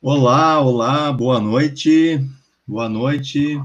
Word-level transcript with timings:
Olá, 0.00 0.60
olá, 0.60 1.12
boa 1.12 1.40
noite, 1.40 2.24
boa 2.64 2.88
noite. 2.88 3.60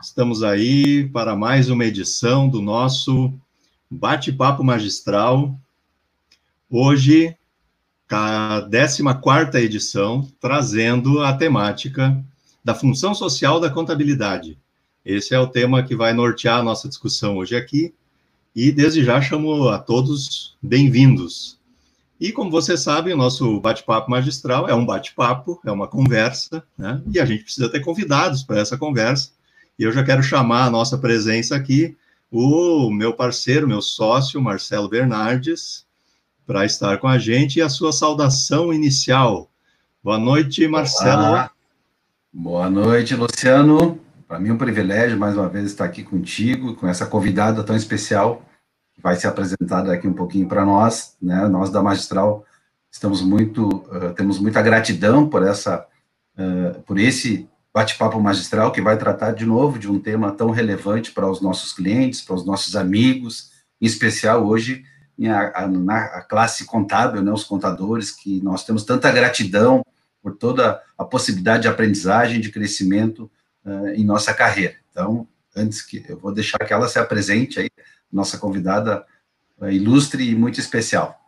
Estamos 0.00 0.42
aí 0.42 1.10
para 1.10 1.36
mais 1.36 1.68
uma 1.68 1.84
edição 1.84 2.48
do 2.48 2.62
nosso 2.62 3.30
Bate-Papo 3.90 4.64
Magistral. 4.64 5.54
Hoje, 6.70 7.36
a 8.08 8.66
14 8.66 9.58
edição, 9.58 10.26
trazendo 10.40 11.20
a 11.20 11.34
temática 11.34 12.24
da 12.64 12.74
função 12.74 13.14
social 13.14 13.60
da 13.60 13.68
contabilidade. 13.68 14.56
Esse 15.04 15.34
é 15.34 15.38
o 15.38 15.46
tema 15.46 15.82
que 15.82 15.94
vai 15.94 16.14
nortear 16.14 16.60
a 16.60 16.64
nossa 16.64 16.88
discussão 16.88 17.36
hoje 17.36 17.54
aqui. 17.54 17.92
E 18.56 18.72
desde 18.72 19.04
já 19.04 19.20
chamo 19.20 19.68
a 19.68 19.78
todos 19.78 20.56
bem-vindos. 20.62 21.59
E 22.20 22.32
como 22.32 22.50
você 22.50 22.76
sabe, 22.76 23.10
o 23.14 23.16
nosso 23.16 23.58
bate-papo 23.60 24.10
magistral 24.10 24.68
é 24.68 24.74
um 24.74 24.84
bate-papo, 24.84 25.58
é 25.64 25.72
uma 25.72 25.88
conversa, 25.88 26.62
né? 26.76 27.00
E 27.10 27.18
a 27.18 27.24
gente 27.24 27.44
precisa 27.44 27.70
ter 27.70 27.80
convidados 27.80 28.42
para 28.42 28.60
essa 28.60 28.76
conversa. 28.76 29.30
E 29.78 29.84
eu 29.84 29.90
já 29.90 30.04
quero 30.04 30.22
chamar 30.22 30.66
a 30.66 30.70
nossa 30.70 30.98
presença 30.98 31.56
aqui, 31.56 31.96
o 32.30 32.90
meu 32.90 33.14
parceiro, 33.14 33.66
meu 33.66 33.80
sócio, 33.80 34.38
Marcelo 34.38 34.86
Bernardes, 34.86 35.86
para 36.46 36.66
estar 36.66 36.98
com 36.98 37.08
a 37.08 37.16
gente 37.16 37.58
e 37.58 37.62
a 37.62 37.70
sua 37.70 37.90
saudação 37.90 38.70
inicial. 38.70 39.50
Boa 40.04 40.18
noite, 40.18 40.68
Marcelo. 40.68 41.22
Olá. 41.22 41.50
Boa 42.30 42.68
noite, 42.68 43.14
Luciano. 43.14 43.98
Para 44.28 44.38
mim 44.38 44.50
é 44.50 44.52
um 44.52 44.58
privilégio 44.58 45.18
mais 45.18 45.34
uma 45.36 45.48
vez 45.48 45.64
estar 45.64 45.86
aqui 45.86 46.02
contigo, 46.02 46.74
com 46.74 46.86
essa 46.86 47.06
convidada 47.06 47.64
tão 47.64 47.74
especial 47.74 48.42
vai 49.02 49.16
ser 49.16 49.28
apresentada 49.28 49.92
aqui 49.92 50.06
um 50.06 50.12
pouquinho 50.12 50.46
para 50.48 50.64
nós, 50.64 51.16
né? 51.20 51.48
Nós 51.48 51.70
da 51.70 51.82
Magistral 51.82 52.44
estamos 52.90 53.22
muito, 53.22 53.68
uh, 53.68 54.12
temos 54.14 54.38
muita 54.38 54.60
gratidão 54.62 55.28
por 55.28 55.42
essa, 55.42 55.86
uh, 56.36 56.80
por 56.82 56.98
esse 56.98 57.48
bate-papo 57.72 58.20
magistral 58.20 58.72
que 58.72 58.82
vai 58.82 58.98
tratar 58.98 59.32
de 59.32 59.46
novo 59.46 59.78
de 59.78 59.88
um 59.88 59.98
tema 59.98 60.32
tão 60.32 60.50
relevante 60.50 61.12
para 61.12 61.30
os 61.30 61.40
nossos 61.40 61.72
clientes, 61.72 62.20
para 62.20 62.34
os 62.34 62.44
nossos 62.44 62.74
amigos, 62.74 63.50
em 63.80 63.86
especial 63.86 64.44
hoje 64.44 64.84
a, 65.28 65.64
a, 65.64 65.68
na 65.68 66.22
classe 66.22 66.64
contábil, 66.64 67.22
né? 67.22 67.32
Os 67.32 67.44
contadores 67.44 68.10
que 68.10 68.42
nós 68.42 68.64
temos 68.64 68.84
tanta 68.84 69.10
gratidão 69.10 69.84
por 70.22 70.36
toda 70.36 70.82
a 70.98 71.04
possibilidade 71.04 71.62
de 71.62 71.68
aprendizagem, 71.68 72.40
de 72.40 72.50
crescimento 72.50 73.30
uh, 73.64 73.88
em 73.88 74.04
nossa 74.04 74.34
carreira. 74.34 74.74
Então, 74.90 75.26
antes 75.56 75.82
que 75.82 76.04
eu 76.08 76.18
vou 76.18 76.32
deixar 76.32 76.58
que 76.58 76.72
ela 76.72 76.88
se 76.88 76.98
apresente 76.98 77.60
aí, 77.60 77.70
nossa 78.12 78.38
convidada 78.38 79.04
é, 79.60 79.72
ilustre 79.72 80.28
e 80.30 80.34
muito 80.34 80.58
especial. 80.58 81.20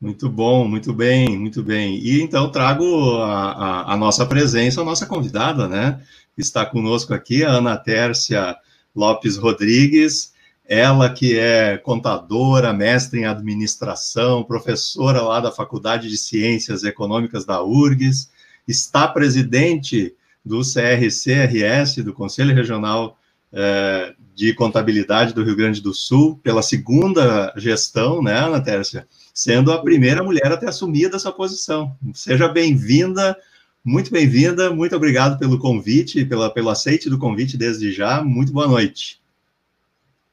Muito 0.00 0.28
bom, 0.30 0.66
muito 0.66 0.92
bem, 0.92 1.36
muito 1.36 1.62
bem. 1.62 1.98
E 1.98 2.22
então 2.22 2.52
trago 2.52 3.16
a, 3.16 3.52
a, 3.52 3.94
a, 3.94 3.96
nossa 3.96 4.24
presença, 4.24 4.80
a 4.80 4.84
nossa 4.84 5.06
convidada, 5.06 5.66
né? 5.66 6.00
Está 6.36 6.64
conosco 6.64 7.12
aqui 7.12 7.42
a 7.42 7.50
Ana 7.50 7.76
Tércia 7.76 8.56
Lopes 8.94 9.36
Rodrigues, 9.36 10.32
ela 10.64 11.10
que 11.10 11.36
é 11.36 11.78
contadora, 11.78 12.72
mestre 12.72 13.20
em 13.20 13.24
administração, 13.24 14.44
professora 14.44 15.20
lá 15.20 15.40
da 15.40 15.50
Faculdade 15.50 16.08
de 16.08 16.16
Ciências 16.16 16.84
Econômicas 16.84 17.44
da 17.44 17.60
URGS, 17.60 18.30
está 18.68 19.08
presidente 19.08 20.14
do 20.44 20.60
CRCRS, 20.60 22.04
do 22.04 22.12
Conselho 22.12 22.54
Regional 22.54 23.18
é, 23.52 24.14
de 24.38 24.54
Contabilidade 24.54 25.34
do 25.34 25.42
Rio 25.42 25.56
Grande 25.56 25.82
do 25.82 25.92
Sul, 25.92 26.38
pela 26.44 26.62
segunda 26.62 27.52
gestão, 27.56 28.22
né, 28.22 28.38
Ana 28.38 28.62
Tércia? 28.62 29.04
Sendo 29.34 29.72
a 29.72 29.82
primeira 29.82 30.22
mulher 30.22 30.46
a 30.52 30.56
ter 30.56 30.68
assumido 30.68 31.16
essa 31.16 31.32
posição. 31.32 31.96
Seja 32.14 32.46
bem-vinda, 32.46 33.36
muito 33.84 34.12
bem-vinda, 34.12 34.70
muito 34.70 34.94
obrigado 34.94 35.40
pelo 35.40 35.58
convite, 35.58 36.24
pela, 36.24 36.48
pelo 36.54 36.70
aceite 36.70 37.10
do 37.10 37.18
convite 37.18 37.56
desde 37.56 37.90
já. 37.90 38.22
Muito 38.22 38.52
boa 38.52 38.68
noite. 38.68 39.20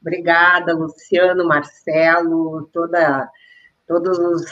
Obrigada, 0.00 0.72
Luciano, 0.72 1.44
Marcelo, 1.44 2.70
toda, 2.72 3.28
todos 3.88 4.16
os 4.16 4.44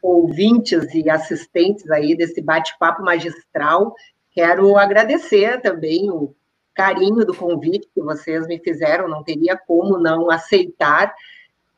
ouvintes 0.00 0.84
e 0.94 1.10
assistentes 1.10 1.90
aí 1.90 2.16
desse 2.16 2.40
bate-papo 2.40 3.02
magistral. 3.02 3.92
Quero 4.30 4.78
agradecer 4.78 5.60
também 5.62 6.08
o 6.12 6.32
carinho 6.80 7.26
do 7.26 7.34
convite 7.34 7.90
que 7.94 8.00
vocês 8.00 8.46
me 8.46 8.58
fizeram, 8.58 9.06
não 9.06 9.22
teria 9.22 9.54
como 9.54 9.98
não 9.98 10.30
aceitar, 10.30 11.14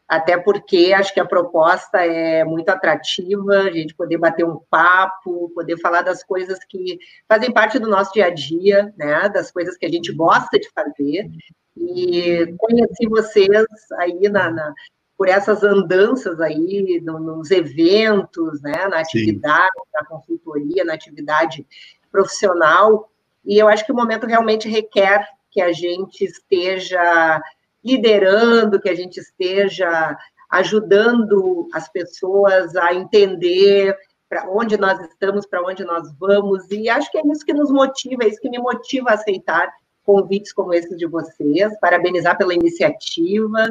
até 0.07 0.39
porque 0.39 0.93
acho 0.95 1.13
que 1.13 1.19
a 1.19 1.27
proposta 1.27 1.99
é 1.99 2.45
muito 2.45 2.69
atrativa, 2.69 3.63
a 3.63 3.71
gente 3.73 3.97
poder 3.97 4.17
bater 4.17 4.45
um 4.45 4.61
papo, 4.71 5.51
poder 5.57 5.77
falar 5.81 6.03
das 6.03 6.23
coisas 6.23 6.61
que 6.69 7.01
fazem 7.29 7.51
parte 7.51 7.81
do 7.81 7.89
nosso 7.89 8.13
dia 8.13 8.27
a 8.27 8.31
dia, 8.31 8.95
né, 8.97 9.29
das 9.29 9.51
coisas 9.51 9.77
que 9.77 9.87
a 9.87 9.89
gente 9.89 10.13
gosta 10.13 10.57
de 10.57 10.71
fazer, 10.71 11.29
e 11.77 12.55
conheci 12.59 13.09
vocês 13.09 13.67
aí 13.99 14.29
na, 14.29 14.51
na 14.53 14.73
por 15.19 15.29
essas 15.29 15.65
andanças 15.65 16.41
aí 16.41 17.01
no, 17.03 17.19
nos 17.19 17.51
eventos, 17.51 18.63
né, 18.63 18.87
na 18.89 19.01
atividade, 19.01 19.71
Sim. 19.75 19.91
na 19.95 20.05
consultoria, 20.05 20.85
na 20.85 20.95
atividade 20.95 21.67
profissional, 22.11 23.12
e 23.45 23.59
eu 23.59 23.69
acho 23.69 23.85
que 23.85 23.93
o 23.93 23.97
momento 23.97 24.27
realmente 24.27 24.69
requer 24.69 25.27
que 25.51 25.61
a 25.61 25.73
gente 25.73 26.25
esteja 26.25 27.41
liderando, 27.85 28.81
que 28.81 28.89
a 28.89 28.95
gente 28.95 29.19
esteja 29.19 30.17
ajudando 30.51 31.69
as 31.73 31.89
pessoas 31.89 32.77
a 32.77 32.95
entender 32.95 33.97
para 34.29 34.49
onde 34.49 34.77
nós 34.79 34.99
estamos, 35.01 35.47
para 35.47 35.63
onde 35.63 35.85
nós 35.85 36.11
vamos, 36.19 36.71
e 36.71 36.89
acho 36.89 37.11
que 37.11 37.19
é 37.19 37.23
isso 37.27 37.45
que 37.45 37.53
nos 37.53 37.71
motiva, 37.71 38.25
é 38.25 38.29
isso 38.29 38.41
que 38.41 38.49
me 38.49 38.59
motiva 38.59 39.11
a 39.11 39.15
aceitar 39.15 39.71
convites 40.05 40.53
como 40.53 40.73
esse 40.73 40.97
de 40.97 41.07
vocês, 41.07 41.79
parabenizar 41.81 42.37
pela 42.37 42.55
iniciativa, 42.55 43.69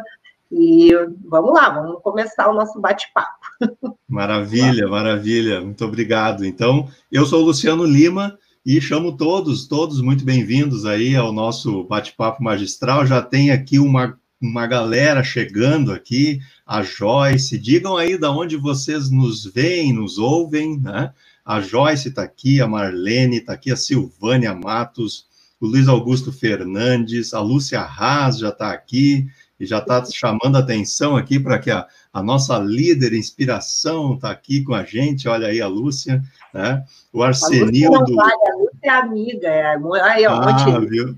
e 0.51 0.91
vamos 1.25 1.53
lá, 1.53 1.69
vamos 1.69 2.01
começar 2.01 2.49
o 2.49 2.53
nosso 2.53 2.79
bate-papo. 2.79 3.39
Maravilha, 4.07 4.89
maravilha, 4.89 5.61
muito 5.61 5.85
obrigado. 5.85 6.45
Então, 6.45 6.89
eu 7.09 7.25
sou 7.25 7.41
o 7.41 7.45
Luciano 7.45 7.85
Lima, 7.85 8.37
e 8.63 8.79
chamo 8.79 9.17
todos, 9.17 9.67
todos 9.67 10.01
muito 10.01 10.23
bem-vindos 10.23 10.85
aí 10.85 11.16
ao 11.16 11.33
nosso 11.33 11.83
bate-papo 11.83 12.44
magistral. 12.44 13.07
Já 13.07 13.19
tem 13.19 13.49
aqui 13.49 13.79
uma, 13.79 14.19
uma 14.39 14.67
galera 14.67 15.23
chegando 15.23 15.91
aqui, 15.91 16.39
a 16.66 16.83
Joyce. 16.83 17.57
Digam 17.57 17.97
aí 17.97 18.19
de 18.19 18.27
onde 18.27 18.57
vocês 18.57 19.09
nos 19.09 19.45
veem, 19.45 19.94
nos 19.94 20.19
ouvem, 20.19 20.79
né? 20.79 21.11
A 21.44 21.59
Joyce 21.59 22.09
está 22.09 22.22
aqui, 22.22 22.61
a 22.61 22.67
Marlene 22.67 23.38
está 23.38 23.53
aqui, 23.53 23.72
a 23.72 23.75
Silvânia 23.75 24.53
Matos, 24.53 25.25
o 25.59 25.66
Luiz 25.66 25.88
Augusto 25.88 26.31
Fernandes, 26.31 27.33
a 27.33 27.41
Lúcia 27.41 27.81
Haas 27.81 28.38
já 28.38 28.49
está 28.49 28.72
aqui 28.72 29.28
e 29.59 29.66
já 29.66 29.79
está 29.79 30.05
chamando 30.05 30.55
atenção 30.55 31.17
aqui 31.17 31.39
para 31.39 31.57
que 31.57 31.72
a, 31.72 31.88
a 32.13 32.22
nossa 32.22 32.59
líder 32.59 33.13
inspiração 33.13 34.13
está 34.13 34.29
aqui 34.29 34.63
com 34.63 34.75
a 34.75 34.83
gente. 34.83 35.28
Olha 35.28 35.47
aí 35.47 35.59
a 35.59 35.67
Lúcia. 35.67 36.23
Né? 36.53 36.84
O 37.13 37.23
Arsenildo. 37.23 37.95
A 37.95 38.00
Lúcia, 38.00 38.16
vale, 38.16 38.51
a 38.51 38.56
Lúcia 38.57 38.79
é 38.84 38.89
amiga, 38.89 39.47
é. 39.47 39.78
Aí, 40.03 40.28
ó, 40.28 40.34
ah, 40.34 40.79
viu? 40.88 41.16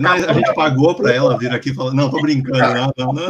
Não, 0.00 0.12
a 0.12 0.32
gente 0.32 0.54
pagou 0.54 0.94
para 0.94 1.12
ela 1.12 1.36
vir 1.36 1.50
aqui 1.50 1.74
falar. 1.74 1.92
Não, 1.92 2.08
tô 2.08 2.20
brincando, 2.20 2.58
não, 2.58 2.92
não, 2.96 3.12
não. 3.12 3.28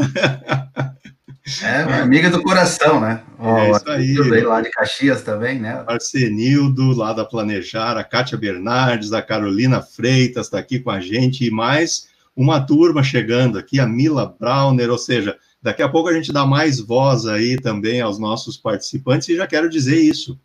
É, 1.62 2.00
amiga 2.00 2.28
do 2.28 2.42
coração, 2.42 3.00
né? 3.00 3.22
é 3.40 3.70
isso 3.70 3.88
aí. 4.34 4.40
lá 4.42 4.60
de 4.60 4.68
Caxias 4.68 5.22
também, 5.22 5.60
né? 5.60 5.84
Arsenildo, 5.86 6.92
lá 6.92 7.12
da 7.12 7.24
Planejar, 7.24 7.96
a 7.96 8.02
Kátia 8.02 8.36
Bernardes, 8.36 9.12
a 9.12 9.22
Carolina 9.22 9.80
Freitas 9.80 10.46
está 10.46 10.58
aqui 10.58 10.80
com 10.80 10.90
a 10.90 10.98
gente, 10.98 11.46
e 11.46 11.50
mais 11.50 12.08
uma 12.34 12.60
turma 12.60 13.00
chegando 13.00 13.58
aqui, 13.58 13.78
a 13.78 13.86
Mila 13.86 14.34
Browner, 14.38 14.90
ou 14.90 14.98
seja, 14.98 15.36
daqui 15.62 15.82
a 15.82 15.88
pouco 15.88 16.08
a 16.08 16.12
gente 16.12 16.32
dá 16.32 16.44
mais 16.44 16.80
voz 16.80 17.26
aí 17.26 17.56
também 17.56 18.00
aos 18.00 18.18
nossos 18.18 18.56
participantes, 18.56 19.28
e 19.28 19.36
já 19.36 19.46
quero 19.46 19.70
dizer 19.70 20.00
isso 20.00 20.36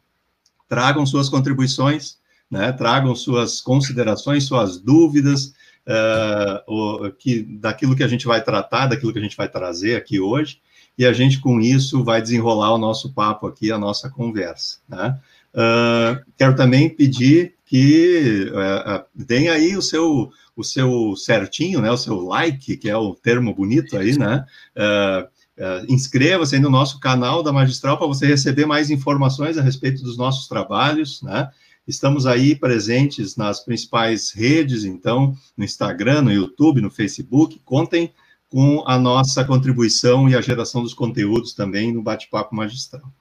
tragam 0.72 1.06
suas 1.06 1.28
contribuições, 1.28 2.16
né, 2.50 2.72
tragam 2.72 3.14
suas 3.14 3.60
considerações, 3.60 4.46
suas 4.46 4.80
dúvidas, 4.80 5.48
uh, 5.86 6.64
o, 6.66 7.12
que, 7.12 7.44
daquilo 7.44 7.94
que 7.94 8.06
a 8.06 8.08
gente 8.08 8.26
vai 8.26 8.42
tratar, 8.42 8.88
daquilo 8.88 9.12
que 9.12 9.20
a 9.20 9.22
gente 9.22 9.36
vai 9.36 9.50
trazer 9.50 9.98
aqui 9.98 10.18
hoje, 10.18 10.62
e 10.98 11.06
a 11.06 11.12
gente, 11.12 11.42
com 11.42 11.60
isso, 11.60 12.06
vai 12.06 12.22
desenrolar 12.22 12.74
o 12.74 12.78
nosso 12.78 13.14
papo 13.14 13.48
aqui, 13.48 13.70
a 13.70 13.78
nossa 13.78 14.10
conversa. 14.10 14.78
Né? 14.88 15.20
Uh, 15.54 16.24
quero 16.38 16.56
também 16.56 16.90
pedir 16.90 17.56
que 17.66 18.50
uh, 18.54 19.52
aí 19.52 19.76
o 19.76 19.82
seu, 19.82 20.32
o 20.56 20.64
seu 20.64 21.18
certinho, 21.18 21.82
né, 21.82 21.92
o 21.92 21.98
seu 21.98 22.22
like, 22.22 22.78
que 22.78 22.90
é 22.90 22.96
o 22.96 23.14
termo 23.14 23.54
bonito 23.54 23.98
aí, 23.98 24.18
né? 24.18 24.46
Uh, 24.74 25.28
Uh, 25.62 25.86
Inscreva-se 25.94 26.58
no 26.58 26.72
nosso 26.72 27.00
canal 27.00 27.44
da 27.44 27.54
Magistral 27.54 27.96
para 27.96 28.08
você 28.08 28.26
receber 28.26 28.66
mais 28.66 28.90
informações 28.90 29.60
a 29.60 29.62
respeito 29.62 30.02
dos 30.02 30.18
nossos 30.18 30.48
trabalhos, 30.48 31.22
né? 31.22 31.52
Estamos 31.88 32.26
aí 32.26 32.56
presentes 32.56 33.36
nas 33.36 33.60
principais 33.60 34.32
redes, 34.32 34.86
então, 34.86 35.38
no 35.56 35.64
Instagram, 35.64 36.24
no 36.24 36.32
YouTube, 36.32 36.82
no 36.82 36.90
Facebook. 36.90 37.62
Contem 37.64 38.12
com 38.50 38.84
a 38.88 38.98
nossa 38.98 39.46
contribuição 39.46 40.28
e 40.28 40.36
a 40.36 40.42
geração 40.42 40.82
dos 40.82 40.96
conteúdos 40.96 41.54
também 41.54 41.94
no 41.94 42.02
Bate-Papo 42.02 42.56
Magistral. 42.56 43.14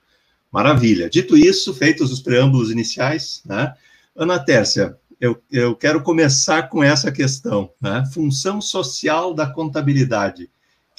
Maravilha. 0.51 1.11
Dito 1.11 1.37
isso, 1.37 1.75
feitos 1.75 2.11
os 2.11 2.21
preâmbulos 2.21 2.71
iniciais, 2.71 3.43
né? 3.45 3.75
Ana 4.17 4.39
Tércia, 4.39 4.97
eu, 5.21 5.39
eu 5.53 5.77
quero 5.77 6.03
começar 6.03 6.71
com 6.71 6.83
essa 6.83 7.13
questão, 7.13 7.71
né? 7.79 8.03
Função 8.15 8.63
social 8.63 9.35
da 9.35 9.47
contabilidade. 9.47 10.49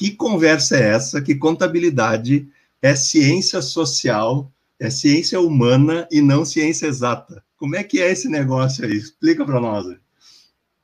Que 0.01 0.09
conversa 0.09 0.77
é 0.77 0.95
essa? 0.95 1.21
Que 1.21 1.35
contabilidade 1.35 2.49
é 2.81 2.95
ciência 2.95 3.61
social, 3.61 4.51
é 4.79 4.89
ciência 4.89 5.39
humana 5.39 6.07
e 6.11 6.23
não 6.23 6.43
ciência 6.43 6.87
exata? 6.87 7.43
Como 7.55 7.75
é 7.75 7.83
que 7.83 8.01
é 8.01 8.11
esse 8.11 8.27
negócio 8.27 8.83
aí? 8.83 8.93
Explica 8.93 9.45
para 9.45 9.61
nós. 9.61 9.85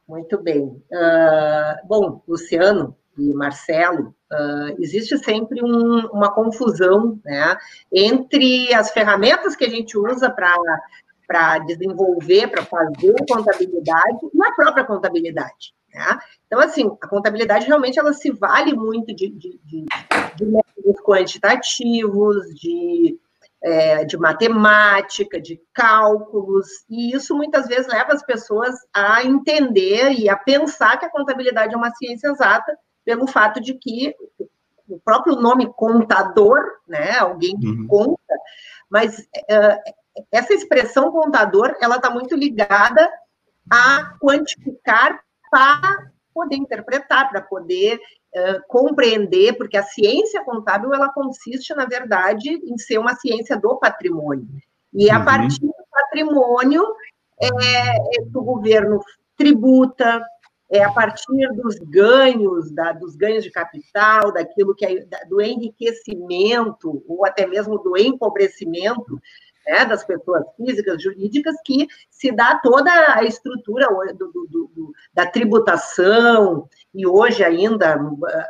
Muito 0.08 0.40
bem. 0.44 0.62
Uh, 0.62 1.88
bom, 1.88 2.22
Luciano 2.28 2.96
e 3.18 3.34
Marcelo, 3.34 4.14
uh, 4.32 4.76
existe 4.78 5.18
sempre 5.18 5.64
um, 5.64 6.06
uma 6.14 6.32
confusão 6.32 7.20
né, 7.26 7.58
entre 7.92 8.72
as 8.72 8.92
ferramentas 8.92 9.56
que 9.56 9.66
a 9.66 9.70
gente 9.70 9.98
usa 9.98 10.30
para 10.30 11.58
desenvolver, 11.66 12.50
para 12.50 12.64
fazer 12.64 13.16
contabilidade 13.28 14.20
e 14.32 14.46
a 14.46 14.52
própria 14.52 14.84
contabilidade. 14.84 15.74
Né? 15.98 16.20
Então, 16.46 16.60
assim, 16.60 16.88
a 17.02 17.08
contabilidade 17.08 17.66
realmente 17.66 18.00
ela 18.00 18.14
se 18.14 18.32
vale 18.32 18.74
muito 18.74 19.16
de, 19.16 19.30
de, 19.30 19.60
de, 19.66 19.86
de 20.36 20.46
métodos 20.46 21.02
quantitativos, 21.04 22.54
de 22.56 23.20
é, 23.60 24.06
de 24.06 24.16
matemática, 24.18 25.42
de 25.42 25.60
cálculos, 25.74 26.68
e 26.88 27.16
isso 27.16 27.36
muitas 27.36 27.68
vezes 27.68 27.88
leva 27.88 28.14
as 28.14 28.24
pessoas 28.24 28.76
a 28.94 29.24
entender 29.24 30.12
e 30.12 30.30
a 30.30 30.38
pensar 30.38 30.98
que 30.98 31.06
a 31.06 31.10
contabilidade 31.10 31.74
é 31.74 31.78
uma 31.78 31.94
ciência 31.96 32.28
exata, 32.30 32.78
pelo 33.04 33.26
fato 33.26 33.60
de 33.60 33.74
que 33.74 34.16
o 34.88 35.00
próprio 35.00 35.36
nome 35.36 35.74
contador, 35.74 36.60
né, 36.88 37.18
alguém 37.18 37.58
que 37.60 37.68
uhum. 37.68 37.88
conta, 37.88 38.36
mas 38.90 39.18
uh, 39.20 39.94
essa 40.32 40.54
expressão 40.54 41.12
contador, 41.12 41.76
ela 41.82 41.96
está 41.96 42.10
muito 42.10 42.36
ligada 42.36 43.10
a 43.70 44.14
quantificar 44.22 45.20
para 45.50 46.12
poder 46.34 46.56
interpretar, 46.56 47.30
para 47.30 47.42
poder 47.42 48.00
compreender, 48.68 49.54
porque 49.58 49.78
a 49.78 49.84
ciência 49.84 50.44
contábil 50.44 50.94
ela 50.94 51.10
consiste, 51.10 51.74
na 51.74 51.86
verdade, 51.86 52.50
em 52.50 52.78
ser 52.78 53.00
uma 53.00 53.16
ciência 53.16 53.58
do 53.58 53.78
patrimônio. 53.78 54.48
E 54.94 55.10
a 55.10 55.18
uhum. 55.18 55.26
partir 55.26 55.62
do 55.62 55.74
patrimônio 55.92 56.86
é, 57.42 57.48
é 57.48 58.24
que 58.24 58.38
o 58.38 58.44
governo 58.44 59.00
tributa, 59.36 60.24
é 60.70 60.84
a 60.84 60.92
partir 60.92 61.48
dos 61.56 61.76
ganhos, 61.80 62.72
da, 62.72 62.92
dos 62.92 63.16
ganhos 63.16 63.44
de 63.44 63.52
capital, 63.52 64.34
daquilo 64.34 64.76
que 64.76 64.86
é 64.86 65.06
do 65.26 65.42
enriquecimento, 65.42 67.04
ou 67.08 67.26
até 67.26 67.48
mesmo 67.48 67.78
do 67.80 67.98
empobrecimento, 67.98 69.20
né, 69.68 69.86
das 69.86 70.04
pessoas 70.04 70.44
físicas, 70.56 71.02
jurídicas, 71.02 71.56
que 71.64 71.88
se 72.10 72.32
dá 72.32 72.60
toda 72.64 72.90
a 73.14 73.24
estrutura 73.24 73.88
do, 74.14 74.32
do, 74.32 74.48
do, 74.50 74.94
da 75.14 75.26
tributação, 75.26 76.68
e 76.96 77.06
hoje 77.06 77.44
ainda 77.44 78.00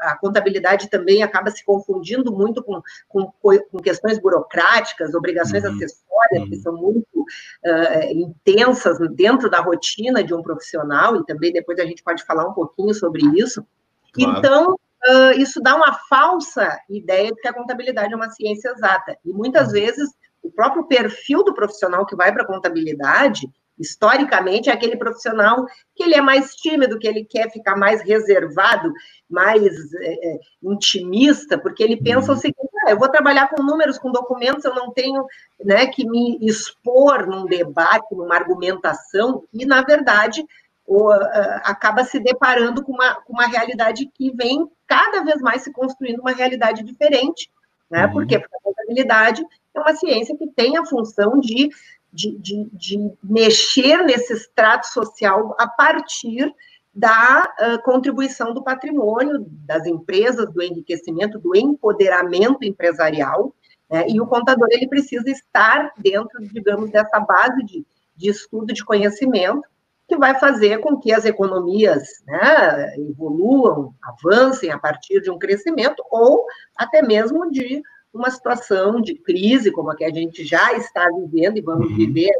a 0.01 0.15
contabilidade 0.17 0.89
também 0.89 1.23
acaba 1.23 1.49
se 1.49 1.65
confundindo 1.65 2.31
muito 2.31 2.63
com, 2.63 2.81
com, 3.09 3.31
com 3.41 3.79
questões 3.79 4.19
burocráticas, 4.19 5.13
obrigações 5.13 5.63
uhum. 5.63 5.71
acessórias, 5.71 6.43
uhum. 6.43 6.49
que 6.49 6.55
são 6.57 6.73
muito 6.75 7.21
uh, 7.21 8.11
intensas 8.11 8.97
dentro 9.15 9.49
da 9.49 9.59
rotina 9.59 10.23
de 10.23 10.33
um 10.33 10.43
profissional, 10.43 11.17
e 11.17 11.25
também 11.25 11.51
depois 11.51 11.79
a 11.79 11.85
gente 11.85 12.03
pode 12.03 12.23
falar 12.23 12.47
um 12.47 12.53
pouquinho 12.53 12.93
sobre 12.93 13.21
isso. 13.37 13.65
Claro. 14.13 14.37
Então, 14.37 14.73
uh, 14.73 15.31
isso 15.37 15.59
dá 15.61 15.75
uma 15.75 15.93
falsa 16.07 16.79
ideia 16.89 17.31
de 17.31 17.41
que 17.41 17.47
a 17.47 17.53
contabilidade 17.53 18.13
é 18.13 18.15
uma 18.15 18.29
ciência 18.29 18.69
exata, 18.69 19.17
e 19.25 19.33
muitas 19.33 19.67
uhum. 19.67 19.73
vezes 19.73 20.09
o 20.47 20.51
próprio 20.51 20.85
perfil 20.85 21.43
do 21.43 21.53
profissional 21.53 22.05
que 22.05 22.15
vai 22.15 22.31
para 22.31 22.43
a 22.43 22.47
contabilidade, 22.47 23.49
historicamente, 23.77 24.69
é 24.69 24.73
aquele 24.73 24.97
profissional 24.97 25.65
que 25.95 26.03
ele 26.03 26.15
é 26.15 26.21
mais 26.21 26.55
tímido, 26.55 26.97
que 26.97 27.07
ele 27.07 27.25
quer 27.25 27.51
ficar 27.51 27.75
mais 27.75 28.01
reservado, 28.01 28.91
mais 29.29 29.75
é, 30.01 30.39
intimista, 30.63 31.57
porque 31.57 31.83
ele 31.83 31.97
pensa 31.97 32.31
uhum. 32.31 32.37
o 32.37 32.41
seguinte: 32.41 32.69
ah, 32.85 32.91
eu 32.91 32.97
vou 32.97 33.09
trabalhar 33.09 33.49
com 33.49 33.61
números, 33.61 33.97
com 33.97 34.11
documentos, 34.11 34.65
eu 34.65 34.73
não 34.73 34.91
tenho 34.91 35.25
né, 35.63 35.85
que 35.87 36.07
me 36.07 36.39
expor 36.41 37.27
num 37.27 37.45
debate, 37.45 38.15
numa 38.15 38.35
argumentação, 38.35 39.43
e, 39.53 39.65
na 39.65 39.81
verdade, 39.81 40.43
o, 40.85 41.11
uh, 41.11 41.61
acaba 41.63 42.03
se 42.05 42.19
deparando 42.19 42.81
com 42.83 42.93
uma, 42.93 43.15
com 43.15 43.33
uma 43.33 43.45
realidade 43.45 44.09
que 44.15 44.31
vem 44.31 44.65
cada 44.87 45.21
vez 45.23 45.41
mais 45.41 45.61
se 45.61 45.71
construindo 45.71 46.21
uma 46.21 46.31
realidade 46.31 46.81
diferente. 46.81 47.51
Né? 47.91 48.05
Uhum. 48.05 48.13
Por 48.13 48.27
quê? 48.27 48.39
Porque 48.39 48.55
a 48.55 48.61
contabilidade 48.61 49.45
é 49.79 49.81
uma 49.81 49.95
ciência 49.95 50.37
que 50.37 50.47
tem 50.47 50.77
a 50.77 50.85
função 50.85 51.39
de, 51.39 51.69
de, 52.11 52.37
de, 52.37 52.69
de 52.73 53.11
mexer 53.23 54.03
nesse 54.03 54.33
extrato 54.33 54.87
social 54.87 55.55
a 55.59 55.67
partir 55.67 56.53
da 56.93 57.53
uh, 57.59 57.83
contribuição 57.83 58.53
do 58.53 58.63
patrimônio, 58.63 59.45
das 59.47 59.85
empresas, 59.85 60.51
do 60.51 60.61
enriquecimento, 60.63 61.37
do 61.37 61.55
empoderamento 61.55 62.63
empresarial, 62.63 63.53
né? 63.89 64.07
e 64.09 64.19
o 64.19 64.25
contador 64.25 64.67
ele 64.71 64.87
precisa 64.87 65.29
estar 65.29 65.93
dentro, 65.97 66.41
digamos, 66.41 66.89
dessa 66.89 67.19
base 67.19 67.63
de, 67.63 67.85
de 68.15 68.29
estudo 68.29 68.73
de 68.73 68.83
conhecimento, 68.83 69.61
que 70.07 70.17
vai 70.17 70.39
fazer 70.39 70.79
com 70.79 70.97
que 70.97 71.11
as 71.11 71.25
economias 71.25 72.23
né, 72.25 72.95
evoluam, 72.97 73.93
avancem 74.01 74.71
a 74.71 74.79
partir 74.79 75.21
de 75.21 75.29
um 75.29 75.37
crescimento, 75.37 76.01
ou 76.09 76.45
até 76.75 77.01
mesmo 77.01 77.51
de 77.51 77.83
uma 78.17 78.31
situação 78.31 78.99
de 79.01 79.15
crise, 79.15 79.71
como 79.71 79.91
a 79.91 79.95
que 79.95 80.03
a 80.03 80.11
gente 80.11 80.43
já 80.43 80.73
está 80.73 81.07
vivendo 81.09 81.57
e 81.57 81.61
vamos 81.61 81.89
uhum. 81.89 81.95
viver 81.95 82.33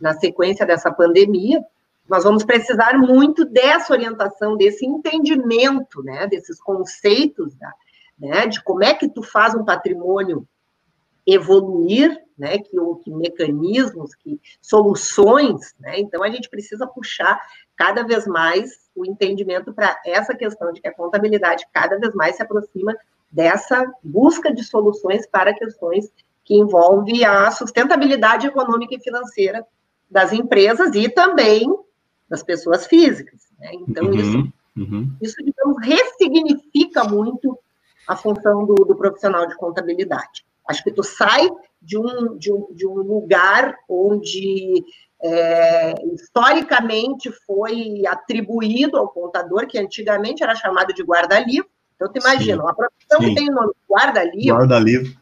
na 0.00 0.14
sequência 0.14 0.64
dessa 0.64 0.90
pandemia, 0.90 1.62
nós 2.08 2.24
vamos 2.24 2.42
precisar 2.42 2.98
muito 2.98 3.44
dessa 3.44 3.92
orientação, 3.92 4.56
desse 4.56 4.84
entendimento, 4.84 6.02
né, 6.02 6.26
desses 6.26 6.60
conceitos, 6.60 7.54
da, 7.54 7.72
né, 8.18 8.46
de 8.46 8.62
como 8.64 8.82
é 8.82 8.92
que 8.94 9.08
tu 9.08 9.22
faz 9.22 9.54
um 9.54 9.64
patrimônio 9.64 10.44
evoluir, 11.24 12.20
né, 12.36 12.58
que, 12.58 12.76
que 13.04 13.10
mecanismos, 13.12 14.14
que 14.14 14.40
soluções, 14.60 15.74
né, 15.78 16.00
então 16.00 16.22
a 16.24 16.30
gente 16.30 16.48
precisa 16.48 16.86
puxar 16.86 17.40
cada 17.76 18.02
vez 18.02 18.26
mais 18.26 18.90
o 18.96 19.06
entendimento 19.06 19.72
para 19.72 20.00
essa 20.04 20.34
questão 20.34 20.72
de 20.72 20.80
que 20.80 20.88
a 20.88 20.94
contabilidade 20.94 21.64
cada 21.72 21.96
vez 21.96 22.12
mais 22.14 22.34
se 22.34 22.42
aproxima 22.42 22.96
dessa 23.30 23.84
busca 24.02 24.52
de 24.52 24.64
soluções 24.64 25.26
para 25.26 25.54
questões 25.54 26.10
que 26.44 26.54
envolvem 26.54 27.24
a 27.24 27.50
sustentabilidade 27.50 28.46
econômica 28.46 28.94
e 28.94 29.00
financeira 29.00 29.64
das 30.10 30.32
empresas 30.32 30.94
e 30.94 31.08
também 31.08 31.72
das 32.28 32.42
pessoas 32.42 32.86
físicas. 32.86 33.40
Né? 33.58 33.70
Então, 33.74 34.06
uhum, 34.06 34.14
isso, 34.14 34.52
uhum. 34.76 35.16
isso, 35.22 35.36
digamos, 35.44 35.76
ressignifica 35.80 37.04
muito 37.04 37.56
a 38.06 38.16
função 38.16 38.66
do, 38.66 38.74
do, 38.74 38.96
profissional 38.96 39.46
de 39.46 39.56
contabilidade. 39.56 40.44
Acho 40.68 40.82
que 40.82 40.90
tu 40.90 41.02
sai 41.02 41.48
de 41.80 41.96
um, 41.96 42.36
de 42.36 42.52
um, 42.52 42.66
de 42.72 42.86
um 42.86 42.94
lugar 42.94 43.76
onde 43.88 44.84
é, 45.22 45.94
historicamente 46.12 47.30
foi 47.46 48.04
atribuído 48.06 48.96
ao 48.96 49.08
contador, 49.08 49.66
que 49.66 49.78
antigamente 49.78 50.42
era 50.42 50.54
chamado 50.54 50.92
de 50.92 51.02
guarda-livro, 51.02 51.68
então, 52.00 52.10
tu 52.10 52.18
imagina, 52.18 52.62
uma 52.62 52.74
profissão 52.74 53.20
Sim. 53.20 53.28
que 53.28 53.34
tem 53.34 53.50
o 53.50 53.54
nome 53.54 53.72
guarda-livro. 53.88 54.56
Guarda-livro. 54.56 55.20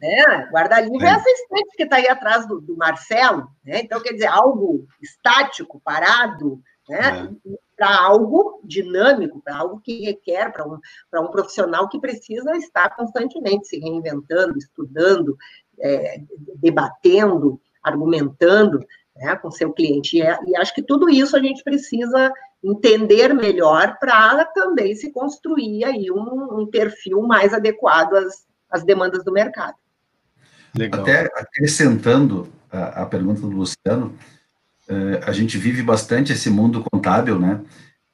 Né? 0.00 0.48
Guarda-livro 0.52 1.04
é. 1.04 1.08
é. 1.08 1.12
essa 1.12 1.28
estante 1.28 1.76
que 1.76 1.82
está 1.82 1.96
aí 1.96 2.06
atrás 2.06 2.46
do, 2.46 2.60
do 2.60 2.76
Marcelo. 2.76 3.48
Né? 3.64 3.80
Então, 3.80 4.00
quer 4.00 4.12
dizer, 4.12 4.28
algo 4.28 4.86
estático, 5.02 5.80
parado, 5.84 6.62
né? 6.88 7.28
É. 7.48 7.56
para 7.76 7.98
algo 7.98 8.60
dinâmico, 8.62 9.40
para 9.42 9.56
algo 9.56 9.80
que 9.80 10.04
requer, 10.04 10.52
para 10.52 10.64
um, 10.68 10.78
um 11.16 11.30
profissional 11.32 11.88
que 11.88 11.98
precisa 11.98 12.56
estar 12.56 12.94
constantemente 12.94 13.66
se 13.66 13.80
reinventando, 13.80 14.56
estudando, 14.56 15.36
é, 15.80 16.20
debatendo, 16.56 17.60
argumentando 17.82 18.86
né, 19.16 19.34
com 19.36 19.50
seu 19.50 19.72
cliente. 19.72 20.18
E, 20.18 20.22
é, 20.22 20.38
e 20.46 20.56
acho 20.56 20.72
que 20.72 20.82
tudo 20.82 21.10
isso 21.10 21.36
a 21.36 21.40
gente 21.40 21.64
precisa 21.64 22.32
entender 22.64 23.34
melhor 23.34 23.98
para 24.00 24.44
também 24.46 24.94
se 24.96 25.12
construir 25.12 25.84
aí 25.84 26.10
um, 26.10 26.60
um, 26.60 26.66
perfil 26.66 27.20
mais 27.22 27.52
adequado 27.52 28.14
às, 28.14 28.46
às 28.70 28.82
demandas 28.82 29.22
do 29.22 29.30
mercado. 29.30 29.74
Legal. 30.74 31.02
Até 31.02 31.26
acrescentando 31.36 32.48
a, 32.72 33.02
a 33.02 33.06
pergunta 33.06 33.42
do 33.42 33.50
Luciano, 33.50 34.16
uh, 34.88 35.24
a 35.26 35.32
gente 35.32 35.58
vive 35.58 35.82
bastante 35.82 36.32
esse 36.32 36.48
mundo 36.48 36.84
contábil, 36.90 37.38
né? 37.38 37.60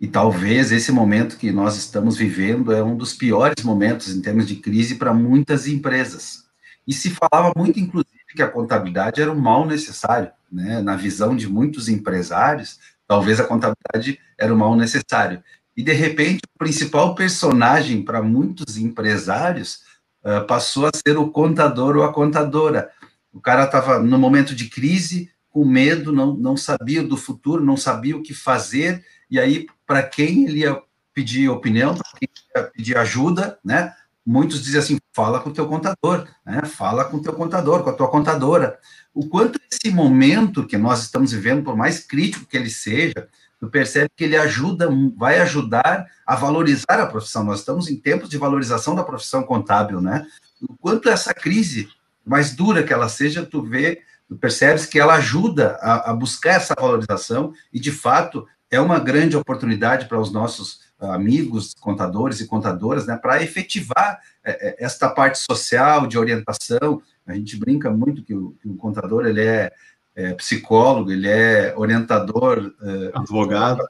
E 0.01 0.09
talvez 0.09 0.73
esse 0.73 0.91
momento 0.91 1.37
que 1.37 1.53
nós 1.53 1.77
estamos 1.77 2.17
vivendo 2.17 2.73
é 2.73 2.83
um 2.83 2.97
dos 2.97 3.13
piores 3.13 3.63
momentos 3.63 4.15
em 4.15 4.21
termos 4.21 4.47
de 4.47 4.57
crise 4.57 4.97
para 4.97 5.13
muitas 5.13 5.69
empresas. 5.69 6.45
E 6.87 6.93
se 6.93 7.11
falava 7.11 7.53
muito, 7.55 7.79
inclusive, 7.79 8.11
que 8.35 8.43
a 8.43 8.49
contabilidade 8.49 9.21
era 9.21 9.31
um 9.31 9.39
mal 9.39 9.67
necessário, 9.67 10.31
né? 10.51 10.83
Na 10.83 10.97
visão 10.97 11.37
de 11.37 11.49
muitos 11.49 11.89
empresários, 11.89 12.79
Talvez 13.11 13.41
a 13.41 13.45
contabilidade 13.45 14.21
era 14.39 14.55
o 14.55 14.57
mal 14.57 14.77
necessário. 14.77 15.43
E, 15.77 15.83
de 15.83 15.93
repente, 15.93 16.43
o 16.55 16.59
principal 16.61 17.13
personagem 17.13 18.05
para 18.05 18.23
muitos 18.23 18.77
empresários 18.77 19.81
uh, 20.25 20.47
passou 20.47 20.87
a 20.87 20.93
ser 20.95 21.19
o 21.19 21.29
contador 21.29 21.97
ou 21.97 22.05
a 22.05 22.13
contadora. 22.13 22.89
O 23.33 23.41
cara 23.41 23.65
estava 23.65 23.99
no 23.99 24.17
momento 24.17 24.55
de 24.55 24.69
crise, 24.69 25.29
com 25.49 25.65
medo, 25.65 26.13
não, 26.13 26.37
não 26.37 26.57
sabia 26.57 27.03
do 27.03 27.17
futuro, 27.17 27.65
não 27.65 27.77
sabia 27.77 28.17
o 28.17 28.23
que 28.23 28.33
fazer, 28.33 29.05
e 29.29 29.41
aí, 29.41 29.67
para 29.85 30.05
quem 30.05 30.47
ele 30.47 30.61
ia 30.61 30.81
pedir 31.13 31.49
opinião, 31.49 31.97
para 31.97 32.11
quem 32.17 32.29
ia 32.55 32.63
pedir 32.63 32.97
ajuda, 32.97 33.59
né? 33.65 33.93
Muitos 34.27 34.63
dizem 34.63 34.81
assim: 34.81 34.99
fala 35.15 35.41
com 35.41 35.51
o 35.51 35.53
teu 35.53 35.67
contador, 35.67 36.27
né? 36.45 36.63
fala 36.65 37.05
com 37.05 37.17
o 37.17 37.23
teu 37.23 37.33
contador, 37.33 37.83
com 37.83 37.91
a 37.91 37.95
tua 37.95 38.09
contadora. 38.09 38.79
O 39.15 39.29
quanto 39.29 39.59
esse 39.71 39.93
momento 39.93 40.67
que 40.67 40.77
nós 40.77 41.03
estamos 41.03 41.33
vivendo, 41.33 41.65
por 41.65 41.77
mais 41.77 42.01
crítico 42.01 42.47
que 42.47 42.57
ele 42.57 42.71
seja, 42.71 43.29
tu 43.59 43.69
percebe 43.69 44.11
que 44.17 44.25
ele 44.25 44.37
ajuda, 44.37 44.89
vai 45.17 45.41
ajudar 45.41 46.07
a 46.27 46.37
valorizar 46.37 47.01
a 47.01 47.07
profissão. 47.07 47.45
Nós 47.45 47.61
estamos 47.61 47.89
em 47.89 47.97
tempos 47.97 48.29
de 48.29 48.39
valorização 48.39 48.95
da 48.95 49.03
profissão 49.03 49.43
contábil, 49.43 50.01
né? 50.01 50.27
O 50.63 50.77
quanto 50.77 51.09
essa 51.09 51.35
crise, 51.35 51.89
mais 52.25 52.55
dura 52.55 52.83
que 52.83 52.93
ela 52.93 53.09
seja, 53.09 53.45
tu 53.45 53.63
vê, 53.63 54.03
tu 54.29 54.37
percebes 54.37 54.87
que 54.87 54.99
ela 54.99 55.15
ajuda 55.15 55.79
a, 55.81 56.11
a 56.11 56.15
buscar 56.15 56.55
essa 56.55 56.75
valorização 56.79 57.53
e, 57.73 57.81
de 57.81 57.91
fato, 57.91 58.47
é 58.71 58.81
uma 58.81 58.99
grande 58.99 59.37
oportunidade 59.37 60.07
para 60.07 60.21
os 60.21 60.31
nossos 60.31 60.90
amigos, 61.01 61.75
contadores 61.75 62.41
e 62.41 62.47
contadoras, 62.47 63.07
né, 63.07 63.17
para 63.17 63.43
efetivar 63.43 64.21
é, 64.45 64.69
é, 64.69 64.85
esta 64.85 65.09
parte 65.09 65.39
social 65.39 66.07
de 66.07 66.19
orientação. 66.19 67.03
A 67.27 67.35
gente 67.35 67.57
brinca 67.57 67.91
muito 67.91 68.23
que 68.23 68.35
o, 68.35 68.55
que 68.61 68.69
o 68.69 68.77
contador 68.77 69.27
ele 69.27 69.43
é, 69.43 69.73
é, 70.15 70.35
psicólogo, 70.35 71.11
ele 71.11 71.29
é 71.29 71.75
orientador, 71.77 72.73
é, 72.83 73.11
advogado 73.15 73.83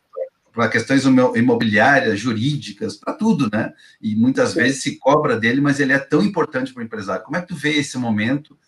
para 0.52 0.69
questões 0.69 1.05
imobiliárias, 1.05 2.19
jurídicas, 2.19 2.97
para 2.97 3.14
tudo, 3.14 3.49
né? 3.52 3.73
E 4.02 4.17
muitas 4.17 4.50
Sim. 4.50 4.62
vezes 4.62 4.83
se 4.83 4.97
cobra 4.97 5.38
dele, 5.38 5.61
mas 5.61 5.79
ele 5.79 5.93
é 5.93 5.99
tão 5.99 6.23
importante 6.23 6.75
para 6.75 6.83
o 6.83 6.85
empresário. 6.85 7.25
Como 7.25 7.37
é 7.37 7.40
que 7.40 7.47
tu 7.47 7.55
vê 7.55 7.71
esse 7.79 7.97
momento 7.97 8.59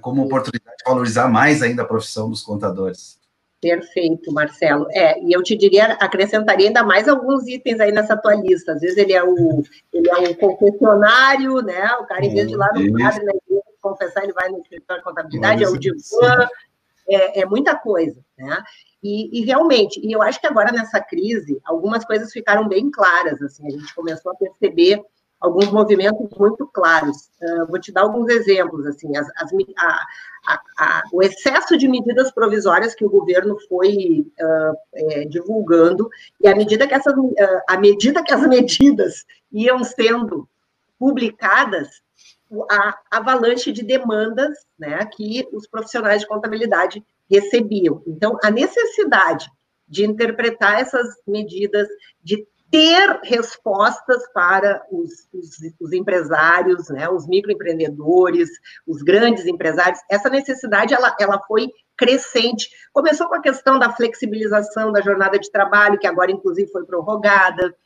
como 0.00 0.22
oportunidade 0.22 0.76
de 0.76 0.84
valorizar 0.88 1.28
mais 1.28 1.60
ainda 1.60 1.82
a 1.82 1.84
profissão 1.84 2.30
dos 2.30 2.42
contadores? 2.42 3.18
Perfeito, 3.62 4.32
Marcelo. 4.32 4.88
É, 4.90 5.22
e 5.22 5.32
eu 5.32 5.40
te 5.40 5.56
diria, 5.56 5.92
acrescentaria 5.92 6.66
ainda 6.66 6.82
mais 6.82 7.06
alguns 7.06 7.46
itens 7.46 7.78
aí 7.78 7.92
nessa 7.92 8.16
tua 8.16 8.34
lista. 8.34 8.72
Às 8.72 8.80
vezes 8.80 8.96
ele 8.96 9.12
é 9.12 9.22
o, 9.22 9.62
ele 9.92 10.10
é 10.10 10.18
um 10.18 10.34
confessionário, 10.34 11.62
né? 11.62 11.86
O 12.00 12.04
cara, 12.04 12.26
em 12.26 12.34
vez 12.34 12.48
de 12.48 12.54
ir 12.54 12.56
lá 12.56 12.66
no 12.74 12.98
padre, 12.98 13.24
na 13.24 13.32
igreja, 13.32 13.62
confessar, 13.80 14.24
ele 14.24 14.32
vai 14.32 14.48
no 14.48 14.58
escritório 14.58 15.00
de 15.00 15.08
contabilidade, 15.08 15.62
é 15.62 15.68
o 15.68 15.78
divã, 15.78 16.48
é, 17.08 17.42
é, 17.42 17.46
muita 17.46 17.76
coisa, 17.76 18.20
né? 18.36 18.64
E, 19.00 19.40
e, 19.40 19.44
realmente, 19.44 20.00
e 20.04 20.10
eu 20.10 20.20
acho 20.20 20.40
que 20.40 20.46
agora 20.48 20.72
nessa 20.72 21.00
crise, 21.00 21.60
algumas 21.64 22.04
coisas 22.04 22.32
ficaram 22.32 22.66
bem 22.66 22.90
claras, 22.90 23.40
assim, 23.42 23.64
a 23.68 23.70
gente 23.70 23.94
começou 23.94 24.32
a 24.32 24.34
perceber 24.34 25.00
alguns 25.42 25.70
movimentos 25.70 26.28
muito 26.38 26.66
claros. 26.68 27.28
Uh, 27.42 27.66
vou 27.66 27.80
te 27.80 27.92
dar 27.92 28.02
alguns 28.02 28.30
exemplos, 28.30 28.86
assim, 28.86 29.14
as, 29.16 29.26
as, 29.36 29.50
a, 29.76 30.06
a, 30.46 30.60
a, 30.78 31.02
o 31.12 31.22
excesso 31.22 31.76
de 31.76 31.88
medidas 31.88 32.32
provisórias 32.32 32.94
que 32.94 33.04
o 33.04 33.10
governo 33.10 33.58
foi 33.68 34.24
uh, 34.40 34.76
é, 34.94 35.24
divulgando 35.24 36.08
e 36.40 36.46
à 36.46 36.54
medida 36.54 36.86
que 36.86 36.94
essas, 36.94 37.12
uh, 37.12 37.34
à 37.68 37.76
medida 37.76 38.22
que 38.22 38.32
as 38.32 38.42
medidas 38.46 39.24
iam 39.52 39.82
sendo 39.82 40.48
publicadas, 40.98 42.00
a 42.70 42.98
avalanche 43.10 43.72
de 43.72 43.82
demandas, 43.82 44.56
né, 44.78 45.04
que 45.06 45.48
os 45.52 45.66
profissionais 45.66 46.20
de 46.20 46.28
contabilidade 46.28 47.02
recebiam. 47.28 48.02
Então, 48.06 48.38
a 48.44 48.50
necessidade 48.50 49.50
de 49.88 50.04
interpretar 50.04 50.80
essas 50.80 51.06
medidas, 51.26 51.88
de 52.22 52.46
ter 52.72 53.20
respostas 53.22 54.26
para 54.32 54.82
os, 54.90 55.28
os, 55.30 55.50
os, 55.78 55.92
empresários, 55.92 56.88
né, 56.88 57.06
os 57.06 57.28
microempreendedores, 57.28 58.48
os 58.86 59.02
grandes 59.02 59.44
empresários. 59.44 60.00
Essa 60.10 60.30
necessidade 60.30 60.94
ela, 60.94 61.14
ela 61.20 61.38
foi 61.46 61.68
crescente. 61.94 62.70
Começou 62.90 63.28
com 63.28 63.34
a 63.34 63.42
questão 63.42 63.78
da 63.78 63.92
flexibilização 63.92 64.90
da 64.90 65.02
jornada 65.02 65.38
de 65.38 65.52
trabalho, 65.52 65.98
que 65.98 66.06
agora, 66.06 66.32
inclusive, 66.32 66.72
foi 66.72 66.86
prorrogada. 66.86 67.76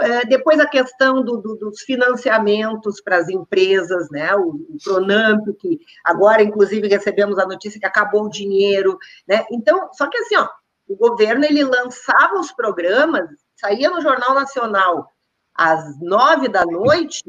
É, 0.00 0.24
depois 0.24 0.58
a 0.58 0.66
questão 0.66 1.22
do, 1.22 1.36
do, 1.36 1.56
dos 1.56 1.82
financiamentos 1.82 2.98
para 3.02 3.18
as 3.18 3.28
empresas, 3.28 4.08
né? 4.10 4.34
O, 4.34 4.52
o 4.70 4.76
Pronamp, 4.82 5.46
que 5.58 5.78
agora, 6.02 6.42
inclusive, 6.42 6.88
recebemos 6.88 7.38
a 7.38 7.44
notícia 7.44 7.78
que 7.78 7.86
acabou 7.86 8.24
o 8.24 8.30
dinheiro, 8.30 8.96
né? 9.28 9.44
Então, 9.52 9.90
só 9.92 10.08
que 10.08 10.16
assim, 10.16 10.36
ó, 10.36 10.48
o 10.88 10.96
governo 10.96 11.44
ele 11.44 11.62
lançava 11.62 12.40
os 12.40 12.50
programas 12.52 13.28
saía 13.60 13.90
no 13.90 14.00
Jornal 14.00 14.34
Nacional 14.34 15.12
às 15.54 16.00
nove 16.00 16.48
da 16.48 16.64
noite, 16.64 17.22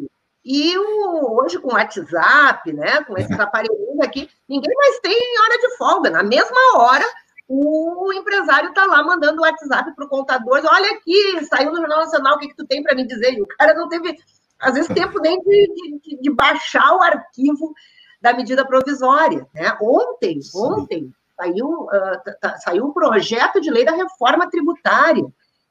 e 0.43 0.77
o, 0.77 1.37
hoje 1.37 1.59
com 1.59 1.69
o 1.69 1.73
WhatsApp, 1.73 2.73
né, 2.73 3.03
com 3.03 3.17
esses 3.17 3.39
aparelhos 3.39 3.77
aqui, 4.01 4.29
ninguém 4.49 4.75
mais 4.75 4.99
tem 4.99 5.39
hora 5.39 5.57
de 5.59 5.77
folga. 5.77 6.09
Na 6.09 6.23
mesma 6.23 6.77
hora, 6.77 7.05
o 7.47 8.11
empresário 8.13 8.69
está 8.69 8.85
lá 8.85 9.03
mandando 9.03 9.41
o 9.41 9.43
WhatsApp 9.43 9.93
para 9.95 10.05
o 10.05 10.09
contador, 10.09 10.61
olha 10.65 10.91
aqui, 10.91 11.45
saiu 11.45 11.71
no 11.71 11.77
Jornal 11.77 11.99
Nacional, 11.99 12.35
o 12.35 12.39
que, 12.39 12.47
que 12.47 12.55
tu 12.55 12.65
tem 12.65 12.81
para 12.81 12.95
me 12.95 13.05
dizer? 13.05 13.33
E 13.33 13.41
o 13.41 13.47
cara 13.47 13.73
não 13.73 13.87
teve, 13.87 14.17
às 14.59 14.73
vezes, 14.73 14.93
tempo 14.93 15.19
nem 15.19 15.39
de, 15.41 15.99
de, 16.01 16.21
de 16.21 16.31
baixar 16.31 16.95
o 16.95 17.03
arquivo 17.03 17.73
da 18.21 18.33
medida 18.33 18.65
provisória. 18.65 19.45
Né? 19.53 19.77
Ontem, 19.81 20.39
ontem, 20.55 21.11
saiu, 21.35 21.67
uh, 21.67 22.59
saiu 22.63 22.85
um 22.85 22.93
projeto 22.93 23.59
de 23.59 23.69
lei 23.69 23.83
da 23.83 23.91
reforma 23.91 24.49
tributária, 24.49 25.25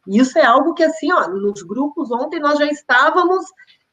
isso 0.07 0.39
é 0.39 0.45
algo 0.45 0.75
que, 0.75 0.83
assim, 0.83 1.13
ó, 1.13 1.29
nos 1.29 1.63
grupos 1.63 2.11
ontem 2.11 2.41
nós 2.41 2.59
já 2.59 2.67
estávamos 2.67 3.45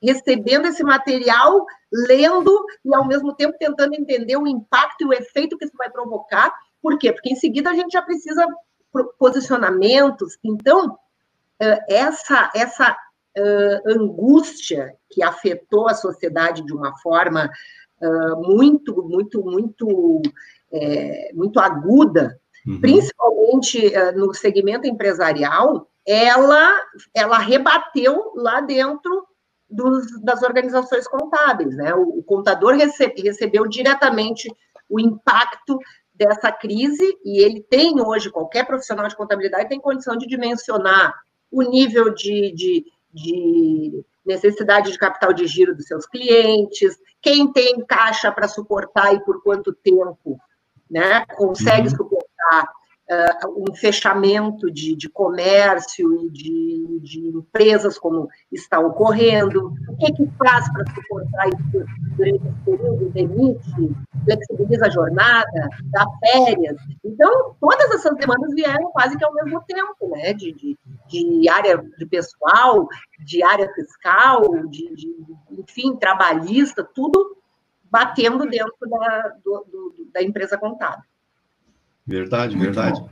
recebendo 0.02 0.68
esse 0.68 0.84
material, 0.84 1.66
lendo 1.92 2.66
e, 2.86 2.94
ao 2.94 3.08
mesmo 3.08 3.34
tempo, 3.34 3.58
tentando 3.58 3.96
entender 3.96 4.38
o 4.38 4.48
impacto 4.48 5.02
e 5.02 5.06
o 5.06 5.14
efeito 5.14 5.58
que 5.58 5.66
isso 5.66 5.78
vai 5.78 5.90
provocar. 5.90 6.54
Por 6.82 6.98
quê? 6.98 7.12
Porque, 7.12 7.32
em 7.32 7.36
seguida, 7.36 7.72
a 7.72 7.74
gente 7.74 7.92
já 7.92 8.02
precisa 8.02 8.48
posicionamentos. 9.20 10.38
Então, 10.44 10.98
essa, 11.90 12.52
essa 12.56 12.96
angústia 13.86 14.96
que 15.10 15.22
afetou 15.22 15.88
a 15.88 15.94
sociedade 15.94 16.64
de 16.64 16.74
uma 16.74 16.96
forma 17.00 17.50
muito, 18.38 19.04
muito, 19.04 19.44
muito, 19.44 20.22
é, 20.72 21.32
muito 21.34 21.60
aguda, 21.60 22.40
uhum. 22.66 22.80
principalmente 22.80 23.92
no 24.16 24.34
segmento 24.34 24.88
empresarial, 24.88 25.88
ela, 26.08 26.82
ela 27.14 27.38
rebateu 27.38 28.32
lá 28.36 28.62
dentro 28.62 29.28
dos, 29.70 30.22
das 30.24 30.42
organizações 30.42 31.06
contábeis. 31.06 31.76
Né? 31.76 31.94
O, 31.94 32.20
o 32.20 32.24
contador 32.24 32.76
recebe, 32.76 33.22
recebeu 33.22 33.68
diretamente 33.68 34.50
o 34.90 35.00
impacto 35.00 35.78
dessa 36.14 36.52
crise 36.52 37.06
e 37.26 37.44
ele 37.44 37.62
tem 37.62 38.02
hoje, 38.02 38.32
qualquer 38.32 38.66
profissional 38.66 39.08
de 39.08 39.16
contabilidade 39.16 39.70
tem 39.70 39.80
condição 39.80 40.18
de 40.18 40.26
dimensionar 40.26 41.14
o 41.52 41.62
nível 41.62 42.14
de, 42.14 42.54
de, 42.54 42.86
de 43.14 44.06
necessidade 44.26 44.92
de 44.92 44.98
capital 44.98 45.34
de 45.34 45.46
giro 45.46 45.76
dos 45.76 45.86
seus 45.86 46.06
clientes, 46.08 46.98
quem 47.22 47.52
tem 47.52 47.86
caixa 47.86 48.32
para 48.32 48.48
suportar 48.48 49.14
e 49.14 49.24
por 49.24 49.44
quanto 49.44 49.74
tempo 49.74 50.40
né, 50.90 51.26
consegue 51.36 51.90
uhum. 51.90 51.96
suportar 51.98 52.77
uh, 53.10 53.64
um 53.70 53.76
fechamento 53.76 54.72
de, 54.72 54.96
de 54.96 55.10
comércio 55.10 56.26
e 56.26 56.30
de, 56.30 57.00
de, 57.02 57.28
empresas, 57.30 57.98
como 57.98 58.28
está 58.52 58.80
ocorrendo, 58.80 59.74
o 59.88 59.98
que, 59.98 60.12
que 60.14 60.30
faz 60.38 60.72
para 60.72 60.86
suportar 60.94 61.48
isso 61.48 61.86
durante 62.18 62.48
esse 62.48 62.66
período, 62.66 63.10
demite, 63.10 63.96
flexibiliza 64.24 64.88
a 64.88 64.90
jornada, 64.90 65.70
dá 65.86 66.06
férias. 66.20 66.78
Então, 67.04 67.56
todas 67.60 67.90
essas 67.92 68.16
demandas 68.18 68.54
vieram 68.54 68.92
quase 68.92 69.18
que 69.18 69.24
ao 69.24 69.34
mesmo 69.34 69.62
tempo, 69.62 70.10
né? 70.10 70.34
De, 70.34 70.54
de, 70.54 70.78
de 71.08 71.50
área 71.50 71.84
de 71.98 72.06
pessoal, 72.06 72.88
de 73.20 73.44
área 73.44 73.72
fiscal, 73.74 74.42
de, 74.68 74.96
de 74.96 75.16
enfim, 75.52 75.96
trabalhista, 75.96 76.84
tudo 76.84 77.38
batendo 77.90 78.46
dentro 78.46 78.76
da, 78.90 79.34
do, 79.44 79.66
do, 79.72 80.08
da 80.14 80.22
empresa 80.22 80.58
contábil. 80.58 81.04
Verdade, 82.08 82.56
Muito 82.56 82.74
verdade. 82.74 83.04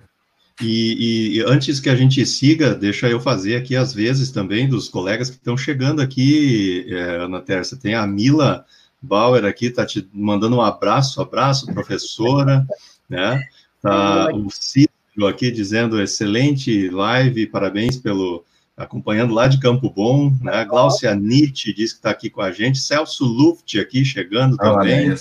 E, 0.61 1.37
e, 1.37 1.41
antes 1.41 1.81
que 1.81 1.89
a 1.89 1.95
gente 1.95 2.25
siga, 2.25 2.73
deixa 2.73 3.09
eu 3.09 3.19
fazer 3.19 3.57
aqui 3.57 3.75
as 3.75 3.93
vezes 3.93 4.31
também 4.31 4.69
dos 4.69 4.87
colegas 4.87 5.29
que 5.29 5.35
estão 5.35 5.57
chegando 5.57 6.01
aqui, 6.01 6.85
é, 6.89 7.17
Ana 7.17 7.41
Terça. 7.41 7.75
Tem 7.75 7.93
a 7.93 8.07
Mila 8.07 8.65
Bauer 9.01 9.43
aqui, 9.43 9.69
tá 9.69 9.85
te 9.85 10.07
mandando 10.13 10.55
um 10.55 10.61
abraço, 10.61 11.21
abraço, 11.21 11.65
professora, 11.73 12.65
né? 13.09 13.43
Tá 13.81 14.29
o 14.33 14.49
Cícero 14.49 15.27
aqui 15.27 15.51
dizendo 15.51 16.01
excelente 16.01 16.89
live, 16.89 17.47
parabéns 17.47 17.97
pelo 17.97 18.43
acompanhando 18.77 19.33
lá 19.33 19.47
de 19.47 19.59
Campo 19.59 19.89
Bom, 19.89 20.33
né? 20.41 20.63
Glaucia 20.63 21.13
Nietzsche 21.15 21.73
diz 21.73 21.91
que 21.91 21.99
está 21.99 22.11
aqui 22.11 22.29
com 22.29 22.41
a 22.41 22.51
gente, 22.51 22.79
Celso 22.79 23.25
Luft 23.25 23.77
aqui 23.77 24.05
chegando 24.05 24.55
também, 24.55 25.13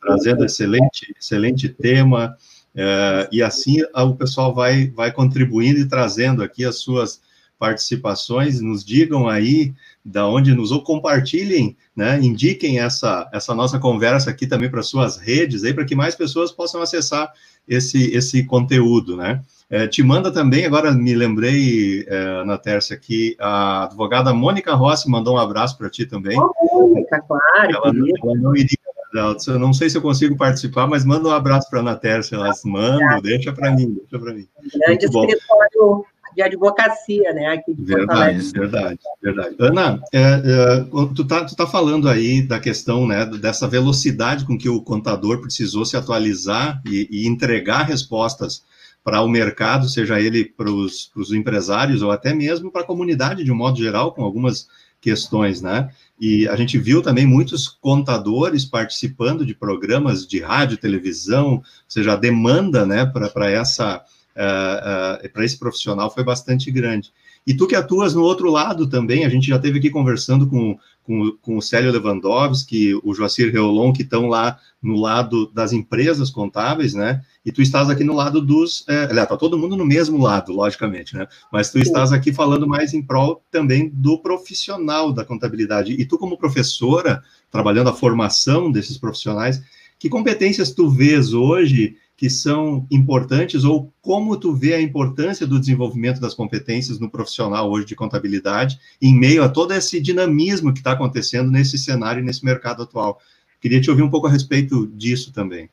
trazendo 0.00 0.44
excelente, 0.44 1.14
excelente 1.18 1.68
tema. 1.68 2.36
É, 2.74 3.28
e 3.32 3.42
assim 3.42 3.78
o 3.94 4.14
pessoal 4.14 4.54
vai, 4.54 4.88
vai 4.88 5.12
contribuindo 5.12 5.80
e 5.80 5.88
trazendo 5.88 6.42
aqui 6.42 6.64
as 6.64 6.76
suas 6.76 7.20
participações, 7.58 8.60
nos 8.60 8.82
digam 8.82 9.28
aí 9.28 9.74
da 10.02 10.26
onde 10.26 10.54
nos 10.54 10.72
ou 10.72 10.82
compartilhem, 10.82 11.76
né, 11.94 12.18
indiquem 12.18 12.78
essa, 12.78 13.28
essa 13.34 13.54
nossa 13.54 13.78
conversa 13.78 14.30
aqui 14.30 14.46
também 14.46 14.70
para 14.70 14.82
suas 14.82 15.18
redes 15.18 15.62
aí 15.62 15.74
para 15.74 15.84
que 15.84 15.94
mais 15.94 16.14
pessoas 16.14 16.50
possam 16.50 16.80
acessar 16.80 17.30
esse, 17.68 18.10
esse 18.16 18.44
conteúdo, 18.44 19.16
né? 19.16 19.42
É, 19.68 19.86
te 19.86 20.02
manda 20.02 20.32
também, 20.32 20.66
agora 20.66 20.90
me 20.90 21.14
lembrei, 21.14 22.04
é, 22.08 22.44
na 22.44 22.58
Tércia, 22.58 22.96
aqui, 22.96 23.36
a 23.38 23.84
advogada 23.84 24.34
Mônica 24.34 24.74
Rossi 24.74 25.08
mandou 25.08 25.36
um 25.36 25.38
abraço 25.38 25.78
para 25.78 25.88
ti 25.88 26.04
também. 26.04 26.36
Mônica, 26.36 27.20
claro. 27.20 27.70
Ela, 27.70 27.86
ela, 27.86 28.34
não 28.34 28.56
iria, 28.56 28.76
eu 29.14 29.58
não 29.58 29.72
sei 29.72 29.90
se 29.90 29.98
eu 29.98 30.02
consigo 30.02 30.36
participar, 30.36 30.86
mas 30.86 31.04
manda 31.04 31.28
um 31.28 31.32
abraço 31.32 31.68
para 31.68 31.80
a 31.80 31.82
Ana 31.82 31.96
Tércia, 31.96 32.36
elas 32.36 32.62
mandam, 32.64 33.20
deixa 33.20 33.52
para 33.52 33.70
mim, 33.70 33.94
deixa 33.94 34.18
para 34.18 34.34
mim. 34.34 34.46
Grande 34.86 35.04
escritório 35.04 36.04
de 36.34 36.42
advocacia, 36.42 37.32
né? 37.32 37.46
Aqui 37.48 37.74
de 37.74 37.82
verdade, 37.82 38.52
verdade, 38.52 38.98
verdade. 39.22 39.56
Ana, 39.58 40.00
é, 40.12 40.20
é, 40.20 40.84
tu 41.14 41.26
tá, 41.26 41.44
tu 41.44 41.56
tá 41.56 41.66
falando 41.66 42.08
aí 42.08 42.42
da 42.42 42.60
questão, 42.60 43.06
né, 43.06 43.26
dessa 43.26 43.66
velocidade 43.66 44.44
com 44.44 44.56
que 44.56 44.68
o 44.68 44.82
contador 44.82 45.40
precisou 45.40 45.84
se 45.84 45.96
atualizar 45.96 46.80
e, 46.86 47.08
e 47.10 47.26
entregar 47.26 47.82
respostas 47.82 48.64
para 49.02 49.22
o 49.22 49.28
mercado, 49.28 49.88
seja 49.88 50.20
ele 50.20 50.44
para 50.44 50.70
os 50.70 51.32
empresários 51.32 52.02
ou 52.02 52.10
até 52.10 52.34
mesmo 52.34 52.70
para 52.70 52.82
a 52.82 52.86
comunidade 52.86 53.42
de 53.42 53.50
um 53.50 53.56
modo 53.56 53.78
geral, 53.78 54.12
com 54.12 54.22
algumas 54.22 54.68
questões, 55.00 55.62
né? 55.62 55.90
E 56.20 56.46
a 56.48 56.56
gente 56.56 56.78
viu 56.78 57.00
também 57.00 57.26
muitos 57.26 57.66
contadores 57.66 58.64
participando 58.64 59.46
de 59.46 59.54
programas 59.54 60.26
de 60.26 60.40
rádio, 60.40 60.76
televisão, 60.76 61.54
ou 61.54 61.64
seja, 61.88 62.12
a 62.12 62.16
demanda, 62.16 62.84
né, 62.84 63.06
para 63.06 63.50
essa 63.50 64.04
uh, 64.36 65.24
uh, 65.26 65.32
para 65.32 65.44
esse 65.44 65.58
profissional 65.58 66.12
foi 66.12 66.22
bastante 66.22 66.70
grande. 66.70 67.12
E 67.46 67.54
tu 67.54 67.66
que 67.66 67.74
atuas 67.74 68.14
no 68.14 68.22
outro 68.22 68.50
lado 68.50 68.88
também, 68.88 69.24
a 69.24 69.28
gente 69.28 69.48
já 69.48 69.58
teve 69.58 69.78
aqui 69.78 69.90
conversando 69.90 70.46
com, 70.46 70.78
com, 71.02 71.32
com 71.40 71.56
o 71.56 71.62
Célio 71.62 71.90
Lewandowski, 71.90 72.94
o 73.02 73.14
Joacir 73.14 73.50
Reolon, 73.50 73.92
que 73.92 74.02
estão 74.02 74.28
lá 74.28 74.58
no 74.82 74.96
lado 75.00 75.50
das 75.52 75.72
empresas 75.72 76.30
contábeis, 76.30 76.94
né? 76.94 77.22
E 77.44 77.50
tu 77.50 77.62
estás 77.62 77.88
aqui 77.88 78.04
no 78.04 78.14
lado 78.14 78.40
dos. 78.40 78.84
É, 78.88 79.04
aliás, 79.04 79.28
tá 79.28 79.36
todo 79.36 79.58
mundo 79.58 79.76
no 79.76 79.86
mesmo 79.86 80.22
lado, 80.22 80.52
logicamente, 80.52 81.16
né? 81.16 81.26
Mas 81.52 81.70
tu 81.70 81.78
estás 81.78 82.12
aqui 82.12 82.32
falando 82.32 82.66
mais 82.66 82.92
em 82.92 83.02
prol 83.02 83.42
também 83.50 83.88
do 83.88 84.18
profissional 84.18 85.12
da 85.12 85.24
contabilidade. 85.24 85.92
E 85.92 86.04
tu, 86.04 86.18
como 86.18 86.36
professora, 86.36 87.22
trabalhando 87.50 87.88
a 87.88 87.94
formação 87.94 88.70
desses 88.70 88.98
profissionais, 88.98 89.62
que 89.98 90.08
competências 90.08 90.70
tu 90.72 90.88
vês 90.88 91.32
hoje 91.32 91.96
que 92.20 92.28
são 92.28 92.86
importantes 92.90 93.64
ou 93.64 93.90
como 94.02 94.36
tu 94.36 94.52
vê 94.52 94.74
a 94.74 94.80
importância 94.80 95.46
do 95.46 95.58
desenvolvimento 95.58 96.20
das 96.20 96.34
competências 96.34 97.00
no 97.00 97.10
profissional 97.10 97.70
hoje 97.70 97.86
de 97.86 97.96
contabilidade 97.96 98.78
em 99.00 99.18
meio 99.18 99.42
a 99.42 99.48
todo 99.48 99.72
esse 99.72 99.98
dinamismo 99.98 100.70
que 100.70 100.80
está 100.80 100.92
acontecendo 100.92 101.50
nesse 101.50 101.78
cenário 101.78 102.22
nesse 102.22 102.44
mercado 102.44 102.82
atual. 102.82 103.18
Queria 103.58 103.80
te 103.80 103.88
ouvir 103.88 104.02
um 104.02 104.10
pouco 104.10 104.26
a 104.26 104.30
respeito 104.30 104.86
disso 104.88 105.32
também. 105.32 105.70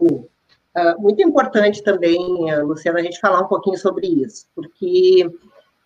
Uh, 0.00 0.24
muito 1.00 1.20
importante 1.20 1.82
também, 1.82 2.16
uh, 2.16 2.64
Luciana, 2.64 3.00
a 3.00 3.02
gente 3.02 3.18
falar 3.18 3.40
um 3.40 3.48
pouquinho 3.48 3.76
sobre 3.76 4.06
isso, 4.06 4.46
porque 4.54 5.28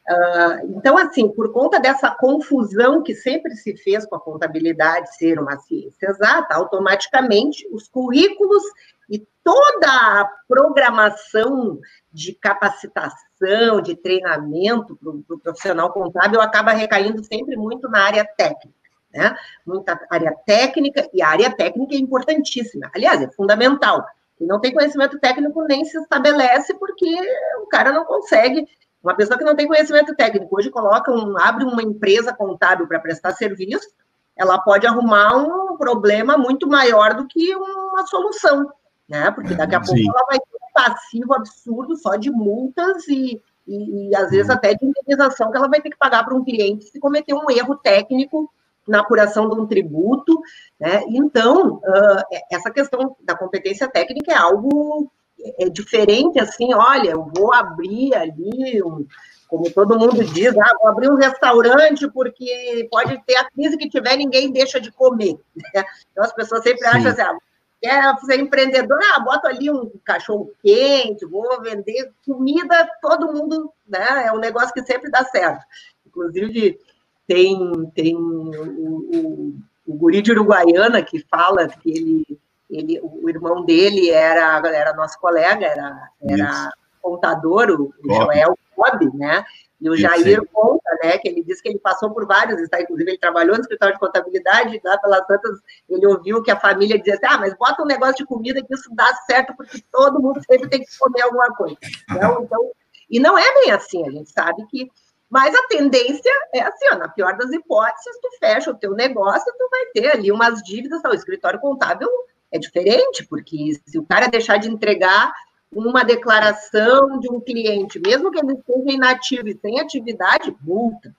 Uh, 0.02 0.76
então, 0.76 0.98
assim, 0.98 1.28
por 1.28 1.52
conta 1.52 1.78
dessa 1.78 2.10
confusão 2.10 3.04
que 3.04 3.14
sempre 3.14 3.54
se 3.54 3.76
fez 3.76 4.04
com 4.04 4.16
a 4.16 4.20
contabilidade 4.20 5.16
ser 5.16 5.38
uma 5.38 5.56
ciência 5.58 6.08
exata, 6.10 6.56
automaticamente 6.56 7.64
os 7.72 7.86
currículos 7.86 8.64
e 9.12 9.28
toda 9.44 9.86
a 9.86 10.26
programação 10.48 11.78
de 12.10 12.32
capacitação, 12.32 13.82
de 13.82 13.94
treinamento 13.94 14.96
para 14.96 15.10
o 15.10 15.22
pro 15.22 15.38
profissional 15.38 15.92
contábil 15.92 16.40
acaba 16.40 16.72
recaindo 16.72 17.22
sempre 17.22 17.54
muito 17.54 17.90
na 17.90 18.04
área 18.04 18.24
técnica. 18.24 18.72
Né? 19.12 19.36
Muita 19.66 20.00
área 20.08 20.34
técnica, 20.46 21.06
e 21.12 21.22
a 21.22 21.28
área 21.28 21.54
técnica 21.54 21.94
é 21.94 21.98
importantíssima. 21.98 22.90
Aliás, 22.94 23.20
é 23.20 23.30
fundamental. 23.32 24.02
Quem 24.38 24.46
não 24.46 24.58
tem 24.58 24.72
conhecimento 24.72 25.20
técnico 25.20 25.62
nem 25.64 25.84
se 25.84 25.98
estabelece 25.98 26.72
porque 26.74 27.14
o 27.62 27.66
cara 27.66 27.92
não 27.92 28.06
consegue 28.06 28.66
uma 29.02 29.14
pessoa 29.14 29.36
que 29.36 29.44
não 29.44 29.56
tem 29.56 29.66
conhecimento 29.66 30.14
técnico, 30.14 30.56
hoje 30.56 30.70
coloca 30.70 31.10
um, 31.10 31.36
abre 31.36 31.64
uma 31.64 31.82
empresa 31.82 32.32
contábil 32.32 32.86
para 32.86 33.00
prestar 33.00 33.32
serviço, 33.32 33.88
ela 34.36 34.58
pode 34.60 34.86
arrumar 34.86 35.36
um 35.36 35.76
problema 35.76 36.38
muito 36.38 36.68
maior 36.68 37.12
do 37.14 37.26
que 37.26 37.54
uma 37.54 38.06
solução, 38.06 38.72
né? 39.08 39.30
Porque 39.30 39.54
daqui 39.54 39.74
a 39.74 39.82
Sim. 39.82 40.04
pouco 40.04 40.18
ela 40.18 40.26
vai 40.26 40.38
ter 40.38 40.56
um 40.56 40.72
passivo 40.72 41.34
absurdo 41.34 41.96
só 41.96 42.16
de 42.16 42.30
multas 42.30 43.06
e, 43.08 43.40
e, 43.66 44.08
e 44.08 44.16
às 44.16 44.30
vezes 44.30 44.48
uhum. 44.48 44.54
até 44.54 44.74
de 44.74 44.84
indenização 44.84 45.50
que 45.50 45.56
ela 45.56 45.68
vai 45.68 45.80
ter 45.80 45.90
que 45.90 45.98
pagar 45.98 46.24
para 46.24 46.34
um 46.34 46.44
cliente 46.44 46.84
se 46.84 46.98
cometer 46.98 47.34
um 47.34 47.50
erro 47.50 47.76
técnico 47.76 48.50
na 48.86 49.00
apuração 49.00 49.48
de 49.48 49.60
um 49.60 49.66
tributo, 49.66 50.40
né? 50.78 51.04
Então, 51.08 51.74
uh, 51.76 52.22
essa 52.50 52.70
questão 52.70 53.16
da 53.22 53.36
competência 53.36 53.88
técnica 53.88 54.32
é 54.32 54.36
algo 54.36 55.10
é 55.58 55.68
diferente 55.68 56.38
assim, 56.38 56.72
olha, 56.72 57.10
eu 57.10 57.30
vou 57.34 57.52
abrir 57.52 58.14
ali, 58.14 58.82
um, 58.82 59.04
como 59.48 59.70
todo 59.70 59.98
mundo 59.98 60.24
diz, 60.24 60.56
ah, 60.56 60.76
vou 60.80 60.88
abrir 60.88 61.10
um 61.10 61.16
restaurante 61.16 62.08
porque 62.10 62.88
pode 62.90 63.20
ter 63.24 63.36
a 63.36 63.50
crise 63.50 63.76
que 63.76 63.88
tiver, 63.88 64.16
ninguém 64.16 64.52
deixa 64.52 64.80
de 64.80 64.90
comer. 64.90 65.36
Né? 65.74 65.84
Então 66.10 66.24
as 66.24 66.32
pessoas 66.32 66.62
sempre 66.62 66.88
Sim. 66.88 66.96
acham 66.96 67.10
assim, 67.10 67.22
ah, 67.22 67.36
quer 67.82 68.16
ser 68.20 68.40
empreendedor, 68.40 68.98
ah, 69.12 69.20
bota 69.20 69.48
ali 69.48 69.68
um 69.68 69.90
cachorro 70.04 70.52
quente, 70.62 71.26
vou 71.26 71.60
vender 71.60 72.12
comida, 72.24 72.88
todo 73.02 73.32
mundo, 73.32 73.72
né? 73.86 74.26
É 74.26 74.32
um 74.32 74.38
negócio 74.38 74.72
que 74.72 74.84
sempre 74.84 75.10
dá 75.10 75.24
certo. 75.24 75.64
Inclusive, 76.06 76.78
tem, 77.26 77.90
tem 77.94 78.16
o, 78.16 78.20
o, 78.20 79.54
o 79.86 79.94
guri 79.94 80.22
de 80.22 80.30
Uruguaiana 80.30 81.02
que 81.02 81.18
fala 81.28 81.68
que 81.68 81.90
ele 81.90 82.40
ele, 82.72 82.98
o 83.02 83.28
irmão 83.28 83.66
dele 83.66 84.10
era, 84.10 84.58
era 84.66 84.94
nosso 84.94 85.20
colega, 85.20 85.66
era, 85.66 86.08
era 86.26 86.72
contador, 87.02 87.70
o 87.70 87.92
Joel 88.02 88.56
Cobb, 88.74 89.10
né? 89.14 89.44
E 89.80 89.90
o 89.90 89.96
Jair 89.96 90.40
Sim. 90.40 90.46
conta, 90.52 90.98
né, 91.02 91.18
que 91.18 91.28
ele 91.28 91.42
disse 91.42 91.60
que 91.60 91.68
ele 91.68 91.78
passou 91.80 92.10
por 92.12 92.24
vários, 92.24 92.60
está, 92.60 92.80
inclusive 92.80 93.10
ele 93.10 93.18
trabalhou 93.18 93.56
no 93.56 93.62
escritório 93.62 93.94
de 93.94 94.00
contabilidade, 94.00 94.80
lá 94.84 94.96
pelas 94.96 95.26
tantas, 95.26 95.58
ele 95.88 96.06
ouviu 96.06 96.40
que 96.40 96.52
a 96.52 96.60
família 96.60 96.96
dizia 96.96 97.14
assim, 97.14 97.26
ah, 97.26 97.38
mas 97.38 97.54
bota 97.54 97.82
um 97.82 97.86
negócio 97.86 98.14
de 98.18 98.24
comida 98.24 98.62
que 98.62 98.72
isso 98.72 98.88
dá 98.94 99.12
certo, 99.26 99.56
porque 99.56 99.82
todo 99.90 100.22
mundo 100.22 100.40
sempre 100.48 100.68
tem 100.68 100.80
que 100.80 100.98
comer 100.98 101.22
alguma 101.22 101.48
coisa. 101.56 101.76
Então, 102.08 102.42
então, 102.44 102.70
e 103.10 103.18
não 103.18 103.36
é 103.36 103.54
bem 103.54 103.72
assim, 103.72 104.06
a 104.06 104.10
gente 104.12 104.30
sabe 104.30 104.64
que 104.68 104.88
mas 105.28 105.54
a 105.54 105.66
tendência 105.66 106.30
é 106.54 106.60
assim, 106.60 106.84
ó, 106.92 106.98
na 106.98 107.08
pior 107.08 107.34
das 107.38 107.50
hipóteses, 107.50 108.20
tu 108.20 108.28
fecha 108.38 108.70
o 108.70 108.74
teu 108.74 108.92
negócio, 108.92 109.50
tu 109.56 109.68
vai 109.70 109.86
ter 109.94 110.14
ali 110.14 110.30
umas 110.30 110.62
dívidas, 110.62 111.00
tá, 111.00 111.08
o 111.08 111.14
escritório 111.14 111.58
contábil 111.58 112.06
é 112.52 112.58
diferente, 112.58 113.26
porque 113.26 113.56
se 113.86 113.98
o 113.98 114.04
cara 114.04 114.26
deixar 114.26 114.58
de 114.58 114.68
entregar 114.68 115.32
uma 115.74 116.04
declaração 116.04 117.18
de 117.18 117.30
um 117.30 117.40
cliente, 117.40 117.98
mesmo 117.98 118.30
que 118.30 118.38
ele 118.38 118.52
esteja 118.52 118.92
inativo 118.92 119.48
e 119.48 119.58
sem 119.58 119.80
atividade, 119.80 120.54
multa. 120.60 121.14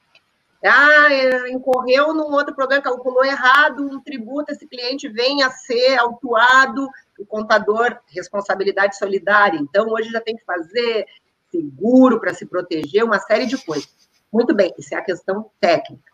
Ah, 0.64 1.12
é, 1.12 1.52
incorreu 1.52 2.14
num 2.14 2.32
outro 2.32 2.56
problema, 2.56 2.82
calculou 2.82 3.26
errado 3.26 3.84
um 3.84 4.00
tributo, 4.00 4.52
esse 4.52 4.66
cliente 4.66 5.10
vem 5.10 5.44
a 5.44 5.50
ser 5.50 5.98
autuado, 5.98 6.88
o 7.20 7.26
contador, 7.26 7.98
responsabilidade 8.08 8.98
solidária. 8.98 9.60
Então, 9.60 9.90
hoje 9.90 10.10
já 10.10 10.22
tem 10.22 10.38
que 10.38 10.46
fazer 10.46 11.06
seguro 11.52 12.20
para 12.20 12.34
se 12.34 12.46
proteger, 12.46 13.04
uma 13.04 13.20
série 13.20 13.46
de 13.46 13.58
coisas. 13.66 13.90
Muito 14.32 14.56
bem, 14.56 14.74
isso 14.78 14.96
é 14.96 14.98
a 14.98 15.04
questão 15.04 15.52
técnica. 15.60 16.13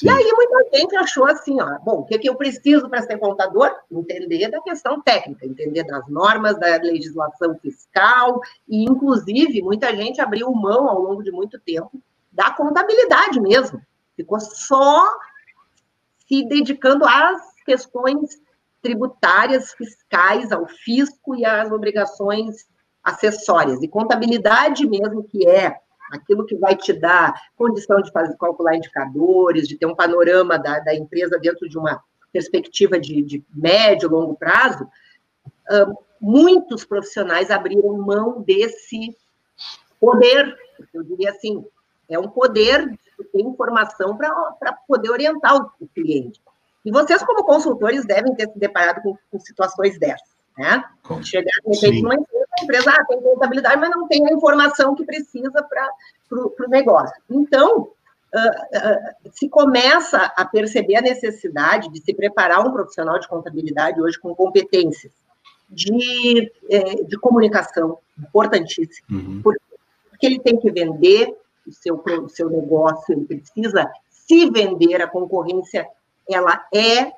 Sim. 0.00 0.06
E 0.06 0.10
aí 0.10 0.32
muita 0.32 0.78
gente 0.78 0.96
achou 0.96 1.26
assim, 1.26 1.60
ó, 1.60 1.78
bom, 1.80 2.00
o 2.00 2.04
que, 2.06 2.18
que 2.18 2.28
eu 2.28 2.34
preciso 2.34 2.88
para 2.88 3.02
ser 3.02 3.18
contador? 3.18 3.70
Entender 3.90 4.48
da 4.48 4.58
questão 4.62 4.98
técnica, 5.02 5.44
entender 5.44 5.84
das 5.84 6.08
normas, 6.08 6.58
da 6.58 6.76
legislação 6.76 7.54
fiscal, 7.60 8.40
e 8.66 8.82
inclusive 8.84 9.60
muita 9.60 9.94
gente 9.94 10.18
abriu 10.18 10.50
mão 10.52 10.88
ao 10.88 11.02
longo 11.02 11.22
de 11.22 11.30
muito 11.30 11.60
tempo 11.60 12.02
da 12.32 12.50
contabilidade 12.50 13.38
mesmo. 13.38 13.82
Ficou 14.16 14.40
só 14.40 15.06
se 16.26 16.48
dedicando 16.48 17.04
às 17.04 17.42
questões 17.66 18.40
tributárias, 18.80 19.72
fiscais, 19.74 20.50
ao 20.50 20.66
fisco 20.66 21.36
e 21.36 21.44
às 21.44 21.70
obrigações 21.70 22.66
acessórias. 23.04 23.82
E 23.82 23.88
contabilidade 23.88 24.88
mesmo, 24.88 25.24
que 25.24 25.46
é 25.46 25.78
aquilo 26.10 26.44
que 26.44 26.56
vai 26.56 26.76
te 26.76 26.92
dar 26.92 27.34
condição 27.56 28.00
de 28.02 28.10
fazer, 28.10 28.36
calcular 28.36 28.76
indicadores, 28.76 29.68
de 29.68 29.76
ter 29.76 29.86
um 29.86 29.94
panorama 29.94 30.58
da, 30.58 30.80
da 30.80 30.94
empresa 30.94 31.38
dentro 31.38 31.68
de 31.68 31.78
uma 31.78 32.02
perspectiva 32.32 32.98
de, 32.98 33.22
de 33.22 33.44
médio, 33.54 34.08
longo 34.08 34.36
prazo, 34.36 34.84
uh, 34.84 35.98
muitos 36.20 36.84
profissionais 36.84 37.50
abriram 37.50 37.96
mão 37.96 38.42
desse 38.42 39.16
poder, 40.00 40.56
eu 40.94 41.02
diria 41.02 41.30
assim, 41.30 41.64
é 42.08 42.18
um 42.18 42.28
poder 42.28 42.88
de 42.88 43.24
ter 43.32 43.40
informação 43.40 44.16
para 44.16 44.72
poder 44.86 45.10
orientar 45.10 45.56
o, 45.56 45.70
o, 45.80 45.88
cliente. 45.88 46.40
E 46.84 46.90
vocês, 46.90 47.22
como 47.22 47.44
consultores, 47.44 48.06
devem 48.06 48.34
ter 48.34 48.48
se 48.48 48.58
deparado 48.58 49.02
com, 49.02 49.16
com 49.30 49.38
situações 49.38 49.98
dessas, 49.98 50.36
né? 50.56 50.82
Chegar, 51.22 51.52
de 51.66 51.74
repente, 51.74 52.02
numa 52.02 52.14
empresa 52.14 52.39
empresa 52.62 52.90
ah, 52.90 53.04
tem 53.04 53.20
contabilidade, 53.20 53.80
mas 53.80 53.90
não 53.90 54.06
tem 54.06 54.26
a 54.26 54.32
informação 54.32 54.94
que 54.94 55.04
precisa 55.04 55.62
para 55.62 55.90
o 56.30 56.68
negócio. 56.68 57.14
Então, 57.28 57.82
uh, 57.82 57.88
uh, 58.38 59.30
se 59.32 59.48
começa 59.48 60.32
a 60.36 60.44
perceber 60.44 60.96
a 60.96 61.02
necessidade 61.02 61.90
de 61.90 62.00
se 62.02 62.14
preparar 62.14 62.66
um 62.66 62.72
profissional 62.72 63.18
de 63.18 63.28
contabilidade 63.28 64.00
hoje 64.00 64.18
com 64.18 64.34
competências 64.34 65.12
de, 65.68 66.52
eh, 66.68 67.04
de 67.04 67.16
comunicação, 67.18 67.98
importantíssimo, 68.18 69.06
uhum. 69.08 69.40
porque, 69.40 69.60
porque 70.10 70.26
ele 70.26 70.40
tem 70.40 70.58
que 70.58 70.68
vender 70.68 71.32
o 71.64 71.72
seu, 71.72 71.94
o 71.94 72.28
seu 72.28 72.50
negócio, 72.50 73.12
ele 73.12 73.24
precisa 73.24 73.88
se 74.10 74.50
vender, 74.50 75.00
a 75.00 75.06
concorrência 75.06 75.86
ela 76.28 76.66
é 76.74 77.12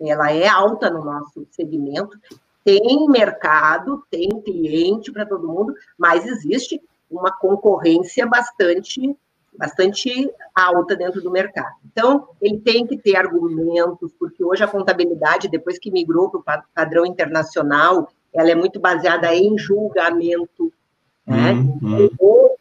ela 0.00 0.32
é 0.32 0.48
alta 0.48 0.90
no 0.90 1.04
nosso 1.04 1.46
segmento, 1.50 2.18
tem 2.64 3.06
mercado, 3.08 4.04
tem 4.10 4.28
cliente 4.28 5.12
para 5.12 5.26
todo 5.26 5.48
mundo, 5.48 5.74
mas 5.98 6.26
existe 6.26 6.80
uma 7.10 7.30
concorrência 7.32 8.26
bastante 8.26 9.16
bastante 9.54 10.30
alta 10.54 10.96
dentro 10.96 11.20
do 11.20 11.30
mercado. 11.30 11.74
Então, 11.84 12.28
ele 12.40 12.58
tem 12.60 12.86
que 12.86 12.96
ter 12.96 13.16
argumentos, 13.16 14.10
porque 14.18 14.42
hoje 14.42 14.64
a 14.64 14.68
contabilidade, 14.68 15.46
depois 15.46 15.78
que 15.78 15.90
migrou 15.90 16.30
para 16.30 16.60
o 16.60 16.64
padrão 16.74 17.04
internacional, 17.04 18.08
ela 18.32 18.50
é 18.50 18.54
muito 18.54 18.80
baseada 18.80 19.34
em 19.34 19.58
julgamento, 19.58 20.72
né? 21.26 21.52
Uhum. 21.52 22.08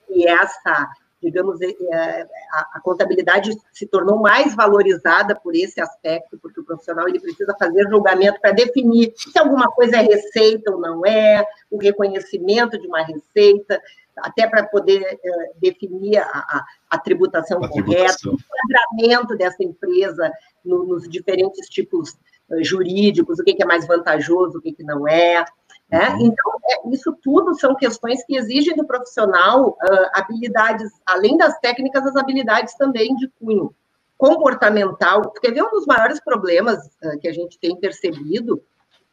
E 0.09 0.27
essa 0.27 0.89
digamos, 1.21 1.61
é, 1.61 1.67
é, 1.69 2.27
a, 2.51 2.69
a, 2.73 2.81
contabilidade 2.81 3.55
se 3.71 3.85
tornou 3.85 4.19
mais 4.19 4.55
valorizada 4.55 5.35
por 5.35 5.55
esse 5.55 5.79
aspecto, 5.79 6.37
porque 6.41 6.59
o 6.59 6.63
profissional 6.63 7.07
ele 7.07 7.19
precisa 7.19 7.55
fazer 7.57 7.87
julgamento 7.89 8.41
para 8.41 8.51
definir 8.51 9.13
se 9.15 9.37
alguma 9.37 9.69
coisa 9.71 9.97
é 9.97 10.01
receita 10.01 10.71
ou 10.71 10.79
não 10.79 11.05
é, 11.05 11.45
o 11.69 11.77
reconhecimento 11.77 12.79
de 12.79 12.87
uma 12.87 13.03
receita, 13.03 13.79
até 14.17 14.47
para 14.47 14.63
poder 14.63 15.01
uh, 15.01 15.59
definir 15.59 16.17
a, 16.17 16.23
a, 16.23 16.65
a 16.89 16.97
tributação 16.97 17.63
a 17.63 17.67
correta, 17.69 18.15
tributação. 18.17 18.33
o 18.33 18.37
enquadramento 18.37 19.37
dessa 19.37 19.63
empresa 19.63 20.31
no, 20.63 20.85
nos 20.85 21.07
diferentes 21.07 21.67
tipos 21.69 22.11
uh, 22.49 22.63
jurídicos, 22.63 23.39
o 23.39 23.43
que, 23.43 23.53
que, 23.53 23.63
é 23.63 23.65
mais 23.65 23.87
vantajoso, 23.87 24.57
o 24.57 24.61
que, 24.61 24.73
que 24.73 24.83
não 24.83 25.07
é. 25.07 25.45
Né? 25.91 26.09
Uhum. 26.11 26.27
Então, 26.27 26.51
é, 26.65 26.89
isso 26.93 27.15
tudo 27.21 27.53
são 27.59 27.75
questões 27.75 28.23
que 28.23 28.37
exigem 28.37 28.75
do 28.75 28.85
profissional 28.85 29.71
uh, 29.71 30.09
habilidades, 30.13 30.89
além 31.05 31.35
das 31.37 31.59
técnicas, 31.59 32.05
as 32.05 32.15
habilidades 32.15 32.73
também 32.75 33.13
de 33.17 33.27
cunho 33.39 33.75
comportamental, 34.17 35.23
porque 35.23 35.51
ver 35.51 35.63
um 35.63 35.71
dos 35.71 35.85
maiores 35.85 36.21
problemas 36.23 36.77
uh, 37.03 37.19
que 37.19 37.27
a 37.27 37.33
gente 37.33 37.59
tem 37.59 37.75
percebido, 37.75 38.63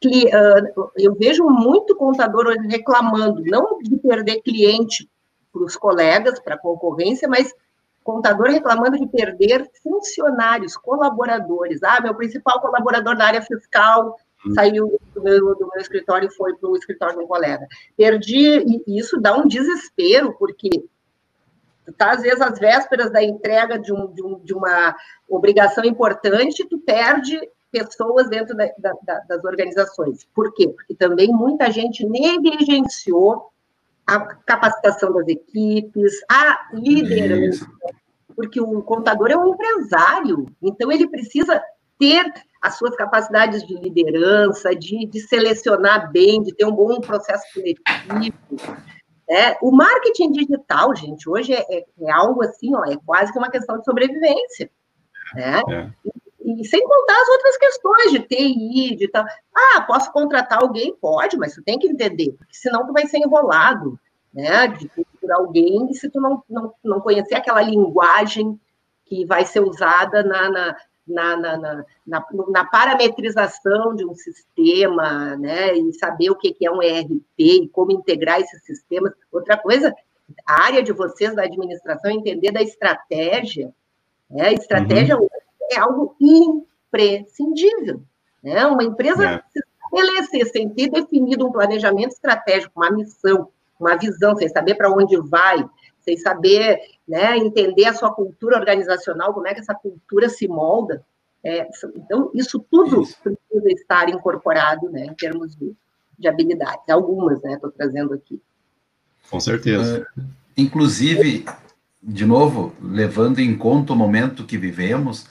que 0.01 0.27
uh, 0.27 0.93
eu 0.97 1.17
vejo 1.17 1.45
muito 1.49 1.97
contador 1.97 2.47
reclamando, 2.69 3.43
não 3.45 3.79
de 3.81 3.97
perder 3.97 4.41
cliente 4.43 5.11
para 5.53 5.65
os 5.65 5.77
colegas, 5.77 6.39
para 6.39 6.55
a 6.55 6.59
concorrência, 6.59 7.27
mas 7.27 7.53
contador 8.05 8.47
reclamando 8.47 8.97
de 8.97 9.07
perder 9.09 9.69
funcionários, 9.83 10.77
colaboradores. 10.77 11.83
Ah, 11.83 12.01
meu 12.01 12.15
principal 12.15 12.61
colaborador 12.61 13.17
na 13.17 13.27
área 13.27 13.43
fiscal 13.43 14.17
saiu 14.55 15.01
do 15.15 15.23
meu, 15.23 15.55
do 15.55 15.69
meu 15.73 15.81
escritório 15.81 16.29
e 16.29 16.35
foi 16.35 16.55
para 16.57 16.69
o 16.69 16.77
escritório 16.77 17.19
de 17.19 17.25
um 17.25 17.27
colega. 17.27 17.67
Perdi, 17.97 18.83
e 18.87 18.99
isso 18.99 19.21
dá 19.21 19.37
um 19.37 19.47
desespero, 19.47 20.35
porque 20.39 20.71
tu 21.85 21.93
tá, 21.93 22.13
às 22.13 22.23
vezes, 22.23 22.41
às 22.41 22.59
vésperas 22.59 23.11
da 23.11 23.23
entrega 23.23 23.79
de, 23.79 23.93
um, 23.93 24.13
de, 24.13 24.23
um, 24.23 24.39
de 24.41 24.55
uma 24.55 24.95
obrigação 25.29 25.85
importante, 25.85 26.67
tu 26.69 26.79
perde 26.79 27.39
pessoas 27.71 28.29
dentro 28.29 28.57
da, 28.57 28.71
da, 28.79 29.19
das 29.29 29.45
organizações. 29.45 30.27
Por 30.35 30.55
quê? 30.55 30.69
Porque 30.69 30.95
também 30.95 31.29
muita 31.29 31.71
gente 31.71 32.07
negligenciou 32.07 33.51
a 34.07 34.21
capacitação 34.21 35.13
das 35.13 35.29
equipes, 35.29 36.13
a 36.31 36.71
liderança, 36.73 37.67
porque 38.35 38.59
o 38.61 38.83
contador 38.83 39.31
é 39.31 39.37
um 39.37 39.53
empresário, 39.53 40.47
então 40.63 40.91
ele 40.91 41.09
precisa 41.09 41.63
ter 41.99 42.25
as 42.61 42.77
suas 42.77 42.95
capacidades 42.97 43.67
de 43.67 43.75
liderança, 43.75 44.75
de, 44.75 45.07
de 45.07 45.21
selecionar 45.21 46.11
bem, 46.11 46.43
de 46.43 46.55
ter 46.55 46.65
um 46.65 46.73
bom 46.73 47.01
processo 47.01 47.45
coletivo. 47.55 48.37
Né? 49.29 49.57
O 49.61 49.71
marketing 49.71 50.33
digital, 50.33 50.95
gente, 50.97 51.29
hoje 51.29 51.53
é, 51.53 51.65
é, 51.71 51.85
é, 52.01 52.11
algo 52.11 52.43
assim, 52.43 52.75
ó, 52.75 52.85
é 52.85 52.97
quase 53.05 53.33
que 53.33 53.39
uma 53.39 53.51
questão 53.51 53.79
de 53.79 53.85
sobrevivência. 53.85 54.71
Né? 55.35 55.61
É. 55.69 55.91
E, 56.45 56.63
e, 56.63 56.65
sem 56.65 56.83
contar 56.83 57.21
as 57.21 57.29
outras 57.29 57.57
questões 57.59 58.13
de 58.13 58.21
TI, 58.21 58.97
de 58.97 59.09
tal. 59.09 59.25
Ah, 59.55 59.83
posso 59.83 60.11
contratar 60.13 60.63
alguém? 60.63 60.97
Pode, 60.97 61.37
mas 61.37 61.55
tu 61.55 61.63
tem 61.63 61.79
que 61.79 61.87
entender, 61.87 62.33
porque 62.39 62.55
senão 62.55 62.87
tu 62.87 62.93
vai 62.93 63.07
ser 63.07 63.19
enrolado, 63.19 63.99
né? 64.33 64.67
De 64.69 64.89
por 64.89 65.33
alguém, 65.33 65.93
se 65.93 66.09
tu 66.09 66.21
não, 66.21 66.43
não, 66.49 66.73
não 66.83 67.01
conhecer 67.01 67.35
aquela 67.35 67.61
linguagem 67.61 68.59
que 69.05 69.27
vai 69.27 69.45
ser 69.45 69.61
usada 69.61 70.23
na, 70.23 70.51
na 70.51 70.77
na, 71.09 71.37
na, 71.37 71.85
na, 72.07 72.25
na, 72.49 72.65
parametrização 72.65 73.95
de 73.95 74.05
um 74.05 74.15
sistema, 74.15 75.37
né, 75.37 75.77
e 75.77 75.93
saber 75.95 76.31
o 76.31 76.37
que 76.37 76.55
é 76.63 76.71
um 76.71 76.83
ERP 76.83 77.23
e 77.39 77.69
como 77.69 77.93
integrar 77.93 78.41
esses 78.41 78.63
sistemas. 78.65 79.13
Outra 79.33 79.57
coisa, 79.57 79.95
a 80.47 80.63
área 80.65 80.83
de 80.83 80.93
vocês 80.93 81.35
da 81.35 81.43
administração 81.43 82.11
é 82.11 82.15
entender 82.15 82.53
da 82.53 82.63
estratégia. 82.63 83.73
Né, 84.31 84.49
a 84.49 84.53
estratégia 84.53 85.19
uhum. 85.19 85.29
é 85.73 85.79
algo 85.79 86.17
imprescindível. 86.21 88.03
Né? 88.43 88.67
Uma 88.67 88.85
empresa 88.85 89.25
é. 89.25 89.43
se 89.51 89.61
estabelecer 89.61 90.47
sem 90.47 90.69
ter 90.69 90.91
definido 90.91 91.47
um 91.47 91.53
planejamento 91.53 92.13
estratégico, 92.13 92.73
uma 92.77 92.91
missão, 92.91 93.49
uma 93.79 93.97
visão, 93.97 94.37
sem 94.37 94.49
saber 94.49 94.75
para 94.75 94.91
onde 94.91 95.17
vai, 95.17 95.65
sem 96.09 96.17
saber 96.17 96.81
né, 97.07 97.37
entender 97.37 97.85
a 97.85 97.93
sua 97.93 98.11
cultura 98.11 98.57
organizacional, 98.57 99.35
como 99.35 99.47
é 99.47 99.53
que 99.53 99.61
essa 99.61 99.75
cultura 99.75 100.31
se 100.31 100.49
molda. 100.49 101.05
É, 101.45 101.69
então, 101.97 102.31
isso 102.35 102.59
tudo 102.71 103.03
isso. 103.03 103.17
precisa 103.23 103.71
estar 103.73 104.09
incorporado 104.09 104.89
né, 104.89 105.05
em 105.05 105.15
termos 105.15 105.55
de, 105.55 105.75
de 106.19 106.27
habilidades. 106.27 106.89
Algumas, 106.89 107.43
né, 107.43 107.55
estou 107.55 107.71
trazendo 107.71 108.15
aqui. 108.15 108.41
Com 109.31 109.39
certeza. 109.39 110.07
Uh, 110.17 110.23
inclusive, 110.57 111.45
de 112.03 112.25
novo, 112.25 112.73
levando 112.81 113.39
em 113.39 113.57
conta 113.57 113.93
o 113.93 113.97
momento 113.97 114.47
que 114.47 114.57
vivemos, 114.57 115.27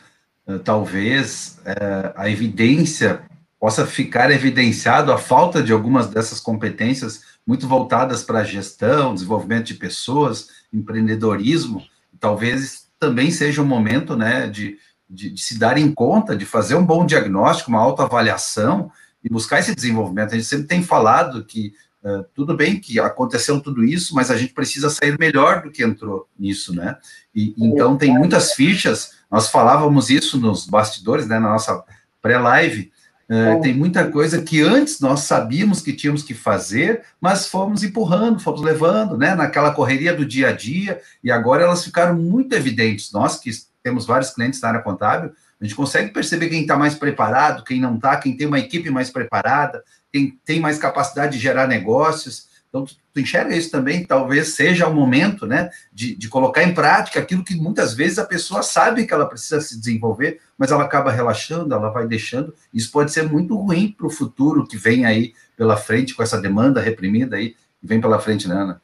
uh, 0.47 0.59
talvez 0.59 1.59
uh, 1.65 2.13
a 2.15 2.29
evidência 2.29 3.23
possa 3.59 3.85
ficar 3.85 4.31
evidenciado 4.31 5.11
a 5.11 5.17
falta 5.17 5.63
de 5.63 5.73
algumas 5.73 6.07
dessas 6.07 6.39
competências 6.39 7.21
muito 7.45 7.67
voltadas 7.67 8.23
para 8.23 8.39
a 8.39 8.43
gestão, 8.43 9.13
desenvolvimento 9.13 9.67
de 9.67 9.73
pessoas, 9.73 10.49
empreendedorismo, 10.71 11.83
talvez 12.19 12.87
também 12.99 13.31
seja 13.31 13.61
um 13.61 13.65
momento 13.65 14.15
né, 14.15 14.47
de, 14.47 14.77
de, 15.09 15.29
de, 15.31 15.41
se 15.41 15.57
dar 15.57 15.77
em 15.77 15.91
conta, 15.91 16.35
de 16.35 16.45
fazer 16.45 16.75
um 16.75 16.85
bom 16.85 17.05
diagnóstico, 17.05 17.69
uma 17.69 17.79
autoavaliação 17.79 18.91
e 19.23 19.29
buscar 19.29 19.59
esse 19.59 19.73
desenvolvimento. 19.73 20.33
A 20.33 20.35
gente 20.35 20.47
sempre 20.47 20.67
tem 20.67 20.83
falado 20.83 21.45
que 21.45 21.73
uh, 22.03 22.23
tudo 22.33 22.55
bem 22.55 22.79
que 22.79 22.99
aconteceu 22.99 23.61
tudo 23.61 23.83
isso, 23.83 24.13
mas 24.13 24.29
a 24.29 24.37
gente 24.37 24.53
precisa 24.53 24.89
sair 24.89 25.17
melhor 25.17 25.63
do 25.63 25.71
que 25.71 25.83
entrou 25.83 26.27
nisso, 26.37 26.75
né? 26.75 26.97
E, 27.33 27.53
então 27.57 27.97
tem 27.97 28.13
muitas 28.13 28.53
fichas, 28.53 29.13
nós 29.31 29.49
falávamos 29.49 30.09
isso 30.09 30.39
nos 30.39 30.65
bastidores, 30.65 31.27
né, 31.27 31.39
na 31.39 31.49
nossa 31.51 31.83
pré-live, 32.21 32.91
Uh, 33.29 33.59
tem 33.59 33.73
muita 33.73 34.09
coisa 34.09 34.41
que 34.41 34.61
antes 34.61 35.01
nós 35.01 35.21
sabíamos 35.21 35.81
que 35.81 35.91
tínhamos 35.91 36.23
que 36.23 36.33
fazer, 36.33 37.03
mas 37.19 37.47
fomos 37.47 37.83
empurrando, 37.83 38.39
fomos 38.39 38.61
levando, 38.61 39.17
né, 39.17 39.35
naquela 39.35 39.73
correria 39.73 40.13
do 40.13 40.25
dia 40.25 40.49
a 40.49 40.51
dia, 40.53 41.01
e 41.21 41.29
agora 41.29 41.63
elas 41.63 41.83
ficaram 41.83 42.15
muito 42.15 42.53
evidentes. 42.53 43.11
Nós 43.11 43.37
que 43.37 43.51
temos 43.83 44.05
vários 44.05 44.29
clientes 44.29 44.61
na 44.61 44.69
área 44.69 44.81
contábil, 44.81 45.31
a 45.59 45.65
gente 45.65 45.75
consegue 45.75 46.11
perceber 46.11 46.49
quem 46.49 46.61
está 46.61 46.77
mais 46.77 46.95
preparado, 46.95 47.63
quem 47.63 47.81
não 47.81 47.95
está, 47.95 48.15
quem 48.15 48.37
tem 48.37 48.47
uma 48.47 48.59
equipe 48.59 48.89
mais 48.89 49.09
preparada, 49.09 49.83
quem 50.11 50.39
tem 50.45 50.59
mais 50.59 50.77
capacidade 50.77 51.33
de 51.33 51.39
gerar 51.39 51.67
negócios. 51.67 52.46
Então, 52.69 52.85
tu, 52.85 53.19
enxerga 53.19 53.55
isso 53.55 53.71
também, 53.71 54.05
talvez 54.05 54.49
seja 54.55 54.87
o 54.87 54.93
momento, 54.93 55.45
né, 55.45 55.69
de, 55.91 56.15
de 56.15 56.27
colocar 56.27 56.63
em 56.63 56.73
prática 56.73 57.19
aquilo 57.19 57.43
que 57.43 57.55
muitas 57.55 57.93
vezes 57.93 58.19
a 58.19 58.25
pessoa 58.25 58.61
sabe 58.61 59.07
que 59.07 59.13
ela 59.13 59.25
precisa 59.25 59.61
se 59.61 59.79
desenvolver, 59.79 60.41
mas 60.57 60.71
ela 60.71 60.83
acaba 60.83 61.11
relaxando, 61.11 61.73
ela 61.73 61.89
vai 61.89 62.05
deixando. 62.05 62.53
Isso 62.73 62.91
pode 62.91 63.11
ser 63.11 63.23
muito 63.23 63.55
ruim 63.55 63.95
para 63.97 64.07
o 64.07 64.11
futuro 64.11 64.67
que 64.67 64.77
vem 64.77 65.05
aí 65.05 65.33
pela 65.55 65.77
frente, 65.77 66.13
com 66.13 66.21
essa 66.21 66.39
demanda 66.39 66.81
reprimida 66.81 67.37
aí, 67.37 67.55
que 67.79 67.87
vem 67.87 68.01
pela 68.01 68.19
frente, 68.19 68.47
né, 68.47 68.55
Ana? 68.55 68.81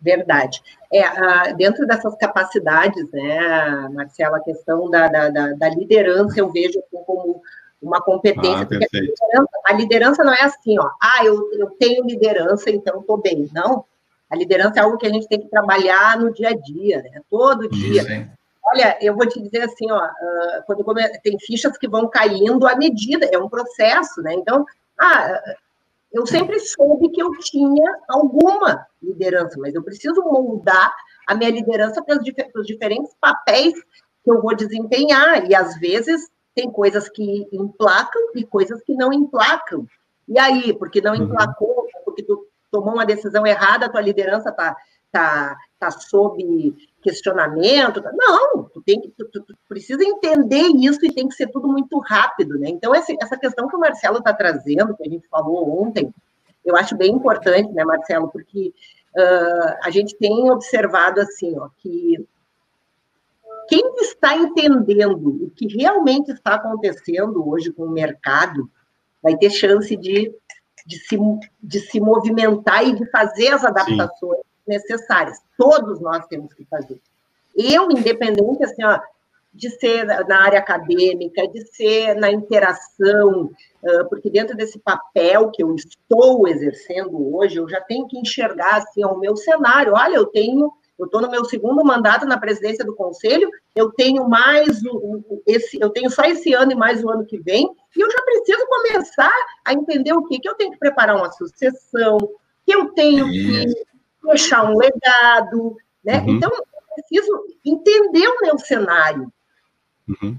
Verdade. 0.00 0.60
É, 0.92 1.54
dentro 1.54 1.86
dessas 1.86 2.14
capacidades, 2.16 3.10
né, 3.10 3.88
Marcela, 3.90 4.36
a 4.36 4.44
questão 4.44 4.90
da, 4.90 5.08
da, 5.08 5.30
da 5.30 5.68
liderança 5.70 6.38
eu 6.38 6.52
vejo 6.52 6.82
como 6.90 7.40
uma 7.84 8.00
competência. 8.00 8.62
Ah, 8.62 8.66
porque 8.66 8.84
a 8.84 9.00
liderança, 9.00 9.50
a 9.66 9.72
liderança, 9.72 10.24
não 10.24 10.32
é 10.32 10.42
assim, 10.42 10.78
ó, 10.78 10.90
ah, 11.00 11.24
eu, 11.24 11.50
eu 11.52 11.70
tenho 11.78 12.04
liderança, 12.04 12.70
então 12.70 13.00
estou 13.00 13.18
bem. 13.18 13.48
Não. 13.52 13.84
A 14.30 14.36
liderança 14.36 14.80
é 14.80 14.82
algo 14.82 14.96
que 14.96 15.06
a 15.06 15.10
gente 15.10 15.28
tem 15.28 15.40
que 15.40 15.48
trabalhar 15.48 16.18
no 16.18 16.32
dia 16.32 16.48
a 16.48 16.56
dia, 16.56 17.02
né? 17.02 17.20
Todo 17.30 17.68
dia. 17.68 18.02
Sim. 18.02 18.26
Olha, 18.66 18.96
eu 19.00 19.14
vou 19.14 19.28
te 19.28 19.40
dizer 19.40 19.62
assim, 19.62 19.90
ó, 19.90 20.04
uh, 20.04 20.62
quando 20.66 20.82
come... 20.82 21.06
tem 21.20 21.38
fichas 21.38 21.76
que 21.76 21.86
vão 21.86 22.08
caindo 22.08 22.66
à 22.66 22.74
medida, 22.74 23.28
é 23.30 23.38
um 23.38 23.48
processo, 23.48 24.22
né? 24.22 24.34
Então, 24.34 24.64
ah, 24.98 25.40
eu 26.12 26.26
sempre 26.26 26.58
soube 26.60 27.10
que 27.10 27.22
eu 27.22 27.30
tinha 27.38 27.98
alguma 28.08 28.86
liderança, 29.02 29.58
mas 29.58 29.74
eu 29.74 29.82
preciso 29.82 30.22
moldar 30.22 30.94
a 31.26 31.34
minha 31.34 31.50
liderança 31.50 32.02
para 32.02 32.16
os 32.16 32.66
diferentes 32.66 33.12
papéis 33.20 33.74
que 34.22 34.30
eu 34.30 34.40
vou 34.40 34.54
desempenhar. 34.56 35.48
E 35.50 35.54
às 35.54 35.78
vezes 35.78 36.30
tem 36.54 36.70
coisas 36.70 37.08
que 37.08 37.48
emplacam 37.52 38.22
e 38.34 38.44
coisas 38.44 38.82
que 38.82 38.94
não 38.94 39.12
emplacam. 39.12 39.86
E 40.28 40.38
aí, 40.38 40.72
porque 40.72 41.00
não 41.00 41.14
uhum. 41.14 41.24
emplacou, 41.24 41.86
porque 42.04 42.22
tu 42.22 42.46
tomou 42.70 42.94
uma 42.94 43.06
decisão 43.06 43.46
errada, 43.46 43.86
a 43.86 43.88
tua 43.88 44.00
liderança 44.00 44.50
está 44.50 44.76
tá, 45.14 45.56
tá 45.78 45.90
sob 45.92 46.74
questionamento. 47.00 48.02
Não, 48.14 48.64
tu, 48.64 48.82
tem 48.82 49.00
que, 49.00 49.08
tu, 49.10 49.24
tu, 49.26 49.42
tu, 49.42 49.54
precisa 49.68 50.02
entender 50.02 50.66
isso 50.76 51.04
e 51.04 51.12
tem 51.12 51.28
que 51.28 51.34
ser 51.34 51.46
tudo 51.48 51.68
muito 51.68 51.98
rápido, 52.00 52.58
né? 52.58 52.68
Então, 52.68 52.92
essa, 52.92 53.14
essa 53.22 53.36
questão 53.36 53.68
que 53.68 53.76
o 53.76 53.78
Marcelo 53.78 54.18
está 54.18 54.32
trazendo, 54.32 54.96
que 54.96 55.06
a 55.06 55.10
gente 55.10 55.28
falou 55.28 55.82
ontem, 55.82 56.12
eu 56.64 56.76
acho 56.76 56.96
bem 56.96 57.12
importante, 57.12 57.70
né, 57.72 57.84
Marcelo, 57.84 58.28
porque 58.28 58.74
uh, 59.16 59.76
a 59.84 59.90
gente 59.90 60.16
tem 60.16 60.50
observado 60.50 61.20
assim, 61.20 61.56
ó, 61.58 61.68
que 61.78 62.26
quem 63.68 63.94
está 63.96 64.36
entendendo 64.36 65.44
o 65.44 65.50
que 65.50 65.66
realmente 65.66 66.30
está 66.32 66.54
acontecendo 66.54 67.48
hoje 67.48 67.72
com 67.72 67.84
o 67.84 67.90
mercado 67.90 68.70
vai 69.22 69.36
ter 69.36 69.50
chance 69.50 69.96
de, 69.96 70.32
de, 70.86 70.98
se, 70.98 71.16
de 71.62 71.80
se 71.80 72.00
movimentar 72.00 72.86
e 72.86 72.94
de 72.94 73.10
fazer 73.10 73.48
as 73.48 73.64
adaptações 73.64 74.38
Sim. 74.38 74.44
necessárias. 74.66 75.38
Todos 75.56 76.00
nós 76.00 76.26
temos 76.26 76.52
que 76.52 76.64
fazer. 76.66 77.00
Eu, 77.56 77.90
independente, 77.90 78.64
assim, 78.64 78.84
ó, 78.84 78.98
de 79.54 79.70
ser 79.70 80.04
na 80.26 80.42
área 80.42 80.58
acadêmica, 80.58 81.46
de 81.46 81.64
ser 81.66 82.16
na 82.16 82.30
interação, 82.30 83.50
porque 84.08 84.28
dentro 84.28 84.56
desse 84.56 84.80
papel 84.80 85.50
que 85.52 85.62
eu 85.62 85.74
estou 85.76 86.48
exercendo 86.48 87.36
hoje, 87.36 87.56
eu 87.58 87.68
já 87.68 87.80
tenho 87.80 88.08
que 88.08 88.18
enxergar 88.18 88.78
assim, 88.78 89.04
o 89.04 89.16
meu 89.16 89.36
cenário. 89.36 89.92
Olha, 89.94 90.16
eu 90.16 90.26
tenho, 90.26 90.72
eu 90.98 91.06
estou 91.06 91.20
no 91.20 91.30
meu 91.30 91.44
segundo 91.44 91.84
mandato 91.84 92.26
na 92.26 92.38
presidência 92.38 92.84
do 92.84 92.94
conselho, 92.94 93.50
eu 93.74 93.90
tenho 93.90 94.28
mais 94.28 94.80
esse, 95.46 95.78
eu 95.80 95.90
tenho 95.90 96.10
só 96.10 96.22
esse 96.22 96.52
ano 96.54 96.72
e 96.72 96.76
mais 96.76 97.02
o 97.02 97.10
ano 97.10 97.26
que 97.26 97.38
vem, 97.38 97.68
e 97.96 98.00
eu 98.00 98.10
já 98.10 98.22
preciso 98.22 98.66
começar 98.66 99.34
a 99.64 99.72
entender 99.72 100.12
o 100.12 100.24
quê? 100.24 100.38
Que 100.40 100.48
eu 100.48 100.54
tenho 100.54 100.70
que 100.72 100.78
preparar 100.78 101.16
uma 101.16 101.32
sucessão, 101.32 102.18
que 102.64 102.74
eu 102.74 102.90
tenho 102.92 103.28
que 103.28 103.66
deixar 104.24 104.64
um 104.64 104.76
legado, 104.76 105.76
né? 106.04 106.20
Uhum. 106.20 106.36
Então, 106.36 106.50
eu 106.50 106.64
preciso 106.94 107.44
entender 107.64 108.28
o 108.28 108.40
meu 108.40 108.58
cenário. 108.58 109.32
Uhum. 110.08 110.36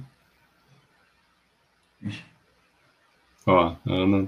Ó, 3.47 3.75
Ana, 3.85 4.27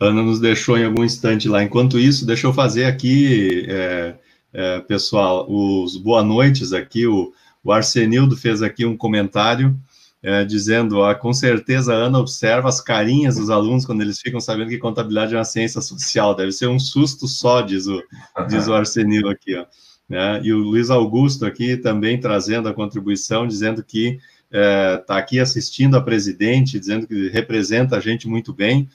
Ana 0.00 0.22
nos 0.22 0.40
deixou 0.40 0.76
em 0.76 0.84
algum 0.84 1.04
instante 1.04 1.48
lá. 1.48 1.62
Enquanto 1.62 1.98
isso, 1.98 2.26
deixa 2.26 2.46
eu 2.46 2.52
fazer 2.52 2.84
aqui, 2.84 3.66
é, 3.68 4.14
é, 4.56 4.80
pessoal, 4.80 5.46
os 5.50 5.98
boa 5.98 6.22
noites 6.22 6.72
aqui. 6.72 7.06
O, 7.06 7.30
o 7.62 7.70
Arsenildo 7.70 8.34
fez 8.34 8.62
aqui 8.62 8.86
um 8.86 8.96
comentário 8.96 9.78
é, 10.22 10.46
dizendo: 10.46 10.96
ó, 10.96 11.14
com 11.14 11.34
certeza 11.34 11.92
a 11.92 11.96
Ana 11.96 12.18
observa 12.18 12.66
as 12.66 12.80
carinhas 12.80 13.36
dos 13.36 13.50
alunos 13.50 13.84
quando 13.84 14.00
eles 14.00 14.18
ficam 14.18 14.40
sabendo 14.40 14.70
que 14.70 14.78
contabilidade 14.78 15.34
é 15.34 15.36
uma 15.36 15.44
ciência 15.44 15.82
social. 15.82 16.34
Deve 16.34 16.52
ser 16.52 16.68
um 16.68 16.78
susto 16.78 17.28
só, 17.28 17.60
diz 17.60 17.86
o, 17.86 18.02
diz 18.48 18.66
o 18.66 18.72
Arsenildo 18.72 19.28
aqui. 19.28 19.54
Ó. 19.56 19.66
Né? 20.08 20.40
E 20.42 20.54
o 20.54 20.58
Luiz 20.58 20.88
Augusto 20.88 21.44
aqui 21.44 21.76
também 21.76 22.18
trazendo 22.18 22.66
a 22.66 22.72
contribuição, 22.72 23.46
dizendo 23.46 23.84
que 23.84 24.18
está 24.50 24.58
é, 24.58 24.96
tá 24.96 25.18
aqui 25.18 25.38
assistindo 25.38 25.98
a 25.98 26.00
presidente, 26.00 26.80
dizendo 26.80 27.06
que 27.06 27.28
representa 27.28 27.98
a 27.98 28.00
gente 28.00 28.26
muito 28.26 28.54
bem. 28.54 28.88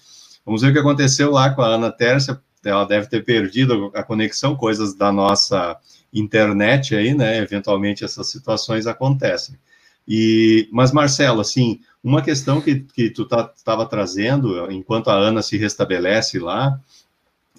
Vamos 0.43 0.63
ver 0.63 0.69
o 0.69 0.73
que 0.73 0.79
aconteceu 0.79 1.29
lá 1.29 1.51
com 1.51 1.61
a 1.61 1.67
Ana 1.67 1.91
Tércia. 1.91 2.41
Ela 2.63 2.85
deve 2.85 3.07
ter 3.07 3.23
perdido 3.23 3.91
a 3.93 4.03
conexão, 4.03 4.55
coisas 4.55 4.93
da 4.93 5.11
nossa 5.11 5.77
internet 6.13 6.95
aí, 6.95 7.13
né? 7.13 7.37
Eventualmente 7.37 8.03
essas 8.03 8.29
situações 8.29 8.87
acontecem. 8.87 9.55
E, 10.07 10.67
mas, 10.71 10.91
Marcelo, 10.91 11.41
assim, 11.41 11.79
uma 12.03 12.21
questão 12.21 12.59
que, 12.59 12.81
que 12.81 13.09
tu 13.09 13.23
estava 13.23 13.53
tá, 13.63 13.85
trazendo, 13.85 14.71
enquanto 14.71 15.09
a 15.09 15.15
Ana 15.15 15.41
se 15.41 15.57
restabelece 15.57 16.39
lá, 16.39 16.79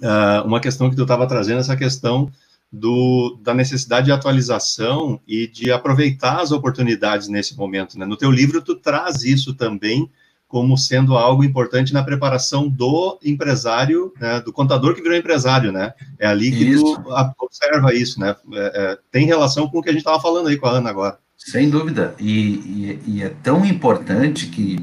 uh, 0.00 0.46
uma 0.46 0.60
questão 0.60 0.90
que 0.90 0.96
tu 0.96 1.02
estava 1.02 1.26
trazendo, 1.26 1.60
essa 1.60 1.76
questão 1.76 2.30
do, 2.70 3.38
da 3.42 3.52
necessidade 3.52 4.06
de 4.06 4.12
atualização 4.12 5.20
e 5.28 5.46
de 5.46 5.70
aproveitar 5.70 6.40
as 6.40 6.52
oportunidades 6.52 7.28
nesse 7.28 7.56
momento. 7.56 7.98
Né? 7.98 8.06
No 8.06 8.16
teu 8.16 8.30
livro, 8.30 8.62
tu 8.62 8.74
traz 8.74 9.22
isso 9.24 9.54
também 9.54 10.10
como 10.52 10.76
sendo 10.76 11.16
algo 11.16 11.42
importante 11.42 11.94
na 11.94 12.04
preparação 12.04 12.68
do 12.68 13.18
empresário, 13.24 14.12
né? 14.20 14.38
do 14.38 14.52
contador 14.52 14.94
que 14.94 15.00
virou 15.00 15.16
empresário, 15.16 15.72
né? 15.72 15.94
É 16.18 16.26
ali 16.26 16.50
que 16.50 16.62
isso. 16.62 16.84
tu 17.02 17.10
observa 17.40 17.94
isso, 17.94 18.20
né? 18.20 18.36
É, 18.52 18.72
é, 18.74 18.98
tem 19.10 19.24
relação 19.24 19.66
com 19.66 19.78
o 19.78 19.82
que 19.82 19.88
a 19.88 19.92
gente 19.92 20.02
estava 20.02 20.20
falando 20.20 20.48
aí 20.48 20.58
com 20.58 20.66
a 20.66 20.72
Ana 20.72 20.90
agora. 20.90 21.18
Sem 21.38 21.70
dúvida. 21.70 22.14
E, 22.20 22.28
e, 22.28 23.00
e, 23.06 23.22
é 23.22 23.30
tão 23.42 23.64
importante 23.64 24.48
que 24.48 24.76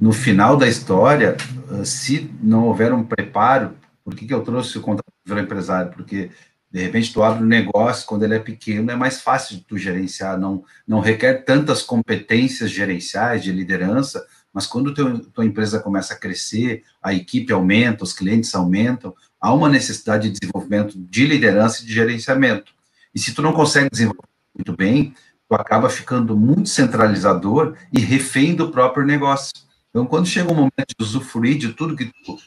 no 0.00 0.12
final 0.12 0.56
da 0.56 0.68
história, 0.68 1.36
ah, 1.72 1.84
se 1.84 2.30
não 2.40 2.66
houver 2.68 2.92
um 2.92 3.02
preparo, 3.02 3.72
por 4.04 4.14
que, 4.14 4.28
que 4.28 4.32
eu 4.32 4.42
trouxe 4.42 4.78
o 4.78 4.80
contador 4.80 5.12
que 5.24 5.28
virou 5.28 5.42
empresário? 5.42 5.90
Porque 5.90 6.30
de 6.70 6.80
repente, 6.80 7.12
tu 7.12 7.20
abre 7.20 7.42
um 7.42 7.48
negócio, 7.48 8.06
quando 8.06 8.22
ele 8.22 8.36
é 8.36 8.38
pequeno, 8.38 8.92
é 8.92 8.94
mais 8.94 9.20
fácil 9.20 9.56
de 9.56 9.64
tu 9.64 9.76
gerenciar, 9.76 10.38
não, 10.38 10.62
não 10.86 11.00
requer 11.00 11.42
tantas 11.44 11.82
competências 11.82 12.70
gerenciais, 12.70 13.42
de 13.42 13.50
liderança, 13.50 14.24
mas 14.52 14.66
quando 14.66 14.94
teu, 14.94 15.20
tua 15.26 15.44
empresa 15.44 15.80
começa 15.80 16.14
a 16.14 16.16
crescer, 16.16 16.82
a 17.02 17.14
equipe 17.14 17.52
aumenta, 17.52 18.04
os 18.04 18.12
clientes 18.12 18.54
aumentam, 18.54 19.14
há 19.40 19.52
uma 19.52 19.68
necessidade 19.68 20.28
de 20.28 20.38
desenvolvimento 20.38 20.94
de 20.96 21.26
liderança 21.26 21.82
e 21.82 21.86
de 21.86 21.92
gerenciamento. 21.92 22.72
E 23.14 23.18
se 23.18 23.32
tu 23.32 23.42
não 23.42 23.52
consegue 23.52 23.88
desenvolver 23.90 24.28
muito 24.54 24.76
bem, 24.76 25.14
tu 25.48 25.54
acaba 25.54 25.88
ficando 25.88 26.36
muito 26.36 26.68
centralizador 26.68 27.76
e 27.92 28.00
refém 28.00 28.54
do 28.54 28.70
próprio 28.70 29.06
negócio. 29.06 29.52
Então, 29.90 30.06
quando 30.06 30.26
chega 30.26 30.50
o 30.50 30.54
momento 30.54 30.94
de 30.98 31.04
usufruir 31.04 31.58
de 31.58 31.72
tudo 31.72 31.96
que 31.96 32.10
tu 32.24 32.38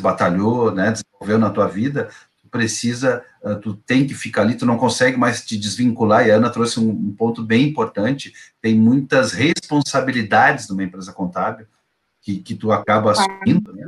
batalhou, 0.00 0.70
né, 0.70 0.92
desenvolveu 0.92 1.38
na 1.38 1.48
tua 1.48 1.66
vida, 1.66 2.10
precisa, 2.48 3.24
uh, 3.42 3.56
tu 3.56 3.74
tem 3.74 4.06
que 4.06 4.14
ficar 4.14 4.42
ali, 4.42 4.56
tu 4.56 4.66
não 4.66 4.76
consegue 4.76 5.16
mais 5.16 5.44
te 5.44 5.56
desvincular, 5.56 6.26
e 6.26 6.30
a 6.30 6.36
Ana 6.36 6.50
trouxe 6.50 6.80
um, 6.80 6.90
um 6.90 7.14
ponto 7.14 7.42
bem 7.42 7.68
importante, 7.68 8.32
tem 8.60 8.74
muitas 8.74 9.32
responsabilidades 9.32 10.68
numa 10.68 10.82
empresa 10.82 11.12
contábil 11.12 11.66
que, 12.20 12.40
que 12.40 12.54
tu 12.54 12.72
acaba 12.72 13.12
assumindo, 13.12 13.72
né? 13.72 13.84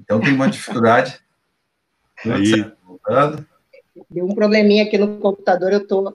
então 0.00 0.20
tem 0.20 0.34
uma 0.34 0.48
dificuldade. 0.48 1.18
Aí. 2.24 2.70
Deu 4.10 4.24
um 4.24 4.34
probleminha 4.34 4.84
aqui 4.84 4.98
no 4.98 5.18
computador, 5.18 5.72
eu 5.72 5.86
tô, 5.86 6.08
uh, 6.08 6.14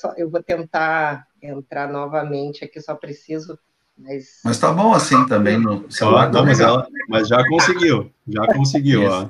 só, 0.00 0.12
eu 0.16 0.30
vou 0.30 0.42
tentar 0.42 1.26
entrar 1.42 1.90
novamente 1.90 2.64
aqui, 2.64 2.80
só 2.80 2.94
preciso 2.94 3.58
mas... 3.96 4.40
mas 4.44 4.58
tá 4.58 4.72
bom 4.72 4.92
assim 4.92 5.26
também 5.26 5.58
no 5.58 5.90
celular. 5.90 6.30
Não, 6.32 6.44
mas, 6.44 6.60
ela, 6.60 6.86
mas 7.08 7.28
já 7.28 7.46
conseguiu, 7.48 8.10
já 8.26 8.46
conseguiu, 8.46 9.04
ó. 9.04 9.28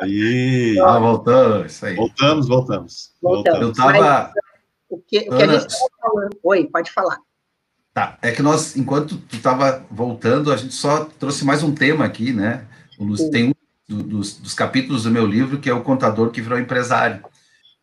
Aí. 0.00 0.78
Ah, 0.80 0.98
voltamos, 0.98 1.72
isso 1.72 1.86
aí. 1.86 1.96
Voltamos, 1.96 2.48
voltamos. 2.48 3.12
voltamos. 3.20 3.60
Eu 3.60 3.70
estava. 3.70 4.32
O 4.88 4.98
que, 4.98 5.18
o 5.18 5.36
que 5.36 5.42
Ana... 5.42 5.56
a 5.56 5.58
gente 5.58 5.70
estava 5.70 5.90
falando. 6.00 6.38
Oi, 6.42 6.66
pode 6.66 6.90
falar. 6.90 7.18
Tá, 7.94 8.18
é 8.22 8.32
que 8.32 8.42
nós, 8.42 8.74
enquanto 8.76 9.18
tu 9.18 9.36
estava 9.36 9.84
voltando, 9.90 10.50
a 10.50 10.56
gente 10.56 10.74
só 10.74 11.04
trouxe 11.04 11.44
mais 11.44 11.62
um 11.62 11.74
tema 11.74 12.06
aqui, 12.06 12.32
né? 12.32 12.66
Tem 13.30 13.54
um 13.90 13.98
dos, 13.98 14.38
dos 14.38 14.54
capítulos 14.54 15.02
do 15.02 15.10
meu 15.10 15.26
livro 15.26 15.58
que 15.58 15.68
é 15.68 15.74
o 15.74 15.82
contador 15.82 16.30
que 16.30 16.40
virou 16.40 16.58
empresário. 16.58 17.22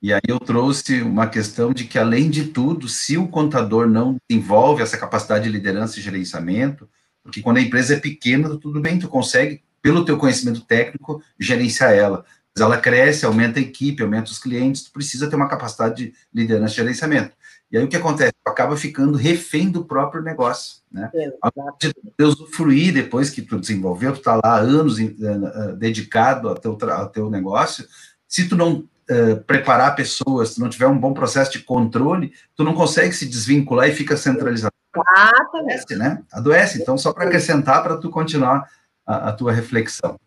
E 0.02 0.14
aí 0.14 0.22
eu 0.28 0.40
trouxe 0.40 1.02
uma 1.02 1.28
questão 1.28 1.74
de 1.74 1.84
que, 1.84 2.00
além 2.00 2.30
de 2.30 2.46
tudo, 2.46 2.88
se 2.88 3.18
o 3.18 3.28
contador 3.28 3.88
não 3.88 4.18
desenvolve 4.28 4.82
essa 4.82 4.98
capacidade 4.98 5.44
de 5.44 5.52
liderança 5.52 6.00
e 6.00 6.02
gerenciamento, 6.02 6.90
porque 7.22 7.42
quando 7.42 7.58
a 7.58 7.62
empresa 7.62 7.94
é 7.94 8.00
pequena, 8.00 8.58
tudo 8.58 8.80
bem, 8.80 8.98
tu 8.98 9.10
consegue 9.10 9.62
pelo 9.82 10.06
teu 10.06 10.18
conhecimento 10.18 10.62
técnico, 10.62 11.22
gerenciar 11.40 11.94
ela. 11.94 12.26
Mas 12.56 12.64
ela 12.64 12.78
cresce, 12.78 13.26
aumenta 13.26 13.60
a 13.60 13.62
equipe, 13.62 14.04
aumenta 14.04 14.32
os 14.32 14.40
clientes, 14.40 14.84
tu 14.84 14.92
precisa 14.92 15.30
ter 15.30 15.36
uma 15.36 15.48
capacidade 15.48 15.96
de 15.96 16.14
liderança 16.34 16.74
e 16.74 16.78
gerenciamento. 16.78 17.38
E 17.72 17.78
aí 17.78 17.84
o 17.84 17.88
que 17.88 17.96
acontece? 17.96 18.34
Tu 18.44 18.50
acaba 18.50 18.76
ficando 18.76 19.18
refém 19.18 19.70
do 19.70 19.86
próprio 19.86 20.24
negócio, 20.24 20.78
né? 20.92 21.10
de 22.18 22.26
usufruir 22.26 22.94
depois 22.94 23.30
que 23.30 23.44
tu 23.44 23.60
desenvolveu, 23.60 24.14
tu 24.14 24.20
está 24.20 24.40
lá 24.44 24.58
anos 24.58 24.98
uh, 24.98 25.76
dedicado 25.78 26.50
ao 26.50 26.56
teu, 26.56 26.78
ao 26.92 27.10
teu 27.10 27.30
negócio, 27.30 27.86
se 28.28 28.48
tu 28.48 28.56
não 28.56 28.78
uh, 28.78 29.44
preparar 29.46 29.96
pessoas, 29.96 30.50
se 30.50 30.60
não 30.60 30.68
tiver 30.68 30.88
um 30.88 30.98
bom 30.98 31.14
processo 31.14 31.52
de 31.52 31.60
controle, 31.60 32.34
tu 32.56 32.64
não 32.64 32.74
consegue 32.74 33.14
se 33.14 33.28
desvincular 33.28 33.88
e 33.88 33.94
fica 33.94 34.18
centralizado. 34.18 34.74
Adoece, 34.96 35.96
né? 35.96 36.24
Adoece. 36.34 36.82
Então, 36.82 36.98
só 36.98 37.14
para 37.14 37.26
acrescentar, 37.26 37.84
para 37.84 37.98
tu 37.98 38.10
continuar 38.10 38.68
a, 39.10 39.30
a 39.30 39.34
tua 39.34 39.52
reflexão. 39.52 40.20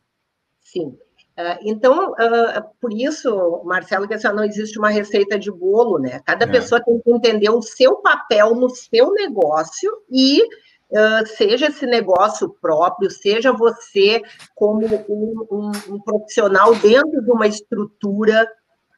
Sim. 0.61 0.99
Uh, 1.39 1.57
então, 1.63 2.11
uh, 2.13 2.63
por 2.81 2.93
isso, 2.93 3.63
Marcelo, 3.65 4.09
que 4.09 4.17
não 4.29 4.45
existe 4.45 4.79
uma 4.79 4.91
receita 4.91 5.39
de 5.39 5.51
bolo, 5.51 5.99
né? 5.99 6.21
Cada 6.27 6.45
é. 6.45 6.49
pessoa 6.49 6.83
tem 6.83 7.01
que 7.01 7.11
entender 7.11 7.49
o 7.49 7.63
seu 7.63 7.97
papel 7.97 8.55
no 8.55 8.69
seu 8.69 9.13
negócio 9.13 9.91
e 10.11 10.43
uh, 10.43 11.27
seja 11.27 11.69
esse 11.69 11.87
negócio 11.87 12.55
próprio, 12.61 13.11
seja 13.11 13.53
você 13.53 14.21
como 14.55 14.85
um, 15.09 15.47
um, 15.51 15.95
um 15.95 16.01
profissional 16.01 16.75
dentro 16.75 17.23
de 17.23 17.31
uma 17.31 17.47
estrutura. 17.47 18.51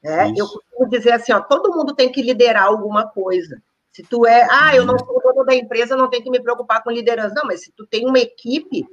Né? 0.03 0.33
Eu 0.37 0.47
costumo 0.47 0.89
dizer 0.89 1.13
assim, 1.13 1.33
ó, 1.33 1.41
todo 1.41 1.75
mundo 1.75 1.95
tem 1.95 2.11
que 2.11 2.23
liderar 2.23 2.65
alguma 2.65 3.07
coisa. 3.07 3.63
Se 3.93 4.03
tu 4.03 4.27
é, 4.27 4.45
ah, 4.51 4.75
eu 4.75 4.85
não 4.85 4.99
sou 4.99 5.23
dono 5.23 5.45
da 5.45 5.55
empresa, 5.55 5.95
não 5.95 6.11
tenho 6.11 6.25
que 6.25 6.31
me 6.31 6.43
preocupar 6.43 6.83
com 6.83 6.91
liderança. 6.91 7.33
Não, 7.37 7.45
mas 7.45 7.63
se 7.63 7.73
tu 7.77 7.87
tem 7.87 8.05
uma 8.05 8.19
equipe, 8.19 8.85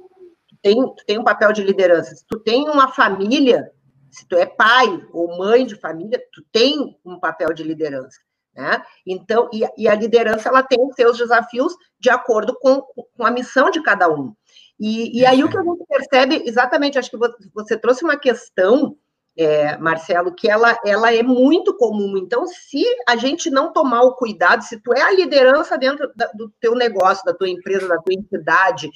tem, 0.62 0.76
tu 0.76 1.04
tem 1.06 1.18
um 1.18 1.24
papel 1.24 1.52
de 1.52 1.62
liderança. 1.62 2.14
Se 2.14 2.24
tu 2.26 2.38
tem 2.38 2.68
uma 2.68 2.88
família, 2.88 3.70
se 4.10 4.26
tu 4.26 4.36
é 4.36 4.46
pai 4.46 5.04
ou 5.12 5.36
mãe 5.36 5.66
de 5.66 5.74
família, 5.74 6.22
tu 6.32 6.42
tem 6.52 6.96
um 7.04 7.18
papel 7.18 7.52
de 7.52 7.62
liderança. 7.62 8.20
Né? 8.54 8.82
Então, 9.06 9.48
e, 9.52 9.64
e, 9.78 9.88
a 9.88 9.94
liderança 9.94 10.50
ela 10.50 10.62
tem 10.62 10.78
os 10.78 10.94
seus 10.94 11.16
desafios 11.16 11.74
de 11.98 12.10
acordo 12.10 12.54
com, 12.60 12.82
com 13.16 13.24
a 13.24 13.30
missão 13.30 13.70
de 13.70 13.82
cada 13.82 14.08
um. 14.08 14.34
E, 14.78 15.20
e 15.20 15.24
aí 15.24 15.42
o 15.42 15.48
que 15.48 15.56
a 15.56 15.62
gente 15.62 15.84
percebe, 15.88 16.42
exatamente, 16.44 16.98
acho 16.98 17.10
que 17.10 17.16
você, 17.54 17.78
trouxe 17.78 18.04
uma 18.04 18.16
questão, 18.16 18.94
é, 19.34 19.78
Marcelo, 19.78 20.34
que 20.34 20.50
ela, 20.50 20.78
ela 20.84 21.14
é 21.14 21.22
muito 21.22 21.74
comum. 21.78 22.18
Então, 22.18 22.46
se 22.46 22.84
a 23.08 23.16
gente 23.16 23.48
não 23.48 23.72
tomar 23.72 24.02
o 24.02 24.14
cuidado, 24.16 24.62
se 24.62 24.78
tu 24.80 24.92
é 24.92 25.00
a 25.00 25.12
liderança 25.12 25.78
dentro 25.78 26.12
da, 26.14 26.26
do 26.34 26.52
teu 26.60 26.74
negócio, 26.74 27.24
da 27.24 27.32
tua 27.32 27.48
empresa, 27.48 27.88
da 27.88 27.96
tua 27.96 28.12
entidade, 28.12 28.90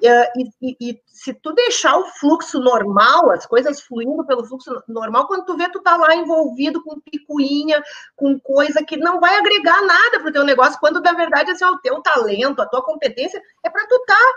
e, 0.00 0.44
e, 0.62 0.76
e, 0.80 1.02
se 1.06 1.34
tu 1.34 1.52
deixar 1.52 1.98
o 1.98 2.06
fluxo 2.06 2.60
normal, 2.60 3.30
as 3.32 3.44
coisas 3.44 3.80
fluindo 3.80 4.24
pelo 4.24 4.44
fluxo 4.44 4.70
normal, 4.86 5.26
quando 5.26 5.44
tu 5.44 5.56
vê, 5.56 5.68
tu 5.70 5.80
tá 5.80 5.96
lá 5.96 6.14
envolvido 6.14 6.82
com 6.84 7.00
picuinha, 7.00 7.82
com 8.14 8.38
coisa 8.38 8.84
que 8.84 8.96
não 8.96 9.18
vai 9.18 9.36
agregar 9.36 9.82
nada 9.82 10.20
para 10.20 10.28
o 10.28 10.32
teu 10.32 10.44
negócio, 10.44 10.78
quando 10.78 11.00
na 11.00 11.12
verdade 11.12 11.50
assim, 11.50 11.64
o 11.64 11.78
teu 11.78 12.00
talento, 12.00 12.62
a 12.62 12.66
tua 12.66 12.82
competência 12.82 13.42
é 13.64 13.70
para 13.70 13.86
tu 13.86 13.98
tá 14.06 14.34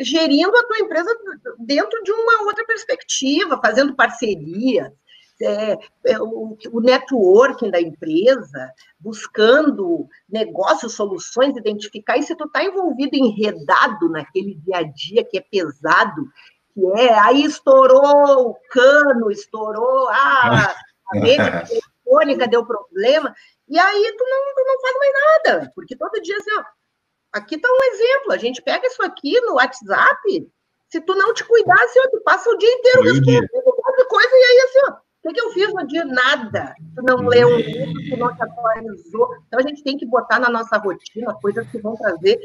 gerindo 0.00 0.56
a 0.56 0.66
tua 0.66 0.78
empresa 0.78 1.10
dentro 1.60 2.02
de 2.02 2.12
uma 2.12 2.42
outra 2.42 2.64
perspectiva, 2.66 3.60
fazendo 3.62 3.94
parceria, 3.94 4.92
é, 5.42 5.78
é, 6.06 6.20
o, 6.20 6.56
o 6.72 6.80
networking 6.80 7.70
da 7.70 7.80
empresa, 7.80 8.72
buscando 8.98 10.06
negócios, 10.28 10.94
soluções, 10.94 11.56
identificar, 11.56 12.16
e 12.16 12.22
se 12.22 12.36
tu 12.36 12.44
está 12.44 12.64
envolvido, 12.64 13.16
enredado 13.16 14.08
naquele 14.08 14.54
dia 14.54 14.78
a 14.78 14.82
dia 14.82 15.24
que 15.24 15.38
é 15.38 15.40
pesado, 15.40 16.28
que 16.72 16.86
é, 17.00 17.18
aí 17.18 17.44
estourou 17.44 18.50
o 18.50 18.56
cano, 18.70 19.30
estourou 19.30 20.08
ah, 20.10 20.74
a 21.12 21.18
rede 21.18 21.68
telefônica, 21.68 22.48
deu 22.48 22.64
problema, 22.64 23.34
e 23.68 23.78
aí 23.78 24.14
tu 24.16 24.24
não, 24.24 24.54
tu 24.54 24.64
não 24.66 24.80
faz 24.80 24.96
mais 24.98 25.12
nada, 25.44 25.72
porque 25.74 25.96
todo 25.96 26.22
dia 26.22 26.36
assim, 26.36 26.50
ó, 26.58 26.64
aqui 27.32 27.56
está 27.56 27.68
um 27.68 27.92
exemplo, 27.92 28.32
a 28.32 28.38
gente 28.38 28.62
pega 28.62 28.86
isso 28.86 29.02
aqui 29.02 29.40
no 29.40 29.54
WhatsApp, 29.54 30.50
se 30.88 31.00
tu 31.00 31.14
não 31.14 31.32
te 31.32 31.44
cuidar, 31.44 31.82
assim, 31.82 31.98
ó, 32.00 32.10
tu 32.10 32.20
passa 32.22 32.50
o 32.50 32.58
dia 32.58 32.70
inteiro 32.70 33.02
respondendo 33.02 33.48
um 33.54 34.08
coisa, 34.08 34.30
e 34.30 34.44
aí 34.44 34.60
assim, 34.60 34.78
ó, 34.88 35.01
o 35.24 35.28
que, 35.28 35.34
que 35.34 35.40
eu 35.40 35.50
fiz 35.52 35.72
no 35.72 35.86
dia? 35.86 36.04
Nada. 36.04 36.74
Tu 36.96 37.02
não 37.02 37.28
leu 37.28 37.48
um 37.48 37.56
livro, 37.56 38.10
tu 38.10 38.16
não 38.16 38.34
te 38.34 38.42
atualizou. 38.42 39.28
Então, 39.46 39.60
a 39.60 39.62
gente 39.62 39.82
tem 39.84 39.96
que 39.96 40.04
botar 40.04 40.40
na 40.40 40.50
nossa 40.50 40.76
rotina 40.76 41.32
coisas 41.34 41.66
que 41.68 41.80
vão 41.80 41.94
trazer 41.94 42.40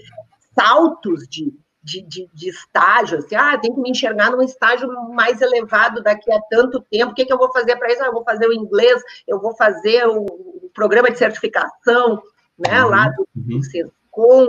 saltos 0.53 1.27
de, 1.27 1.51
de, 1.81 2.03
de, 2.03 2.29
de 2.31 2.49
estágio. 2.49 3.17
Assim, 3.17 3.35
ah, 3.35 3.57
tem 3.57 3.73
que 3.73 3.81
me 3.81 3.89
enxergar 3.89 4.29
num 4.29 4.43
estágio 4.43 4.87
mais 5.09 5.41
elevado 5.41 6.03
daqui 6.03 6.31
a 6.31 6.39
tanto 6.51 6.79
tempo. 6.81 7.13
O 7.13 7.15
que, 7.15 7.25
que 7.25 7.33
eu 7.33 7.37
vou 7.37 7.51
fazer 7.51 7.75
para 7.77 7.91
isso? 7.91 8.03
Ah, 8.03 8.07
eu 8.07 8.13
vou 8.13 8.23
fazer 8.23 8.47
o 8.47 8.53
inglês, 8.53 9.01
eu 9.27 9.39
vou 9.41 9.55
fazer 9.55 10.07
o, 10.07 10.25
o 10.25 10.69
programa 10.71 11.09
de 11.09 11.17
certificação, 11.17 12.21
né, 12.59 12.83
uhum. 12.83 12.89
lá 12.89 13.09
do, 13.09 13.27
do 13.33 13.55
uhum. 13.55 13.61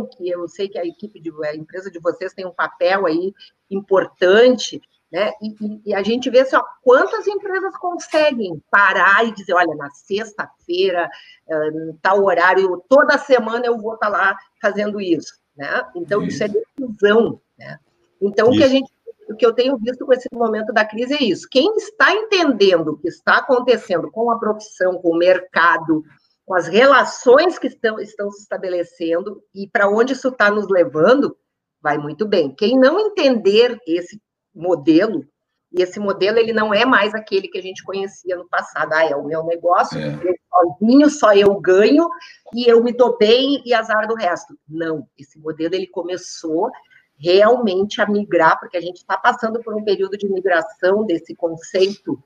que 0.07 0.29
eu 0.29 0.49
sei 0.49 0.69
que 0.69 0.79
a 0.79 0.85
equipe 0.85 1.21
de 1.21 1.31
a 1.45 1.55
empresa 1.55 1.91
de 1.91 1.99
vocês 1.99 2.35
tem 2.35 2.47
um 2.47 2.53
papel 2.53 3.07
aí 3.07 3.33
importante. 3.71 4.83
Né? 5.11 5.33
E, 5.40 5.81
e, 5.87 5.94
a 5.94 6.03
gente 6.03 6.29
vê 6.29 6.40
assim, 6.40 6.57
ó, 6.57 6.62
quantas 6.83 7.27
empresas 7.27 7.75
conseguem 7.79 8.62
parar 8.71 9.27
e 9.27 9.33
dizer, 9.33 9.55
olha, 9.55 9.75
na 9.75 9.90
sexta-feira, 9.90 11.09
uh, 11.49 11.99
tal 12.03 12.23
horário, 12.23 12.85
toda 12.88 13.16
semana 13.16 13.66
eu 13.66 13.79
vou 13.79 13.94
estar 13.94 14.11
tá 14.11 14.12
lá 14.12 14.37
fazendo 14.61 15.01
isso. 15.01 15.33
Né? 15.57 15.83
Então, 15.97 16.23
isso, 16.23 16.44
isso 16.44 16.44
é 16.44 16.49
decisão. 16.49 17.40
Né? 17.59 17.79
Então, 18.21 18.51
isso. 18.51 18.57
o 18.57 18.59
que 18.59 18.64
a 18.64 18.68
gente 18.68 18.92
o 19.29 19.37
que 19.37 19.44
eu 19.44 19.53
tenho 19.53 19.77
visto 19.77 20.07
com 20.07 20.12
esse 20.12 20.27
momento 20.33 20.73
da 20.73 20.87
crise 20.87 21.14
é 21.14 21.23
isso. 21.23 21.47
Quem 21.51 21.77
está 21.77 22.14
entendendo 22.14 22.92
o 22.92 22.97
que 22.97 23.09
está 23.09 23.38
acontecendo 23.38 24.11
com 24.11 24.31
a 24.31 24.38
profissão, 24.38 24.99
com 25.03 25.11
o 25.11 25.18
mercado, 25.18 26.03
com 26.47 26.55
as 26.55 26.66
relações 26.66 27.59
que 27.59 27.66
estão, 27.66 28.01
estão 28.01 28.31
se 28.31 28.40
estabelecendo 28.40 29.42
e 29.55 29.68
para 29.68 29.87
onde 29.87 30.14
isso 30.14 30.29
está 30.29 30.51
nos 30.51 30.66
levando, 30.68 31.37
vai 31.81 31.99
muito 31.99 32.27
bem. 32.27 32.55
Quem 32.55 32.79
não 32.79 32.99
entender 32.99 33.79
esse 33.87 34.18
modelo, 34.59 35.25
e 35.73 35.83
esse 35.83 36.01
modelo 36.01 36.38
ele 36.38 36.53
não 36.53 36.73
é 36.73 36.85
mais 36.85 37.14
aquele 37.14 37.49
que 37.49 37.59
a 37.59 37.62
gente 37.62 37.85
conhecia 37.85 38.37
no 38.37 38.49
passado. 38.49 38.92
Ah, 38.92 39.05
é 39.05 39.14
o 39.14 39.25
meu 39.25 39.44
negócio, 39.44 39.99
é. 39.99 40.18
eu 40.23 40.35
sozinho, 40.51 41.11
só 41.11 41.35
eu 41.35 41.55
ganho 41.61 42.09
e 42.55 42.66
eu 42.66 42.83
me 42.83 42.92
dou 42.92 43.16
bem 43.18 43.62
e 43.64 43.75
azar 43.75 44.09
do 44.09 44.14
resto. 44.14 44.59
Não, 44.68 45.07
esse 45.18 45.38
modelo 45.38 45.75
ele 45.75 45.87
começou 45.87 46.71
realmente 47.18 48.01
a 48.01 48.07
migrar, 48.07 48.59
porque 48.59 48.77
a 48.77 48.81
gente 48.81 48.99
está 48.99 49.16
passando 49.16 49.61
por 49.61 49.75
um 49.75 49.85
período 49.85 50.16
de 50.16 50.29
migração 50.29 51.05
desse 51.05 51.35
conceito 51.35 52.23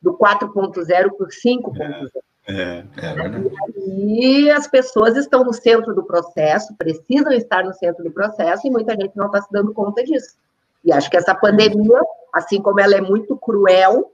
do 0.00 0.16
4.0 0.16 0.86
para 0.86 1.26
o 1.26 1.28
5.0. 1.28 2.08
É, 2.46 2.84
é 2.96 3.14
verdade. 3.14 3.50
E 3.86 4.50
as 4.50 4.68
pessoas 4.68 5.16
estão 5.16 5.44
no 5.44 5.54
centro 5.54 5.94
do 5.94 6.04
processo, 6.04 6.76
precisam 6.76 7.32
estar 7.32 7.64
no 7.64 7.72
centro 7.72 8.04
do 8.04 8.12
processo, 8.12 8.66
e 8.66 8.70
muita 8.70 8.92
gente 8.92 9.16
não 9.16 9.26
está 9.26 9.40
se 9.40 9.50
dando 9.50 9.72
conta 9.72 10.04
disso. 10.04 10.36
E 10.84 10.92
acho 10.92 11.10
que 11.10 11.16
essa 11.16 11.34
pandemia, 11.34 12.00
assim 12.32 12.60
como 12.60 12.80
ela 12.80 12.94
é 12.96 13.00
muito 13.00 13.36
cruel, 13.36 14.12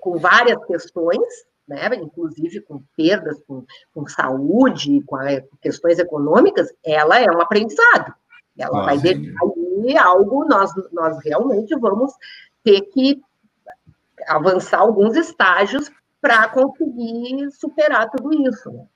com 0.00 0.18
várias 0.18 0.62
questões, 0.64 1.46
né, 1.66 1.88
inclusive 1.96 2.60
com 2.60 2.82
perdas, 2.96 3.40
com, 3.46 3.64
com 3.94 4.06
saúde, 4.06 5.02
com 5.06 5.16
a, 5.16 5.26
questões 5.60 5.98
econômicas, 5.98 6.72
ela 6.84 7.20
é 7.20 7.30
um 7.30 7.40
aprendizado. 7.40 8.14
Ela 8.58 8.82
ah, 8.82 8.84
vai 8.84 8.98
deixar 8.98 9.34
aí 9.84 9.96
algo, 9.98 10.44
nós, 10.44 10.72
nós 10.92 11.18
realmente 11.22 11.74
vamos 11.76 12.12
ter 12.64 12.80
que 12.82 13.20
avançar 14.26 14.78
alguns 14.78 15.14
estágios 15.14 15.90
para 16.20 16.48
conseguir 16.48 17.50
superar 17.52 18.10
tudo 18.10 18.32
isso. 18.48 18.70
Né? 18.70 18.86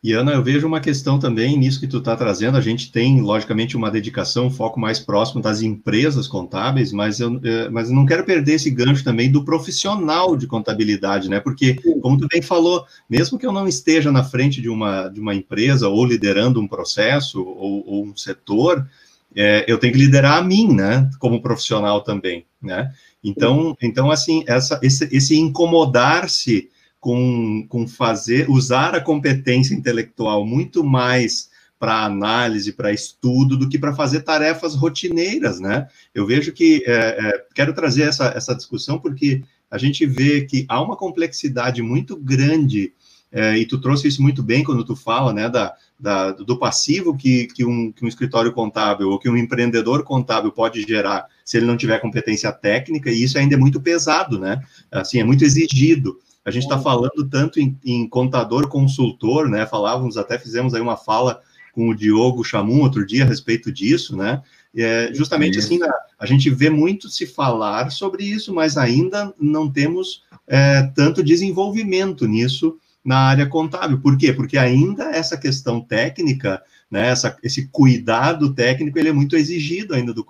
E 0.00 0.12
Ana, 0.12 0.32
eu 0.32 0.42
vejo 0.44 0.64
uma 0.64 0.80
questão 0.80 1.18
também 1.18 1.58
nisso 1.58 1.80
que 1.80 1.88
tu 1.88 1.98
está 1.98 2.14
trazendo. 2.14 2.56
A 2.56 2.60
gente 2.60 2.92
tem, 2.92 3.20
logicamente, 3.20 3.76
uma 3.76 3.90
dedicação, 3.90 4.46
um 4.46 4.50
foco 4.50 4.78
mais 4.78 5.00
próximo 5.00 5.42
das 5.42 5.60
empresas 5.60 6.28
contábeis, 6.28 6.92
mas 6.92 7.18
eu, 7.18 7.40
eh, 7.42 7.68
mas 7.68 7.88
eu 7.88 7.96
não 7.96 8.06
quero 8.06 8.24
perder 8.24 8.54
esse 8.54 8.70
gancho 8.70 9.02
também 9.02 9.28
do 9.28 9.44
profissional 9.44 10.36
de 10.36 10.46
contabilidade, 10.46 11.28
né? 11.28 11.40
Porque, 11.40 11.74
como 12.00 12.16
tu 12.16 12.28
bem 12.28 12.40
falou, 12.40 12.86
mesmo 13.10 13.36
que 13.36 13.44
eu 13.44 13.50
não 13.50 13.66
esteja 13.66 14.12
na 14.12 14.22
frente 14.22 14.62
de 14.62 14.68
uma, 14.68 15.08
de 15.08 15.18
uma 15.18 15.34
empresa 15.34 15.88
ou 15.88 16.04
liderando 16.04 16.60
um 16.60 16.68
processo 16.68 17.42
ou, 17.42 17.84
ou 17.84 18.04
um 18.04 18.16
setor, 18.16 18.86
é, 19.34 19.64
eu 19.66 19.78
tenho 19.78 19.92
que 19.92 19.98
liderar 19.98 20.38
a 20.38 20.42
mim, 20.42 20.72
né? 20.72 21.10
Como 21.18 21.42
profissional 21.42 22.02
também, 22.02 22.46
né? 22.62 22.92
Então, 23.22 23.76
então 23.82 24.12
assim, 24.12 24.44
essa, 24.46 24.78
esse, 24.80 25.08
esse 25.10 25.36
incomodar-se 25.36 26.70
com, 27.00 27.66
com 27.68 27.86
fazer, 27.86 28.50
usar 28.50 28.94
a 28.94 29.00
competência 29.00 29.74
intelectual 29.74 30.44
muito 30.44 30.82
mais 30.82 31.48
para 31.78 32.04
análise, 32.04 32.72
para 32.72 32.92
estudo, 32.92 33.56
do 33.56 33.68
que 33.68 33.78
para 33.78 33.94
fazer 33.94 34.22
tarefas 34.22 34.74
rotineiras, 34.74 35.60
né? 35.60 35.86
Eu 36.12 36.26
vejo 36.26 36.52
que 36.52 36.82
é, 36.86 36.92
é, 36.92 37.44
quero 37.54 37.72
trazer 37.72 38.02
essa, 38.02 38.26
essa 38.34 38.54
discussão 38.54 38.98
porque 38.98 39.42
a 39.70 39.78
gente 39.78 40.04
vê 40.04 40.44
que 40.44 40.66
há 40.68 40.82
uma 40.82 40.96
complexidade 40.96 41.80
muito 41.80 42.16
grande 42.16 42.92
é, 43.30 43.58
e 43.58 43.66
tu 43.66 43.78
trouxe 43.78 44.08
isso 44.08 44.22
muito 44.22 44.42
bem 44.42 44.64
quando 44.64 44.84
tu 44.84 44.96
fala, 44.96 45.32
né, 45.32 45.48
da, 45.48 45.74
da 46.00 46.32
do 46.32 46.58
passivo 46.58 47.16
que, 47.16 47.46
que, 47.48 47.64
um, 47.64 47.92
que 47.92 48.04
um 48.04 48.08
escritório 48.08 48.52
contábil 48.52 49.10
ou 49.10 49.18
que 49.18 49.28
um 49.28 49.36
empreendedor 49.36 50.02
contábil 50.02 50.50
pode 50.50 50.82
gerar 50.82 51.26
se 51.44 51.58
ele 51.58 51.66
não 51.66 51.76
tiver 51.76 51.98
competência 51.98 52.50
técnica, 52.52 53.10
e 53.10 53.22
isso 53.22 53.38
ainda 53.38 53.54
é 53.54 53.58
muito 53.58 53.80
pesado, 53.80 54.38
né? 54.38 54.62
Assim, 54.90 55.18
é 55.18 55.24
muito 55.24 55.44
exigido. 55.44 56.18
A 56.48 56.50
gente 56.50 56.62
está 56.62 56.78
falando 56.78 57.28
tanto 57.30 57.60
em, 57.60 57.78
em, 57.84 58.08
contador 58.08 58.68
consultor, 58.68 59.48
né? 59.48 59.66
Falávamos, 59.66 60.16
até 60.16 60.38
fizemos 60.38 60.72
aí 60.72 60.80
uma 60.80 60.96
fala 60.96 61.42
com 61.72 61.90
o 61.90 61.94
Diogo 61.94 62.42
Chamum 62.42 62.80
outro 62.80 63.06
dia 63.06 63.24
a 63.24 63.26
respeito 63.26 63.70
disso, 63.70 64.16
né? 64.16 64.42
É, 64.74 65.12
justamente 65.12 65.58
assim, 65.58 65.82
a, 65.82 65.92
a 66.18 66.24
gente 66.24 66.48
vê 66.48 66.70
muito 66.70 67.08
se 67.08 67.26
falar 67.26 67.90
sobre 67.90 68.24
isso, 68.24 68.54
mas 68.54 68.78
ainda 68.78 69.34
não 69.38 69.70
temos 69.70 70.24
é, 70.46 70.82
tanto 70.94 71.22
desenvolvimento 71.22 72.26
nisso 72.26 72.78
na 73.04 73.18
área 73.18 73.46
contábil. 73.46 74.00
Por 74.00 74.16
quê? 74.16 74.32
Porque 74.32 74.56
ainda 74.56 75.10
essa 75.10 75.36
questão 75.36 75.80
técnica, 75.82 76.62
né, 76.90 77.08
essa, 77.08 77.36
esse 77.42 77.68
cuidado 77.68 78.54
técnico, 78.54 78.98
ele 78.98 79.10
é 79.10 79.12
muito 79.12 79.36
exigido 79.36 79.94
ainda 79.94 80.14
do, 80.14 80.24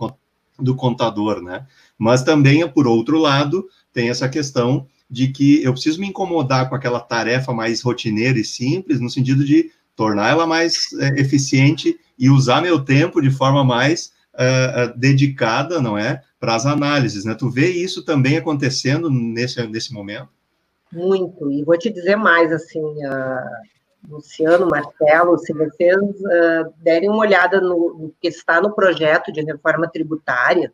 do 0.59 0.75
contador, 0.75 1.41
né? 1.41 1.65
Mas 1.97 2.23
também, 2.23 2.69
por 2.69 2.89
outro 2.89 3.19
lado, 3.19 3.69
tem 3.93 4.11
essa 4.11 4.29
questão 4.29 4.87
de 5.11 5.29
que 5.29 5.63
eu 5.63 5.73
preciso 5.73 6.01
me 6.01 6.09
incomodar 6.09 6.69
com 6.69 6.75
aquela 6.75 7.01
tarefa 7.01 7.53
mais 7.53 7.81
rotineira 7.81 8.39
e 8.39 8.45
simples, 8.45 9.01
no 9.01 9.09
sentido 9.09 9.45
de 9.45 9.71
tornar 9.97 10.31
ela 10.31 10.47
mais 10.47 10.93
é, 11.01 11.21
eficiente 11.21 11.99
e 12.19 12.31
usar 12.31 12.61
meu 12.61 12.85
tempo 12.85 13.21
de 13.21 13.31
forma 13.31 13.65
mais 13.65 14.13
uh, 14.35 14.97
dedicada, 14.97 15.81
não 15.81 15.99
é, 15.99 16.23
para 16.39 16.55
as 16.55 16.67
análises, 16.67 17.25
né? 17.25 17.35
Tu 17.35 17.49
vê 17.51 17.69
isso 17.69 18.05
também 18.05 18.37
acontecendo 18.37 19.11
nesse, 19.11 19.65
nesse 19.67 19.93
momento? 19.93 20.29
Muito, 20.93 21.51
e 21.51 21.65
vou 21.65 21.77
te 21.77 21.91
dizer 21.91 22.17
mais, 22.17 22.53
assim, 22.53 22.81
uh, 22.81 24.09
Luciano, 24.09 24.69
Marcelo, 24.69 25.39
se 25.39 25.53
vocês 25.53 25.97
uh, 25.97 26.73
derem 26.79 27.11
uma 27.11 27.19
olhada 27.19 27.61
no, 27.61 27.95
no, 27.99 28.15
que 28.21 28.29
está 28.29 28.61
no 28.61 28.73
projeto 28.73 29.33
de 29.33 29.43
reforma 29.43 29.89
tributária, 29.89 30.73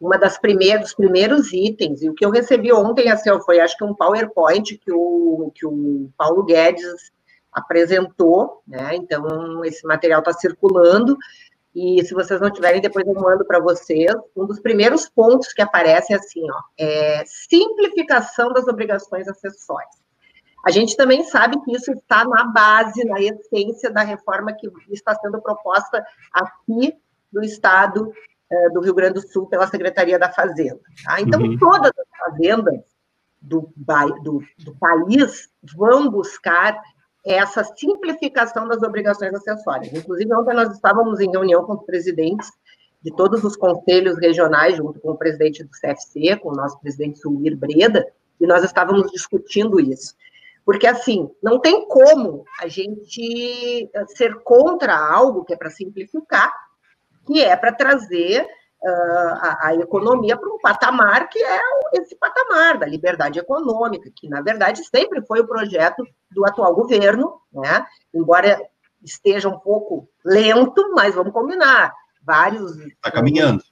uma 0.00 0.18
das 0.18 0.38
primeiras, 0.38 0.82
dos 0.82 0.94
primeiros 0.94 1.52
itens, 1.52 2.02
e 2.02 2.10
o 2.10 2.14
que 2.14 2.24
eu 2.24 2.30
recebi 2.30 2.72
ontem, 2.72 3.10
assim, 3.10 3.30
foi 3.44 3.60
acho 3.60 3.76
que 3.76 3.84
um 3.84 3.94
PowerPoint 3.94 4.76
que 4.76 4.92
o, 4.92 5.50
que 5.54 5.66
o 5.66 6.10
Paulo 6.16 6.44
Guedes 6.44 7.10
apresentou, 7.52 8.62
né? 8.66 8.94
Então, 8.94 9.64
esse 9.64 9.86
material 9.86 10.20
está 10.20 10.32
circulando, 10.32 11.16
e 11.74 12.02
se 12.04 12.14
vocês 12.14 12.40
não 12.40 12.50
tiverem, 12.50 12.80
depois 12.80 13.06
eu 13.06 13.14
mando 13.14 13.44
para 13.44 13.60
vocês. 13.60 14.10
Um 14.34 14.46
dos 14.46 14.60
primeiros 14.60 15.08
pontos 15.08 15.52
que 15.52 15.60
aparece 15.60 16.12
é 16.12 16.16
assim, 16.16 16.42
ó, 16.50 16.60
é 16.78 17.22
simplificação 17.26 18.50
das 18.52 18.66
obrigações 18.66 19.28
acessórias. 19.28 19.94
A 20.66 20.70
gente 20.70 20.96
também 20.96 21.22
sabe 21.24 21.60
que 21.62 21.72
isso 21.72 21.92
está 21.92 22.24
na 22.24 22.44
base, 22.44 23.04
na 23.04 23.20
essência 23.20 23.90
da 23.90 24.02
reforma 24.02 24.52
que 24.54 24.68
está 24.90 25.14
sendo 25.14 25.40
proposta 25.40 26.04
aqui 26.32 26.94
no 27.32 27.44
Estado 27.44 28.10
uh, 28.50 28.72
do 28.72 28.80
Rio 28.80 28.94
Grande 28.94 29.14
do 29.14 29.28
Sul 29.28 29.46
pela 29.46 29.66
Secretaria 29.66 30.18
da 30.18 30.32
Fazenda. 30.32 30.80
Tá? 31.04 31.20
Então, 31.20 31.40
uhum. 31.40 31.58
todas 31.58 31.92
as 31.98 32.18
fazendas 32.18 32.80
do, 33.40 33.72
do, 34.22 34.42
do 34.58 34.76
país 34.76 35.48
vão 35.74 36.10
buscar 36.10 36.80
essa 37.24 37.64
simplificação 37.64 38.68
das 38.68 38.82
obrigações 38.82 39.34
acessórias. 39.34 39.92
Inclusive, 39.92 40.32
ontem 40.32 40.54
nós 40.54 40.72
estávamos 40.72 41.20
em 41.20 41.30
reunião 41.30 41.64
com 41.64 41.74
os 41.74 41.84
presidentes 41.84 42.50
de 43.02 43.10
todos 43.14 43.42
os 43.44 43.56
conselhos 43.56 44.16
regionais, 44.18 44.76
junto 44.76 45.00
com 45.00 45.10
o 45.10 45.16
presidente 45.16 45.62
do 45.62 45.70
CFC, 45.70 46.36
com 46.36 46.50
o 46.50 46.54
nosso 46.54 46.78
presidente 46.80 47.18
Sulmir 47.18 47.56
Breda, 47.56 48.06
e 48.40 48.46
nós 48.46 48.62
estávamos 48.64 49.10
discutindo 49.10 49.80
isso. 49.80 50.14
Porque, 50.64 50.86
assim, 50.86 51.30
não 51.42 51.60
tem 51.60 51.86
como 51.86 52.44
a 52.60 52.66
gente 52.66 53.88
ser 54.08 54.34
contra 54.42 54.96
algo 54.96 55.44
que 55.44 55.54
é 55.54 55.56
para 55.56 55.70
simplificar, 55.70 56.52
que 57.26 57.42
é 57.42 57.56
para 57.56 57.72
trazer 57.72 58.46
a, 58.84 59.68
a, 59.68 59.74
economia 59.74 60.36
para 60.36 60.48
um 60.48 60.58
patamar 60.58 61.28
que 61.28 61.42
é 61.42 61.60
esse 61.94 62.14
patamar 62.16 62.78
da 62.78 62.86
liberdade 62.86 63.38
econômica, 63.38 64.10
que, 64.14 64.28
na 64.28 64.40
verdade, 64.40 64.84
sempre 64.84 65.22
foi 65.22 65.40
o 65.40 65.46
projeto 65.46 66.06
do 66.30 66.46
atual 66.46 66.74
governo, 66.74 67.40
né? 67.52 67.84
embora 68.14 68.60
esteja 69.02 69.48
um 69.48 69.58
pouco 69.58 70.08
lento, 70.24 70.92
mas 70.94 71.14
vamos 71.14 71.32
combinar. 71.32 71.92
Vários. 72.22 72.76
Está 72.76 73.10
caminhando. 73.10 73.62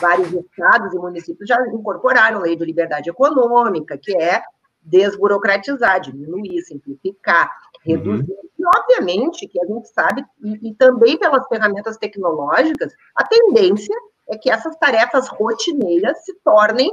Vários 0.00 0.32
estados 0.32 0.94
e 0.94 0.98
municípios 0.98 1.46
já 1.46 1.60
incorporaram 1.68 2.38
a 2.38 2.42
lei 2.42 2.56
de 2.56 2.64
liberdade 2.64 3.10
econômica, 3.10 3.98
que 3.98 4.16
é 4.16 4.42
desburocratizar, 4.82 6.00
diminuir, 6.00 6.62
simplificar, 6.62 7.50
uhum. 7.86 7.94
reduzir. 7.94 8.32
Uhum. 8.32 8.48
E, 8.58 8.64
obviamente, 8.78 9.46
que 9.48 9.60
a 9.60 9.66
gente 9.66 9.88
sabe, 9.88 10.24
e, 10.42 10.70
e 10.70 10.74
também 10.74 11.18
pelas 11.18 11.46
ferramentas 11.48 11.96
tecnológicas, 11.96 12.92
a 13.14 13.24
tendência 13.24 13.96
é 14.28 14.38
que 14.38 14.50
essas 14.50 14.76
tarefas 14.76 15.28
rotineiras 15.28 16.24
se 16.24 16.34
tornem 16.44 16.90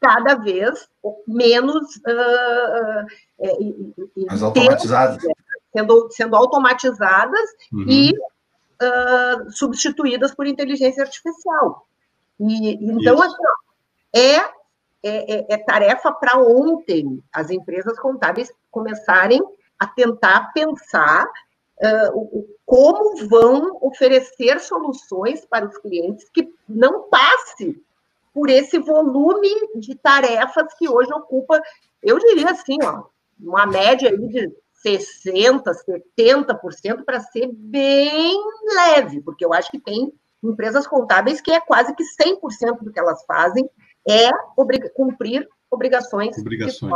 cada 0.00 0.34
vez 0.36 0.88
menos 1.26 1.96
uh, 1.96 3.06
mais 4.26 4.42
automatizadas, 4.42 5.22
sendo, 5.72 6.08
sendo 6.10 6.36
automatizadas 6.36 7.50
uhum. 7.72 7.84
e 7.86 8.12
uh, 8.12 9.50
substituídas 9.50 10.34
por 10.34 10.46
inteligência 10.46 11.02
artificial. 11.02 11.86
E, 12.40 12.74
então, 12.92 13.20
assim, 13.22 13.36
é, 14.16 14.40
é, 15.02 15.34
é, 15.34 15.46
é 15.50 15.58
tarefa 15.58 16.12
para 16.12 16.38
ontem 16.38 17.22
as 17.32 17.50
empresas 17.50 17.98
contábeis 17.98 18.52
começarem 18.70 19.40
a 19.78 19.86
tentar 19.86 20.52
pensar 20.52 21.24
uh, 21.24 22.48
como 22.66 23.28
vão 23.28 23.78
oferecer 23.80 24.60
soluções 24.60 25.44
para 25.46 25.66
os 25.66 25.78
clientes 25.78 26.28
que 26.30 26.52
não 26.68 27.08
passe 27.08 27.82
por 28.32 28.48
esse 28.48 28.78
volume 28.78 29.48
de 29.76 29.94
tarefas 29.96 30.72
que 30.78 30.88
hoje 30.88 31.12
ocupa, 31.12 31.60
eu 32.02 32.18
diria 32.18 32.50
assim, 32.50 32.76
ó, 32.82 33.04
uma 33.38 33.66
média 33.66 34.16
de 34.16 34.52
60%, 34.86 35.62
70% 36.18 37.04
para 37.04 37.20
ser 37.20 37.50
bem 37.52 38.38
leve, 38.74 39.20
porque 39.22 39.44
eu 39.44 39.52
acho 39.52 39.70
que 39.70 39.80
tem 39.80 40.12
empresas 40.42 40.86
contábeis 40.86 41.40
que 41.40 41.50
é 41.50 41.60
quase 41.60 41.94
que 41.94 42.04
100% 42.04 42.78
do 42.82 42.92
que 42.92 42.98
elas 42.98 43.24
fazem 43.24 43.68
é 44.08 44.30
cumprir 44.94 45.48
obrigações, 45.70 46.36
obrigações. 46.38 46.92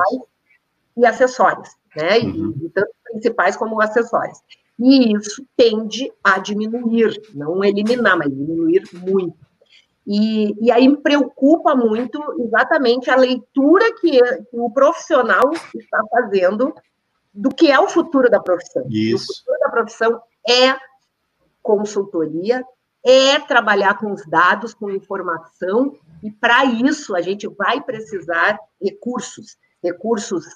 e 0.96 1.06
acessórios, 1.06 1.68
né? 1.96 2.18
Uhum. 2.18 2.54
E, 2.60 2.66
e 2.66 2.70
tanto 2.70 2.90
principais 3.04 3.56
como 3.56 3.80
acessórios. 3.80 4.38
E 4.78 5.16
isso 5.16 5.46
tende 5.56 6.12
a 6.22 6.38
diminuir, 6.38 7.20
não 7.32 7.64
eliminar, 7.64 8.18
mas 8.18 8.28
diminuir 8.28 8.82
muito. 8.92 9.36
E, 10.06 10.54
e 10.60 10.70
aí 10.70 10.88
me 10.88 10.98
preocupa 10.98 11.74
muito 11.74 12.20
exatamente 12.40 13.10
a 13.10 13.16
leitura 13.16 13.94
que, 14.00 14.20
que 14.20 14.58
o 14.58 14.70
profissional 14.70 15.50
está 15.74 16.04
fazendo 16.10 16.74
do 17.32 17.50
que 17.50 17.70
é 17.70 17.80
o 17.80 17.88
futuro 17.88 18.28
da 18.28 18.40
profissão. 18.40 18.84
Isso. 18.90 19.32
O 19.32 19.36
futuro 19.36 19.58
da 19.60 19.68
profissão 19.70 20.20
é 20.48 20.76
consultoria, 21.62 22.62
é 23.02 23.38
trabalhar 23.40 23.98
com 23.98 24.12
os 24.12 24.26
dados, 24.26 24.74
com 24.74 24.90
informação, 24.90 25.96
e 26.24 26.30
para 26.30 26.64
isso 26.64 27.14
a 27.14 27.20
gente 27.20 27.46
vai 27.46 27.82
precisar 27.82 28.58
recursos, 28.80 29.58
recursos 29.82 30.46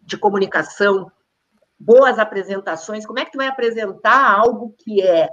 de 0.00 0.16
comunicação, 0.16 1.12
boas 1.78 2.18
apresentações, 2.18 3.04
como 3.04 3.18
é 3.18 3.24
que 3.26 3.32
tu 3.32 3.36
vai 3.36 3.46
apresentar 3.46 4.32
algo 4.32 4.74
que 4.78 5.02
é 5.02 5.28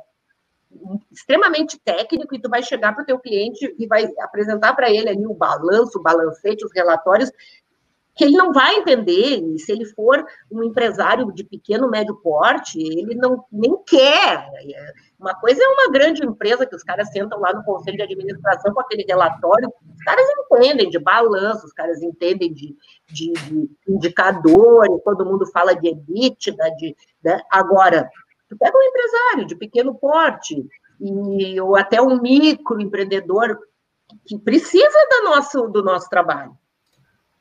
extremamente 1.10 1.80
técnico 1.80 2.36
e 2.36 2.42
tu 2.42 2.50
vai 2.50 2.62
chegar 2.62 2.94
para 2.94 3.04
o 3.04 3.06
teu 3.06 3.18
cliente 3.20 3.74
e 3.80 3.88
vai 3.88 4.06
apresentar 4.20 4.74
para 4.74 4.90
ele 4.92 5.10
ali 5.10 5.26
o 5.26 5.34
balanço, 5.34 5.98
o 5.98 6.04
balancete, 6.04 6.66
os 6.66 6.74
relatórios 6.76 7.32
que 8.16 8.26
ele 8.26 8.36
não 8.36 8.51
vai 8.51 8.76
entender, 8.76 9.39
e 9.39 9.60
se 9.60 9.72
ele 9.72 9.86
for 9.86 10.26
um 10.51 10.64
empresário 10.64 11.32
de 11.32 11.43
pequeno, 11.43 11.89
médio 11.89 12.16
porte, 12.16 12.78
ele 12.78 13.16
não 13.16 13.45
nem 13.51 13.82
quer. 13.86 14.45
Uma 15.18 15.34
coisa 15.36 15.64
é 15.64 15.68
uma 15.68 15.91
grande 15.91 16.26
empresa 16.26 16.66
que 16.66 16.76
os 16.76 16.84
caras 16.84 17.10
sentam 17.12 17.39
lá 17.39 17.53
no 17.53 17.64
conselho 17.64 17.97
de 17.97 18.03
administração 18.03 18.74
com 18.74 18.82
aquele 18.82 19.03
relatório, 19.03 19.72
os 19.95 20.03
caras 20.03 20.26
entendem 20.38 20.89
de 20.89 20.99
balanço, 20.99 21.66
os 21.66 21.74
caras 21.74 22.01
entendem 22.01 22.53
de, 22.53 22.76
de, 23.07 23.32
de 23.32 23.70
indicadores, 23.88 25.03
todo 25.03 25.26
mundo 25.26 25.45
fala 25.51 25.74
de 25.74 25.88
EBITDA, 25.88 26.72
de, 26.78 26.95
né? 27.24 27.41
agora, 27.49 28.10
tu 28.49 28.57
pega 28.57 28.78
um 28.78 28.82
empresário 28.82 29.45
de 29.45 29.55
pequeno 29.55 29.95
porte, 29.95 30.66
e, 30.99 31.60
ou 31.62 31.76
até 31.78 32.01
um 32.01 32.22
microempreendedor 32.22 33.57
que 34.26 34.38
precisa 34.38 35.07
do 35.10 35.30
nosso, 35.30 35.68
do 35.68 35.84
nosso 35.84 36.10
trabalho. 36.10 36.57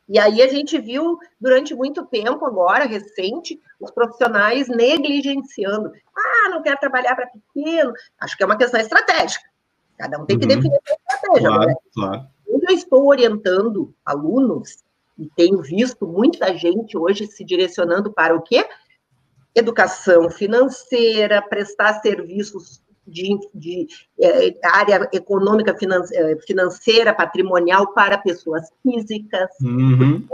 E 0.08 0.18
aí 0.18 0.40
a 0.40 0.48
gente 0.48 0.78
viu 0.78 1.18
durante 1.40 1.74
muito 1.74 2.06
tempo, 2.06 2.46
agora, 2.46 2.86
recente, 2.86 3.60
os 3.78 3.90
profissionais 3.90 4.66
negligenciando. 4.68 5.92
Ah, 6.16 6.48
não 6.48 6.62
quero 6.62 6.80
trabalhar 6.80 7.14
para 7.14 7.26
pequeno. 7.28 7.92
Acho 8.18 8.36
que 8.36 8.42
é 8.42 8.46
uma 8.46 8.56
questão 8.56 8.80
estratégica. 8.80 9.44
Cada 9.98 10.18
um 10.18 10.24
tem 10.24 10.38
que 10.38 10.46
uhum. 10.46 10.54
definir 10.54 10.78
a 10.88 11.14
estratégia. 11.14 11.48
Claro, 11.48 11.66
né? 11.66 11.74
claro. 11.92 12.26
Eu 12.46 12.74
estou 12.74 13.06
orientando 13.06 13.94
alunos, 14.04 14.78
e 15.18 15.28
tenho 15.36 15.60
visto 15.60 16.06
muita 16.06 16.56
gente 16.56 16.96
hoje 16.96 17.26
se 17.26 17.44
direcionando 17.44 18.12
para 18.12 18.34
o 18.34 18.40
quê? 18.40 18.66
Educação 19.54 20.30
financeira, 20.30 21.42
prestar 21.42 22.00
serviços 22.00 22.80
de, 23.08 23.38
de 23.54 23.86
é, 24.20 24.54
área 24.64 25.08
econômica 25.12 25.74
é, 26.12 26.36
financeira, 26.46 27.14
patrimonial 27.14 27.92
para 27.92 28.18
pessoas 28.18 28.68
físicas. 28.82 29.48
Uhum. 29.62 30.26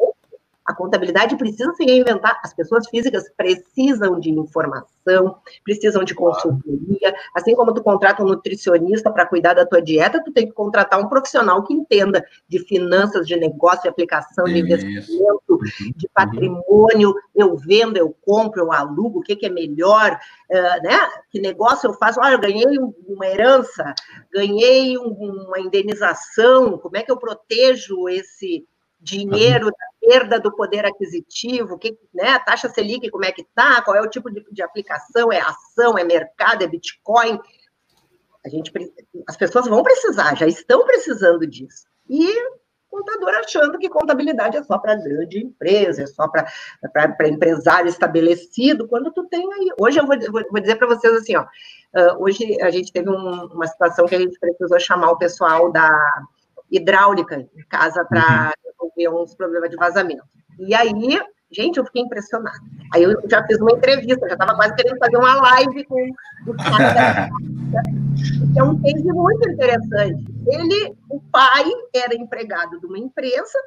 A 0.64 0.74
contabilidade 0.74 1.36
precisa 1.36 1.72
se 1.74 1.84
reinventar, 1.84 2.40
as 2.42 2.54
pessoas 2.54 2.88
físicas 2.88 3.30
precisam 3.36 4.18
de 4.18 4.30
informação, 4.30 5.36
precisam 5.62 6.02
de 6.04 6.14
consultoria, 6.14 7.14
assim 7.34 7.54
como 7.54 7.74
tu 7.74 7.82
contrata 7.82 8.22
um 8.22 8.26
nutricionista 8.26 9.10
para 9.10 9.26
cuidar 9.26 9.52
da 9.52 9.66
tua 9.66 9.82
dieta, 9.82 10.22
tu 10.24 10.32
tem 10.32 10.46
que 10.46 10.52
contratar 10.52 10.98
um 10.98 11.08
profissional 11.08 11.62
que 11.64 11.74
entenda 11.74 12.24
de 12.48 12.58
finanças, 12.60 13.26
de 13.26 13.36
negócio, 13.36 13.82
de 13.82 13.88
aplicação, 13.88 14.46
de 14.46 14.58
investimento, 14.58 15.42
uhum. 15.50 15.92
de 15.94 16.08
patrimônio, 16.08 17.14
eu 17.34 17.56
vendo, 17.56 17.98
eu 17.98 18.16
compro, 18.22 18.62
eu 18.62 18.72
alugo, 18.72 19.18
o 19.18 19.22
que, 19.22 19.36
que 19.36 19.46
é 19.46 19.50
melhor, 19.50 20.18
uh, 20.50 20.82
né? 20.82 20.98
Que 21.30 21.40
negócio 21.40 21.88
eu 21.88 21.94
faço? 21.94 22.20
Olha, 22.20 22.34
eu 22.34 22.40
ganhei 22.40 22.78
uma 23.06 23.26
herança, 23.26 23.94
ganhei 24.32 24.96
um, 24.96 25.44
uma 25.46 25.60
indenização, 25.60 26.78
como 26.78 26.96
é 26.96 27.02
que 27.02 27.12
eu 27.12 27.18
protejo 27.18 28.08
esse 28.08 28.66
dinheiro 29.04 29.70
perda 30.06 30.38
do 30.38 30.54
poder 30.54 30.84
aquisitivo, 30.84 31.78
que, 31.78 31.98
né, 32.12 32.30
a 32.30 32.38
taxa 32.38 32.68
Selic, 32.68 33.10
como 33.10 33.24
é 33.24 33.32
que 33.32 33.42
está, 33.42 33.82
qual 33.82 33.96
é 33.96 34.00
o 34.00 34.10
tipo 34.10 34.30
de, 34.30 34.44
de 34.50 34.62
aplicação, 34.62 35.32
é 35.32 35.40
ação, 35.40 35.96
é 35.98 36.04
mercado, 36.04 36.62
é 36.62 36.66
Bitcoin. 36.66 37.38
A 38.44 38.48
gente, 38.48 38.70
as 39.26 39.36
pessoas 39.36 39.66
vão 39.66 39.82
precisar, 39.82 40.36
já 40.36 40.46
estão 40.46 40.84
precisando 40.84 41.46
disso. 41.46 41.86
E 42.08 42.30
contador 42.94 43.34
achando 43.34 43.78
que 43.78 43.88
contabilidade 43.88 44.56
é 44.56 44.62
só 44.62 44.78
para 44.78 44.94
grande 44.94 45.42
empresa, 45.42 46.02
é 46.02 46.06
só 46.06 46.28
para 46.28 47.28
empresário 47.28 47.88
estabelecido, 47.88 48.86
quando 48.86 49.12
tu 49.12 49.24
tem 49.24 49.52
aí. 49.52 49.70
Hoje 49.78 49.98
eu 49.98 50.06
vou, 50.06 50.16
vou 50.50 50.60
dizer 50.60 50.76
para 50.76 50.86
vocês 50.86 51.12
assim, 51.14 51.34
ó, 51.36 51.42
uh, 51.42 52.22
hoje 52.22 52.60
a 52.62 52.70
gente 52.70 52.92
teve 52.92 53.10
um, 53.10 53.46
uma 53.46 53.66
situação 53.66 54.06
que 54.06 54.14
a 54.14 54.20
gente 54.20 54.38
precisou 54.38 54.78
chamar 54.78 55.10
o 55.10 55.18
pessoal 55.18 55.72
da 55.72 55.88
hidráulica 56.70 57.36
em 57.36 57.48
casa 57.68 58.04
para 58.04 58.52
uhum. 58.64 58.92
resolver 58.96 59.22
uns 59.22 59.34
problemas 59.34 59.70
de 59.70 59.76
vazamento. 59.76 60.24
E 60.58 60.74
aí 60.74 60.92
Gente, 61.54 61.76
eu 61.76 61.84
fiquei 61.84 62.02
impressionada. 62.02 62.58
Aí 62.92 63.04
eu 63.04 63.12
já 63.30 63.46
fiz 63.46 63.60
uma 63.60 63.72
entrevista, 63.72 64.26
já 64.26 64.32
estava 64.32 64.56
quase 64.56 64.74
querendo 64.74 64.98
fazer 64.98 65.16
uma 65.16 65.34
live 65.36 65.84
com 65.84 66.10
o 66.48 66.56
cara 66.56 67.28
É 68.56 68.62
um 68.62 68.80
case 68.80 69.04
muito 69.04 69.48
interessante. 69.48 70.24
Ele, 70.46 70.96
o 71.10 71.20
pai, 71.30 71.64
era 71.94 72.14
empregado 72.14 72.80
de 72.80 72.86
uma 72.86 72.98
empresa, 72.98 73.58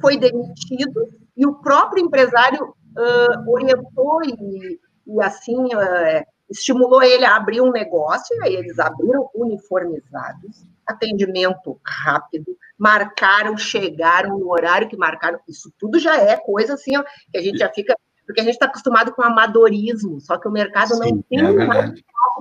foi 0.00 0.16
demitido, 0.16 1.08
e 1.36 1.46
o 1.46 1.54
próprio 1.56 2.04
empresário 2.04 2.64
uh, 2.64 3.50
orientou 3.50 4.22
e, 4.24 4.78
e 5.06 5.22
assim, 5.22 5.74
uh, 5.74 6.24
estimulou 6.52 7.02
ele 7.02 7.24
a 7.24 7.36
abrir 7.36 7.60
um 7.60 7.72
negócio, 7.72 8.36
e 8.36 8.44
aí 8.44 8.54
eles 8.54 8.78
abriram 8.78 9.28
uniformizados, 9.34 10.64
atendimento 10.86 11.80
rápido, 11.84 12.56
marcaram, 12.78 13.56
chegaram 13.56 14.38
no 14.38 14.50
horário 14.50 14.88
que 14.88 14.96
marcaram. 14.96 15.40
Isso 15.48 15.72
tudo 15.78 15.98
já 15.98 16.16
é 16.16 16.36
coisa 16.36 16.74
assim, 16.74 16.96
ó, 16.96 17.02
que 17.30 17.38
a 17.38 17.42
gente 17.42 17.58
já 17.58 17.68
fica. 17.68 17.96
Porque 18.24 18.40
a 18.40 18.44
gente 18.44 18.54
está 18.54 18.66
acostumado 18.66 19.12
com 19.12 19.22
amadorismo, 19.22 20.20
só 20.20 20.38
que 20.38 20.46
o 20.46 20.52
mercado 20.52 20.94
Sim, 20.94 20.98
não 20.98 21.22
tem 21.22 21.40
é 21.40 21.42
nada 21.42 21.94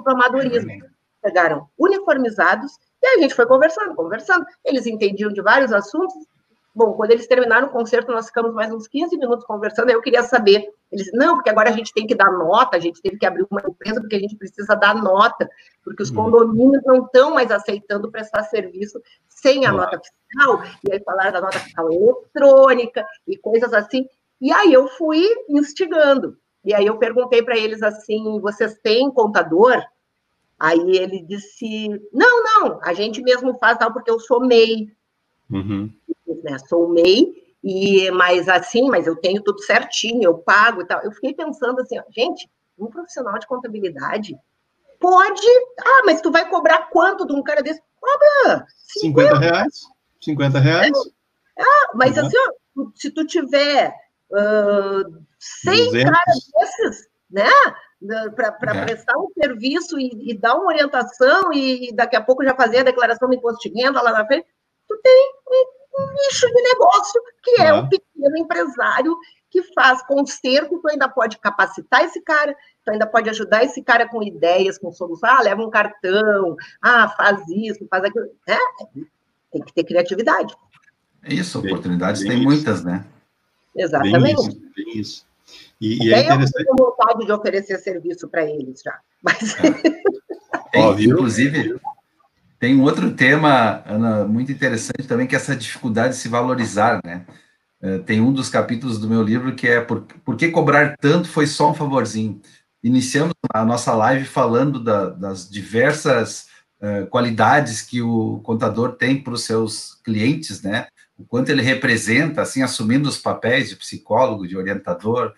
para 0.04 0.14
amadorismo. 0.14 0.72
Chegaram 1.26 1.68
uniformizados, 1.78 2.78
e 3.02 3.08
a 3.08 3.18
gente 3.20 3.34
foi 3.34 3.48
conversando, 3.48 3.96
conversando. 3.96 4.46
Eles 4.64 4.86
entendiam 4.86 5.32
de 5.32 5.42
vários 5.42 5.74
assuntos, 5.74 6.14
Bom, 6.74 6.94
quando 6.94 7.12
eles 7.12 7.28
terminaram 7.28 7.68
o 7.68 7.72
concerto, 7.72 8.14
nós 8.14 8.28
ficamos 8.28 8.54
mais 8.54 8.72
uns 8.72 8.88
15 8.88 9.18
minutos 9.18 9.46
conversando, 9.46 9.90
aí 9.90 9.96
eu 9.96 10.02
queria 10.02 10.24
saber. 10.24 10.74
Eles, 10.90 11.12
não, 11.14 11.36
porque 11.36 11.50
agora 11.50 11.70
a 11.70 11.74
gente 11.74 11.94
tem 11.94 12.08
que 12.08 12.16
dar 12.16 12.32
nota, 12.32 12.78
a 12.78 12.80
gente 12.80 13.02
teve 13.02 13.18
que 13.18 13.26
abrir 13.26 13.46
uma 13.52 13.62
empresa 13.62 14.00
porque 14.00 14.16
a 14.16 14.20
gente 14.20 14.38
precisa 14.38 14.74
dar 14.74 14.96
nota, 14.96 15.50
porque 15.84 16.02
os 16.02 16.10
hum. 16.12 16.16
condomínios 16.16 16.82
não 16.86 17.06
estão 17.06 17.34
mais 17.34 17.52
aceitando 17.52 18.10
prestar 18.10 18.44
serviço 18.44 19.02
sem 19.28 19.66
a 19.66 19.72
nota 19.72 20.00
fiscal, 20.00 20.64
e 20.88 20.94
aí 20.94 21.04
falaram 21.04 21.34
da 21.34 21.42
nota 21.42 21.60
fiscal 21.60 21.92
eletrônica 21.92 23.06
e 23.28 23.38
coisas 23.38 23.74
assim. 23.74 24.08
E 24.40 24.52
aí 24.54 24.72
eu 24.72 24.88
fui 24.88 25.28
instigando. 25.50 26.38
E 26.64 26.74
aí 26.74 26.86
eu 26.86 26.98
perguntei 26.98 27.44
para 27.44 27.58
eles 27.58 27.84
assim: 27.84 28.40
vocês 28.40 28.76
têm 28.82 29.12
contador? 29.12 29.76
Aí 30.58 30.96
ele 30.96 31.22
disse: 31.22 31.90
não, 32.14 32.44
não, 32.44 32.80
a 32.82 32.94
gente 32.94 33.22
mesmo 33.22 33.58
faz 33.58 33.78
tal, 33.78 33.92
porque 33.92 34.10
eu 34.10 34.20
sou 34.20 34.40
MEI. 34.40 34.90
Uhum 35.50 35.92
né? 36.44 36.58
Sou 36.68 36.90
MEI, 36.90 37.34
e, 37.64 38.10
mas 38.12 38.50
assim, 38.50 38.90
mas 38.90 39.06
eu 39.06 39.16
tenho 39.16 39.42
tudo 39.44 39.62
certinho, 39.62 40.24
eu 40.24 40.38
pago 40.38 40.82
e 40.82 40.88
tal. 40.88 41.02
Eu 41.02 41.12
fiquei 41.12 41.34
pensando 41.34 41.80
assim, 41.82 42.00
ó, 42.00 42.04
gente, 42.10 42.50
um 42.78 42.88
profissional 42.88 43.38
de 43.38 43.48
contabilidade 43.48 44.36
pode. 45.00 45.48
Ah, 45.80 46.04
mas 46.06 46.22
tu 46.22 46.32
vai 46.32 46.48
cobrar 46.50 46.90
quanto 46.90 47.26
de 47.26 47.34
um 47.34 47.44
cara 47.44 47.62
desse? 47.62 47.82
Cobra 48.00 48.66
50, 49.00 49.36
50 49.36 49.40
reais. 49.40 49.74
50 50.22 50.60
reais. 50.60 50.98
É. 51.58 51.64
Ah, 51.64 51.92
mas 51.94 52.18
uhum. 52.18 52.26
assim, 52.26 52.38
ó, 52.38 52.86
se 52.96 53.12
tu 53.12 53.26
tiver 53.26 53.94
uh, 54.32 55.24
100 55.40 55.92
caras 56.04 56.52
desses, 56.54 57.10
né? 57.30 57.50
Para 58.36 58.76
é. 58.76 58.86
prestar 58.86 59.16
um 59.20 59.28
serviço 59.40 60.00
e, 60.00 60.32
e, 60.32 60.38
dar 60.38 60.56
uma 60.56 60.66
orientação, 60.66 61.54
e, 61.54 61.90
e, 61.90 61.96
daqui 61.96 62.16
a 62.16 62.22
pouco 62.22 62.44
já 62.44 62.56
fazer 62.56 62.80
a 62.80 62.84
declaração 62.84 63.30
do 63.30 63.36
imposto 63.36 63.70
de 63.70 63.80
renda 63.80 64.02
lá 64.02 64.12
na 64.12 64.26
frente, 64.26 64.48
tu 64.88 65.00
tem 65.04 65.32
um 65.48 65.81
nicho 66.00 66.48
de 66.48 66.62
negócio, 66.62 67.22
que 67.44 67.62
é 67.62 67.74
o 67.74 67.88
pequeno 67.88 68.38
empresário 68.38 69.18
que 69.50 69.62
faz 69.74 70.02
conserto, 70.08 70.80
tu 70.80 70.90
ainda 70.90 71.10
pode 71.10 71.38
capacitar 71.38 72.06
esse 72.06 72.22
cara, 72.22 72.56
tu 72.86 72.92
ainda 72.92 73.06
pode 73.06 73.30
ajudar 73.30 73.64
esse 73.66 73.84
cara 73.84 74.08
com 74.08 74.24
ideias, 74.24 74.78
com 74.78 74.92
soluções, 74.94 75.34
ah, 75.34 75.42
leva 75.42 75.62
um 75.62 75.70
cartão, 75.70 76.56
ah, 76.82 77.10
faz 77.10 77.42
isso, 77.50 77.86
faz 77.90 78.06
aquilo. 78.06 78.28
É, 78.48 78.58
tem 79.52 79.62
que 79.62 79.74
ter 79.74 79.84
criatividade. 79.84 80.56
É 81.24 81.34
isso, 81.34 81.60
oportunidades 81.60 82.22
tem 82.22 82.42
muitas, 82.42 82.84
né? 82.84 83.06
Exatamente. 83.76 84.24
Bem 84.24 84.34
isso, 84.34 84.62
bem 84.76 84.98
isso. 84.98 85.26
E, 85.80 86.08
e 86.08 86.14
é 86.14 86.22
interessante... 86.22 86.66
eu 86.66 86.76
tenho 86.76 86.90
vontade 86.90 87.26
de 87.26 87.32
oferecer 87.32 87.78
serviço 87.80 88.28
para 88.30 88.46
eles 88.46 88.82
já. 88.82 89.00
Mas... 89.22 89.56
É. 90.74 90.80
inclusive, 91.04 91.80
tem 92.62 92.76
um 92.76 92.84
outro 92.84 93.12
tema, 93.16 93.82
Ana, 93.88 94.24
muito 94.24 94.52
interessante 94.52 95.08
também, 95.08 95.26
que 95.26 95.34
é 95.34 95.38
essa 95.38 95.56
dificuldade 95.56 96.14
de 96.14 96.20
se 96.20 96.30
valorizar, 96.30 97.02
né? 97.04 97.26
É, 97.82 97.98
tem 97.98 98.22
um 98.22 98.32
dos 98.32 98.50
capítulos 98.50 99.00
do 99.00 99.10
meu 99.10 99.24
livro 99.24 99.56
que 99.56 99.68
é 99.68 99.82
Por, 99.82 100.02
por 100.24 100.36
que 100.36 100.50
cobrar 100.50 100.96
tanto 101.02 101.28
foi 101.28 101.48
só 101.48 101.72
um 101.72 101.74
favorzinho. 101.74 102.40
Iniciamos 102.84 103.34
a 103.52 103.66
nossa 103.66 103.96
live 103.96 104.26
falando 104.26 104.80
da, 104.80 105.10
das 105.10 105.50
diversas 105.50 106.46
uh, 106.80 107.08
qualidades 107.08 107.82
que 107.82 108.00
o 108.00 108.40
contador 108.44 108.92
tem 108.92 109.20
para 109.20 109.34
os 109.34 109.44
seus 109.44 109.96
clientes, 110.04 110.62
né? 110.62 110.86
O 111.18 111.24
quanto 111.26 111.50
ele 111.50 111.64
representa, 111.64 112.44
assim, 112.44 112.62
assumindo 112.62 113.10
os 113.10 113.18
papéis 113.18 113.70
de 113.70 113.76
psicólogo, 113.76 114.48
de 114.48 114.56
orientador, 114.56 115.34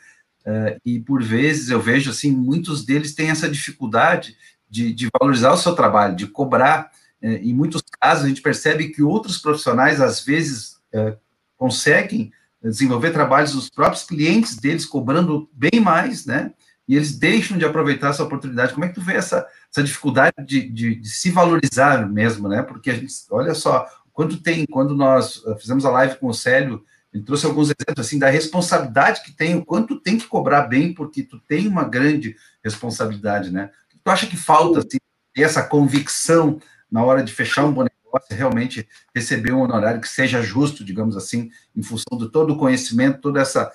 uh, 0.46 0.78
e 0.86 1.00
por 1.00 1.24
vezes 1.24 1.70
eu 1.70 1.80
vejo, 1.80 2.12
assim, 2.12 2.32
muitos 2.32 2.86
deles 2.86 3.16
têm 3.16 3.30
essa 3.30 3.48
dificuldade 3.50 4.36
de, 4.70 4.92
de 4.92 5.08
valorizar 5.18 5.54
o 5.54 5.58
seu 5.58 5.74
trabalho, 5.74 6.18
de 6.18 6.28
cobrar 6.28 6.92
em 7.24 7.54
muitos 7.54 7.82
casos, 8.00 8.26
a 8.26 8.28
gente 8.28 8.42
percebe 8.42 8.90
que 8.90 9.02
outros 9.02 9.38
profissionais, 9.38 10.02
às 10.02 10.24
vezes, 10.24 10.78
é, 10.92 11.16
conseguem 11.58 12.32
desenvolver 12.62 13.12
trabalhos 13.12 13.54
dos 13.54 13.70
próprios 13.70 14.04
clientes 14.04 14.56
deles, 14.56 14.86
cobrando 14.86 15.50
bem 15.54 15.80
mais, 15.82 16.26
né? 16.26 16.54
E 16.88 16.96
eles 16.96 17.18
deixam 17.18 17.58
de 17.58 17.66
aproveitar 17.66 18.10
essa 18.10 18.24
oportunidade. 18.24 18.74
Como 18.74 18.86
é 18.86 18.90
que 18.90 18.96
tu 18.96 19.02
vê 19.02 19.14
essa, 19.14 19.48
essa 19.72 19.84
dificuldade 19.84 20.34
de, 20.46 20.70
de, 20.70 20.96
de 20.96 21.10
se 21.10 21.32
valorizar 21.32 22.10
mesmo, 22.10 22.48
né? 22.48 22.62
Porque 22.62 22.90
a 22.90 22.94
gente, 22.94 23.14
olha 23.32 23.54
só, 23.54 23.88
quando 24.12 24.38
tem, 24.38 24.66
quando 24.66 24.96
nós 24.96 25.42
eh, 25.48 25.56
fizemos 25.56 25.86
a 25.86 25.92
live 25.92 26.18
com 26.18 26.28
o 26.28 26.34
Célio, 26.34 26.84
ele 27.14 27.24
trouxe 27.24 27.46
alguns 27.46 27.68
exemplos 27.68 28.06
assim 28.06 28.20
da 28.20 28.30
responsabilidade 28.30 29.24
que 29.24 29.32
tem, 29.32 29.56
o 29.56 29.66
quanto 29.66 30.00
tem 30.00 30.18
que 30.18 30.28
cobrar 30.28 30.64
bem, 30.64 30.94
porque 30.94 31.24
tu 31.24 31.40
tem 31.40 31.68
uma 31.68 31.84
grande 31.84 32.36
responsabilidade, 32.64 33.52
né? 33.52 33.70
Tu 34.04 34.12
acha 34.12 34.28
que 34.28 34.36
falta 34.36 34.80
assim, 34.80 34.98
essa 35.36 35.64
convicção 35.64 36.60
na 36.94 37.04
hora 37.04 37.24
de 37.24 37.34
fechar 37.34 37.66
um 37.66 37.74
bom 37.74 37.84
negócio, 37.84 38.38
realmente 38.38 38.88
receber 39.16 39.52
um 39.52 39.62
honorário 39.62 40.00
que 40.00 40.08
seja 40.08 40.44
justo, 40.44 40.86
digamos 40.86 41.18
assim, 41.18 41.50
em 41.76 41.82
função 41.82 42.20
de 42.20 42.30
todo 42.32 42.54
o 42.54 42.58
conhecimento, 42.58 43.20
toda 43.20 43.42
essa 43.42 43.72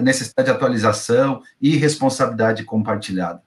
necessidade 0.00 0.48
de 0.48 0.54
atualização 0.54 1.42
e 1.60 1.76
responsabilidade 1.76 2.62
compartilhada. 2.64 3.42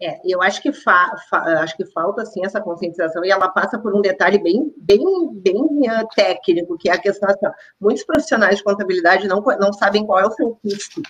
É, 0.00 0.20
eu 0.24 0.40
acho 0.40 0.62
que, 0.62 0.72
fa, 0.72 1.16
fa, 1.28 1.38
acho 1.62 1.76
que 1.76 1.84
falta 1.86 2.22
assim 2.22 2.44
essa 2.44 2.60
conscientização 2.60 3.24
e 3.24 3.30
ela 3.30 3.48
passa 3.48 3.76
por 3.76 3.94
um 3.94 4.00
detalhe 4.00 4.38
bem, 4.38 4.72
bem, 4.76 5.00
bem 5.40 5.56
uh, 5.56 6.06
técnico, 6.14 6.78
que 6.78 6.88
é 6.88 6.92
a 6.92 6.98
questão 6.98 7.28
assim, 7.28 7.46
muitos 7.80 8.04
profissionais 8.04 8.58
de 8.58 8.64
contabilidade 8.64 9.26
não, 9.26 9.42
não 9.58 9.72
sabem 9.72 10.06
qual 10.06 10.20
é 10.20 10.26
o 10.26 10.32
seu 10.32 10.58
custo. 10.62 11.02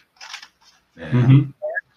É. 0.96 1.04
Uhum. 1.14 1.52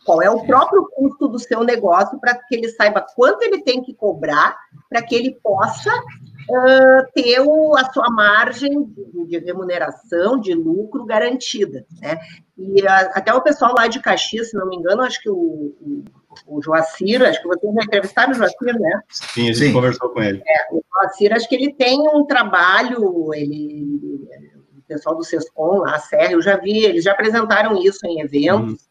Qual 0.08 0.22
é 0.22 0.30
o 0.30 0.45
próprio 0.45 0.88
custo 0.95 1.28
do 1.28 1.38
seu 1.38 1.66
negócio 1.66 2.18
para 2.18 2.34
que 2.34 2.55
ele 2.55 2.70
saiba 2.70 3.05
quanto 3.14 3.43
ele 3.43 3.62
tem 3.62 3.84
que 3.84 3.93
cobrar 3.93 4.58
para 4.89 5.01
que 5.01 5.14
ele 5.14 5.38
possa 5.43 5.93
uh, 5.93 7.12
ter 7.14 7.41
o, 7.41 7.76
a 7.76 7.91
sua 7.91 8.10
margem 8.10 8.86
de, 8.86 9.26
de, 9.28 9.38
remuneração, 9.39 10.39
de 10.39 10.53
lucro 10.53 11.03
garantida. 11.03 11.86
Né? 12.01 12.18
E 12.58 12.88
a, 12.88 12.99
até 13.16 13.34
o 13.34 13.41
pessoal 13.41 13.74
lá 13.78 13.88
de 13.88 14.01
Caxias, 14.01 14.51
se 14.51 14.55
não 14.55 14.70
me 14.70 14.78
engano, 14.78 15.01
acho 15.01 15.22
que 15.22 15.30
o, 15.30 15.36
o, 15.36 16.05
o 16.47 16.62
Joacir, 16.62 17.22
acho 17.24 17.41
que 17.41 17.47
vocês 17.49 17.74
já 17.76 17.84
entrevistaram 17.84 18.32
o 18.32 18.36
Joacir, 18.36 18.80
né? 18.80 19.01
Sim, 19.10 19.41
a 19.41 19.45
gente 19.47 19.58
Sim. 19.58 19.74
conversou 19.74 20.08
com 20.08 20.22
ele. 20.22 20.41
É, 20.47 20.74
o 20.74 20.82
Joacir, 20.89 21.34
acho 21.34 21.49
que 21.49 21.55
ele 21.55 21.74
tem 21.74 21.99
um 21.99 22.26
trabalho, 22.26 23.34
ele, 23.34 24.30
o 24.78 24.82
pessoal 24.88 25.18
do 25.18 25.26
SESCOM, 25.26 25.84
a 25.86 25.99
Serra, 25.99 26.32
eu 26.32 26.41
já 26.41 26.55
vi, 26.55 26.86
eles 26.86 27.03
já 27.03 27.12
apresentaram 27.12 27.76
isso 27.76 28.08
em 28.08 28.22
eventos, 28.22 28.84
hum 28.84 28.87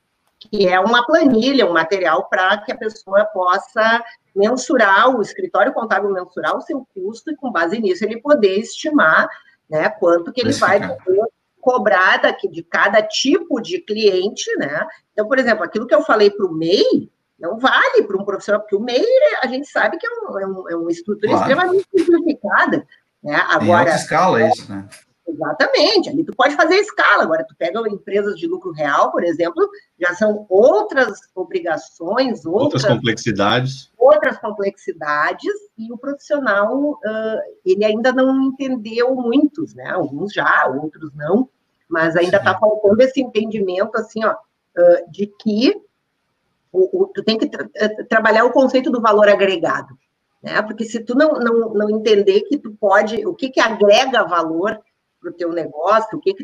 que 0.50 0.68
é 0.68 0.78
uma 0.80 1.04
planilha, 1.06 1.66
um 1.66 1.72
material 1.72 2.28
para 2.28 2.58
que 2.58 2.72
a 2.72 2.76
pessoa 2.76 3.24
possa 3.26 4.02
mensurar, 4.34 5.16
o 5.16 5.22
escritório 5.22 5.72
contábil 5.72 6.12
mensurar 6.12 6.56
o 6.56 6.60
seu 6.60 6.86
custo 6.94 7.30
e, 7.30 7.36
com 7.36 7.50
base 7.50 7.78
nisso, 7.78 8.04
ele 8.04 8.20
poder 8.20 8.58
estimar 8.58 9.28
né, 9.68 9.88
quanto 9.88 10.32
que 10.32 10.40
ele 10.40 10.52
vai 10.52 10.80
cobrar 11.60 12.18
daqui, 12.18 12.48
de 12.48 12.62
cada 12.62 13.02
tipo 13.02 13.60
de 13.60 13.80
cliente, 13.80 14.48
né? 14.56 14.86
Então, 15.12 15.26
por 15.26 15.38
exemplo, 15.38 15.64
aquilo 15.64 15.86
que 15.86 15.94
eu 15.94 16.02
falei 16.02 16.30
para 16.30 16.46
o 16.46 16.54
MEI, 16.54 17.10
não 17.38 17.58
vale 17.58 18.04
para 18.04 18.16
um 18.16 18.24
profissional, 18.24 18.60
porque 18.60 18.76
o 18.76 18.80
MEI, 18.80 19.04
a 19.42 19.46
gente 19.48 19.66
sabe 19.66 19.98
que 19.98 20.06
é, 20.06 20.10
um, 20.10 20.38
é, 20.38 20.46
um, 20.46 20.70
é 20.70 20.76
uma 20.76 20.90
estrutura 20.92 21.32
claro. 21.32 21.42
extremamente 21.42 21.86
simplificada. 21.94 22.86
Né? 23.22 23.34
Agora, 23.48 23.64
em 23.64 23.72
alta 23.72 23.96
escala 23.96 24.42
é 24.42 24.48
isso, 24.48 24.70
né? 24.72 24.88
Exatamente, 25.28 26.08
ali 26.08 26.22
tu 26.22 26.32
pode 26.36 26.54
fazer 26.54 26.76
escala. 26.76 27.24
Agora, 27.24 27.44
tu 27.44 27.54
pega 27.56 27.80
empresas 27.88 28.38
de 28.38 28.46
lucro 28.46 28.70
real, 28.70 29.10
por 29.10 29.24
exemplo, 29.24 29.68
já 29.98 30.14
são 30.14 30.46
outras 30.48 31.18
obrigações, 31.34 32.46
outras, 32.46 32.84
outras 32.84 32.86
complexidades. 32.86 33.92
Outras 33.98 34.38
complexidades, 34.38 35.52
e 35.76 35.92
o 35.92 35.98
profissional, 35.98 36.92
uh, 36.92 37.40
ele 37.64 37.84
ainda 37.84 38.12
não 38.12 38.40
entendeu 38.44 39.16
muitos, 39.16 39.74
né? 39.74 39.90
Alguns 39.90 40.32
já, 40.32 40.68
outros 40.68 41.12
não, 41.12 41.48
mas 41.88 42.14
ainda 42.14 42.36
está 42.36 42.56
faltando 42.56 43.02
esse 43.02 43.20
entendimento, 43.20 43.96
assim, 43.96 44.24
ó, 44.24 44.32
uh, 44.32 45.10
de 45.10 45.26
que 45.40 45.74
o, 46.70 47.02
o, 47.02 47.06
tu 47.08 47.24
tem 47.24 47.36
que 47.36 47.48
tra 47.48 47.68
trabalhar 48.08 48.44
o 48.44 48.52
conceito 48.52 48.90
do 48.92 49.00
valor 49.00 49.28
agregado, 49.28 49.98
né? 50.40 50.62
Porque 50.62 50.84
se 50.84 51.00
tu 51.00 51.16
não, 51.16 51.32
não, 51.32 51.74
não 51.74 51.90
entender 51.90 52.42
que 52.42 52.58
tu 52.58 52.70
pode, 52.78 53.26
o 53.26 53.34
que 53.34 53.50
que 53.50 53.60
agrega 53.60 54.22
valor 54.22 54.80
para 55.20 55.30
o 55.30 55.34
teu 55.34 55.50
negócio, 55.50 56.18
o 56.18 56.20
que, 56.20 56.34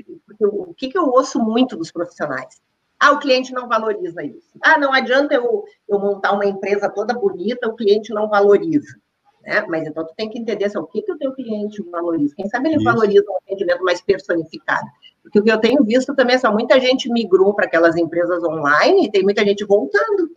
o 0.40 0.74
que, 0.74 0.88
que 0.88 0.98
eu 0.98 1.04
ouço 1.04 1.38
muito 1.38 1.76
dos 1.76 1.90
profissionais? 1.92 2.60
Ah, 2.98 3.12
o 3.12 3.18
cliente 3.18 3.52
não 3.52 3.68
valoriza 3.68 4.22
isso. 4.24 4.52
Ah, 4.62 4.78
não 4.78 4.92
adianta 4.92 5.34
eu, 5.34 5.64
eu 5.88 5.98
montar 5.98 6.32
uma 6.32 6.46
empresa 6.46 6.88
toda 6.88 7.12
bonita, 7.12 7.68
o 7.68 7.74
cliente 7.74 8.12
não 8.12 8.28
valoriza. 8.28 8.96
Né? 9.42 9.64
Mas 9.68 9.86
então 9.86 10.06
tu 10.06 10.14
tem 10.16 10.30
que 10.30 10.38
entender 10.38 10.66
assim, 10.66 10.78
o 10.78 10.86
que, 10.86 11.02
que 11.02 11.12
o 11.12 11.18
teu 11.18 11.32
cliente 11.32 11.82
valoriza. 11.90 12.34
Quem 12.36 12.48
sabe 12.48 12.68
ele 12.68 12.76
isso. 12.76 12.84
valoriza 12.84 13.24
um 13.28 13.36
atendimento 13.38 13.82
mais 13.82 14.00
personificado. 14.00 14.86
Porque 15.22 15.38
o 15.38 15.42
que 15.42 15.50
eu 15.50 15.58
tenho 15.58 15.82
visto 15.84 16.14
também 16.14 16.36
é 16.36 16.38
só 16.38 16.52
muita 16.52 16.78
gente 16.80 17.10
migrou 17.10 17.54
para 17.54 17.66
aquelas 17.66 17.96
empresas 17.96 18.42
online 18.44 19.06
e 19.06 19.10
tem 19.10 19.22
muita 19.22 19.44
gente 19.44 19.64
voltando. 19.64 20.30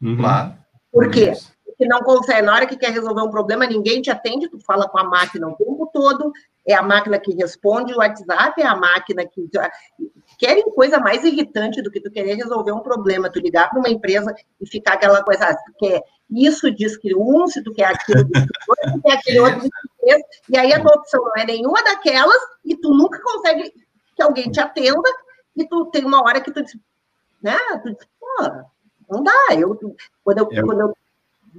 Uhum. 0.00 0.16
Por 0.92 1.10
quê? 1.10 1.32
Que 1.76 1.86
não 1.86 2.00
consegue, 2.00 2.42
na 2.42 2.54
hora 2.54 2.66
que 2.66 2.76
quer 2.76 2.90
resolver 2.90 3.20
um 3.20 3.30
problema, 3.30 3.66
ninguém 3.66 4.00
te 4.00 4.10
atende, 4.10 4.48
tu 4.48 4.58
fala 4.60 4.88
com 4.88 4.98
a 4.98 5.04
máquina 5.04 5.46
o 5.46 5.56
tempo 5.56 5.90
todo, 5.92 6.32
é 6.66 6.74
a 6.74 6.82
máquina 6.82 7.18
que 7.18 7.34
responde, 7.34 7.92
o 7.92 7.98
WhatsApp 7.98 8.60
é 8.60 8.66
a 8.66 8.74
máquina 8.74 9.24
que. 9.26 9.48
Querem 10.38 10.64
coisa 10.70 10.98
mais 10.98 11.22
irritante 11.22 11.82
do 11.82 11.90
que 11.90 12.00
tu 12.00 12.10
querer 12.10 12.34
resolver 12.34 12.72
um 12.72 12.80
problema, 12.80 13.30
tu 13.30 13.38
ligar 13.38 13.70
para 13.70 13.78
uma 13.78 13.90
empresa 13.90 14.34
e 14.60 14.66
ficar 14.66 14.94
aquela 14.94 15.22
coisa, 15.22 15.46
ah, 15.46 15.56
se 15.56 15.64
tu 15.66 15.72
quer 15.78 16.02
isso, 16.30 16.70
diz 16.74 16.96
que 16.96 17.14
um, 17.14 17.46
se 17.46 17.62
tu 17.62 17.72
quer 17.72 17.94
aquilo, 17.94 18.24
diz 18.24 18.42
que 18.42 18.70
outro, 18.70 18.88
se 18.88 18.92
tu 18.94 19.02
quer 19.02 19.12
aquele 19.12 19.40
outro, 19.40 19.60
diz 19.60 19.70
que 19.70 20.10
esse, 20.10 20.24
e 20.48 20.58
aí 20.58 20.72
a 20.72 20.80
tua 20.80 20.94
opção 20.96 21.22
não 21.22 21.32
é 21.36 21.44
nenhuma 21.44 21.82
daquelas, 21.84 22.40
e 22.64 22.76
tu 22.76 22.90
nunca 22.90 23.20
consegue 23.22 23.72
que 24.16 24.22
alguém 24.22 24.50
te 24.50 24.60
atenda, 24.60 25.08
e 25.56 25.66
tu 25.68 25.86
tem 25.86 26.04
uma 26.04 26.22
hora 26.22 26.40
que 26.40 26.50
tu 26.50 26.62
diz, 26.62 26.76
né, 27.42 27.58
tu 27.82 27.92
diz, 27.92 28.08
pô, 28.18 28.50
não 29.08 29.22
dá, 29.22 29.54
eu, 29.56 29.78
quando 30.24 30.38
eu, 30.38 30.48
é. 30.50 30.62
quando 30.62 30.80
eu 30.80 30.96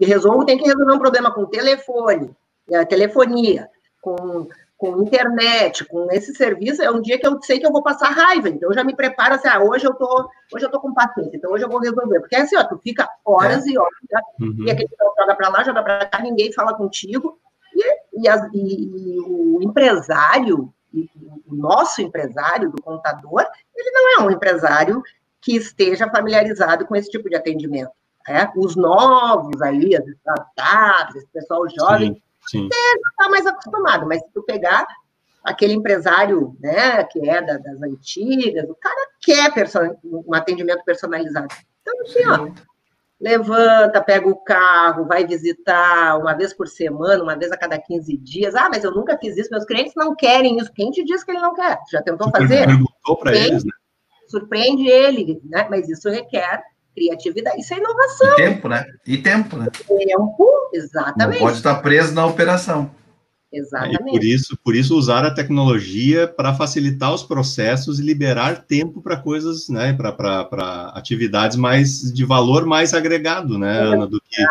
resolvo, 0.05 0.45
tem 0.45 0.57
que 0.57 0.65
resolver 0.65 0.93
um 0.93 0.99
problema 0.99 1.33
com 1.33 1.45
telefone, 1.45 2.35
é, 2.69 2.85
telefonia, 2.85 3.69
com, 4.01 4.47
com 4.77 5.01
internet, 5.01 5.85
com 5.85 6.11
esse 6.11 6.35
serviço, 6.35 6.81
é 6.81 6.91
um 6.91 7.01
dia 7.01 7.19
que 7.19 7.25
eu 7.25 7.41
sei 7.41 7.59
que 7.59 7.65
eu 7.65 7.71
vou 7.71 7.81
passar 7.81 8.09
raiva, 8.09 8.49
então 8.49 8.69
eu 8.69 8.75
já 8.75 8.83
me 8.83 8.95
preparo 8.95 9.35
assim, 9.35 9.47
ah, 9.47 9.61
hoje 9.61 9.85
eu 9.85 9.93
tô, 9.93 10.29
hoje 10.53 10.65
eu 10.65 10.71
tô 10.71 10.79
com 10.79 10.93
paciência, 10.93 11.37
então 11.37 11.51
hoje 11.51 11.63
eu 11.63 11.69
vou 11.69 11.79
resolver, 11.79 12.19
porque 12.19 12.35
é 12.35 12.41
assim, 12.41 12.57
ó, 12.57 12.63
tu 12.63 12.77
fica 12.77 13.09
horas 13.25 13.65
é. 13.65 13.71
e 13.71 13.77
horas, 13.77 13.99
tá? 14.09 14.21
uhum. 14.39 14.65
e 14.65 14.71
aquele 14.71 14.89
joga 15.17 15.35
para 15.35 15.49
lá, 15.49 15.63
joga 15.63 15.83
para 15.83 16.05
cá, 16.05 16.21
ninguém 16.21 16.53
fala 16.53 16.75
contigo, 16.75 17.39
e, 17.75 18.21
e, 18.21 18.27
as, 18.27 18.41
e, 18.53 19.15
e 19.15 19.19
o 19.19 19.59
empresário, 19.61 20.73
o 20.93 21.55
nosso 21.55 22.01
empresário 22.01 22.71
do 22.71 22.81
contador, 22.81 23.45
ele 23.75 23.91
não 23.91 24.15
é 24.15 24.27
um 24.27 24.31
empresário 24.31 25.01
que 25.41 25.55
esteja 25.55 26.09
familiarizado 26.09 26.85
com 26.85 26.95
esse 26.95 27.09
tipo 27.09 27.29
de 27.29 27.35
atendimento. 27.35 27.91
É, 28.27 28.49
os 28.57 28.75
novos 28.75 29.61
aí, 29.61 29.95
as 29.95 30.05
startups, 30.07 31.15
esse 31.15 31.27
pessoal 31.27 31.65
jovem, 31.69 32.21
sim, 32.45 32.63
sim. 32.63 32.69
já 32.69 33.09
está 33.11 33.29
mais 33.29 33.45
acostumado, 33.45 34.05
mas 34.05 34.21
se 34.21 34.27
tu 34.33 34.43
pegar 34.43 34.85
aquele 35.43 35.73
empresário, 35.73 36.55
né, 36.59 37.05
que 37.05 37.27
é 37.27 37.41
da, 37.41 37.57
das 37.57 37.81
antigas, 37.81 38.69
o 38.69 38.75
cara 38.75 39.09
quer 39.21 39.49
um 40.03 40.33
atendimento 40.33 40.83
personalizado. 40.83 41.47
Então, 41.81 42.01
assim, 42.01 42.27
ó, 42.27 42.49
levanta, 43.19 44.01
pega 44.01 44.27
o 44.27 44.35
carro, 44.35 45.05
vai 45.05 45.25
visitar 45.25 46.17
uma 46.19 46.33
vez 46.33 46.53
por 46.53 46.67
semana, 46.67 47.23
uma 47.23 47.37
vez 47.37 47.49
a 47.51 47.57
cada 47.57 47.79
15 47.79 48.17
dias. 48.17 48.55
Ah, 48.55 48.67
mas 48.69 48.83
eu 48.83 48.91
nunca 48.91 49.17
fiz 49.17 49.37
isso, 49.37 49.49
meus 49.49 49.65
clientes 49.65 49.93
não 49.95 50.13
querem 50.15 50.57
isso. 50.57 50.71
Quem 50.73 50.91
te 50.91 51.03
disse 51.03 51.25
que 51.25 51.31
ele 51.31 51.39
não 51.39 51.53
quer? 51.53 51.79
Já 51.89 52.01
tentou 52.01 52.29
fazer? 52.29 52.67
Perguntou 52.67 53.17
para 53.17 53.35
eles, 53.35 53.63
né? 53.63 53.71
Surpreende 54.27 54.85
ele, 54.85 55.41
né? 55.45 55.65
Mas 55.69 55.87
isso 55.87 56.09
requer 56.09 56.61
criatividade, 56.97 57.59
isso 57.59 57.73
é 57.75 57.77
inovação. 57.77 58.33
E 58.33 58.35
tempo, 58.35 58.67
né? 58.67 58.85
E 59.05 59.17
tempo, 59.17 59.57
né? 59.57 59.67
Tempo, 59.87 60.69
exatamente. 60.73 61.39
Não 61.39 61.45
pode 61.45 61.57
estar 61.57 61.75
preso 61.75 62.13
na 62.15 62.25
operação. 62.25 62.89
Exatamente. 63.51 64.01
E 64.01 64.11
por 64.11 64.23
isso, 64.23 64.59
por 64.63 64.75
isso 64.75 64.97
usar 64.97 65.23
a 65.23 65.33
tecnologia 65.33 66.27
para 66.27 66.53
facilitar 66.53 67.13
os 67.13 67.23
processos 67.23 67.99
e 67.99 68.03
liberar 68.03 68.63
tempo 68.63 69.01
para 69.01 69.15
coisas, 69.15 69.69
né, 69.69 69.93
para 69.93 70.91
atividades 70.95 71.55
mais 71.55 72.11
de 72.11 72.25
valor 72.25 72.65
mais 72.65 72.93
agregado, 72.93 73.57
né, 73.57 73.79
Ana, 73.79 74.05
do 74.05 74.19
que, 74.19 74.43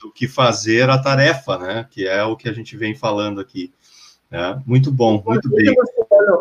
do 0.00 0.12
que 0.12 0.28
fazer 0.28 0.90
a 0.90 0.98
tarefa, 0.98 1.56
né, 1.56 1.86
que 1.90 2.06
é 2.06 2.22
o 2.24 2.36
que 2.36 2.48
a 2.48 2.52
gente 2.52 2.76
vem 2.76 2.94
falando 2.94 3.40
aqui. 3.40 3.72
Né? 4.30 4.60
Muito 4.66 4.92
bom, 4.92 5.22
muito 5.24 5.48
bem. 5.48 5.74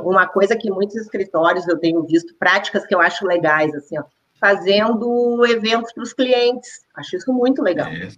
Uma 0.04 0.28
coisa 0.28 0.56
que 0.58 0.70
muitos 0.70 0.98
escritórios 0.98 1.66
eu 1.68 1.78
tenho 1.78 2.04
visto, 2.04 2.36
práticas 2.36 2.86
que 2.86 2.94
eu 2.94 3.00
acho 3.00 3.26
legais, 3.26 3.74
assim, 3.74 3.98
ó, 3.98 4.04
fazendo 4.44 5.46
eventos 5.46 5.94
para 5.94 6.04
os 6.04 6.12
clientes. 6.12 6.82
Acho 6.98 7.16
isso 7.16 7.32
muito 7.32 7.62
legal. 7.62 7.88
É. 7.88 8.10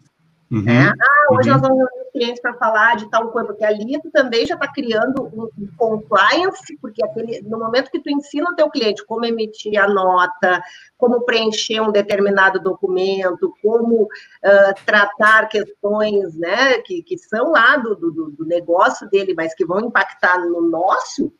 Uhum. 0.52 0.68
É? 0.68 0.88
Ah, 0.88 1.34
hoje 1.34 1.50
uhum. 1.50 1.56
nós 1.56 1.62
vamos 1.62 1.78
reunir 1.78 2.06
os 2.06 2.12
clientes 2.12 2.42
para 2.42 2.56
falar 2.56 2.96
de 2.96 3.08
tal 3.12 3.30
coisa, 3.30 3.48
porque 3.48 3.64
ali 3.64 4.00
tu 4.02 4.10
também 4.10 4.44
já 4.44 4.56
está 4.56 4.68
criando 4.72 5.24
um, 5.24 5.44
um, 5.56 5.68
compliance, 5.78 6.78
porque 6.82 7.04
aquele, 7.06 7.42
no 7.42 7.60
momento 7.60 7.92
que 7.92 8.00
tu 8.00 8.10
ensina 8.10 8.50
o 8.50 8.56
teu 8.56 8.72
cliente 8.72 9.06
como 9.06 9.26
emitir 9.26 9.78
a 9.80 9.88
nota, 9.88 10.64
como 10.98 11.22
preencher 11.22 11.80
um 11.82 11.92
determinado 11.92 12.60
documento, 12.60 13.54
como 13.62 14.04
uh, 14.04 14.86
tratar 14.86 15.48
questões 15.48 16.36
né, 16.36 16.80
que, 16.80 17.04
que 17.04 17.20
são 17.20 17.52
lá 17.52 17.78
do, 17.78 17.96
do, 17.96 18.32
do 18.32 18.46
negócio 18.46 19.08
dele, 19.10 19.36
mas 19.36 19.54
que 19.54 19.66
vão 19.66 19.80
impactar 19.80 20.40
no 20.40 20.62
nosso, 20.62 21.32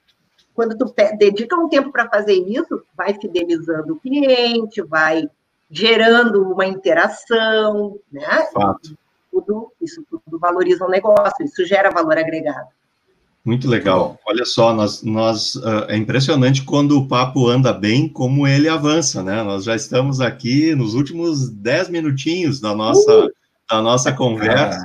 quando 0.56 0.78
tu 0.78 0.92
dedica 1.18 1.56
um 1.56 1.68
tempo 1.68 1.92
para 1.92 2.10
fazer 2.10 2.34
isso, 2.34 2.82
vai 2.98 3.14
fidelizando 3.14 3.94
o 3.94 4.00
cliente, 4.00 4.82
vai 4.82 5.30
gerando 5.70 6.50
uma 6.52 6.66
interação, 6.66 8.00
né? 8.12 8.48
Fato. 8.54 8.98
Tudo, 9.30 9.72
isso 9.82 10.02
tudo 10.10 10.40
valoriza 10.40 10.86
o 10.86 10.90
negócio, 10.90 11.44
isso 11.44 11.66
gera 11.66 11.92
valor 11.92 12.18
agregado. 12.18 12.70
Muito 13.44 13.68
legal. 13.68 14.18
Olha 14.26 14.46
só, 14.46 14.74
nós, 14.74 15.04
nós 15.04 15.56
uh, 15.56 15.86
é 15.90 15.98
impressionante 15.98 16.64
quando 16.64 16.98
o 16.98 17.08
papo 17.08 17.48
anda 17.48 17.72
bem, 17.72 18.10
como 18.10 18.48
ele 18.48 18.68
avança, 18.68 19.22
né? 19.22 19.44
Nós 19.44 19.66
já 19.66 19.76
estamos 19.76 20.20
aqui 20.22 20.74
nos 20.74 20.96
últimos 20.96 21.50
dez 21.50 21.90
minutinhos 21.90 22.60
da 22.60 22.74
nossa, 22.74 23.26
uh! 23.26 23.32
da 23.70 23.82
nossa 23.82 24.12
conversa. 24.12 24.84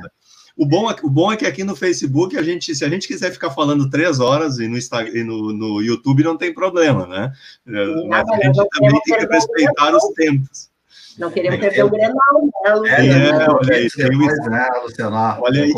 O 0.57 0.65
bom, 0.65 0.89
é, 0.89 0.95
o 1.03 1.09
bom 1.09 1.31
é 1.31 1.37
que 1.37 1.45
aqui 1.45 1.63
no 1.63 1.75
Facebook, 1.75 2.37
a 2.37 2.43
gente, 2.43 2.75
se 2.75 2.83
a 2.83 2.89
gente 2.89 3.07
quiser 3.07 3.31
ficar 3.31 3.51
falando 3.51 3.89
três 3.89 4.19
horas 4.19 4.59
e 4.59 4.67
no, 4.67 4.77
Instagram, 4.77 5.11
e 5.13 5.23
no, 5.23 5.53
no 5.53 5.81
YouTube 5.81 6.23
não 6.23 6.37
tem 6.37 6.53
problema, 6.53 7.07
né? 7.07 7.31
Sim, 7.65 8.07
Mas 8.07 8.29
a 8.29 8.35
gente 8.37 8.57
também 8.69 9.01
tem 9.05 9.19
que 9.19 9.33
respeitar 9.33 9.95
os 9.95 10.07
tempos. 10.15 10.71
Não 11.17 11.29
queremos 11.29 11.57
é, 11.57 11.61
perder 11.61 11.83
o 11.83 11.89
Grenal, 11.89 12.51
né, 12.63 12.73
Luciano? 12.75 12.87
É, 12.87 13.49
olha 13.49 13.75
aí, 13.75 13.89
tem 13.89 14.05
o... 14.07 14.49
né, 14.49 14.69
Luciano? 14.83 15.15
Olha 15.41 15.63
aí, 15.63 15.73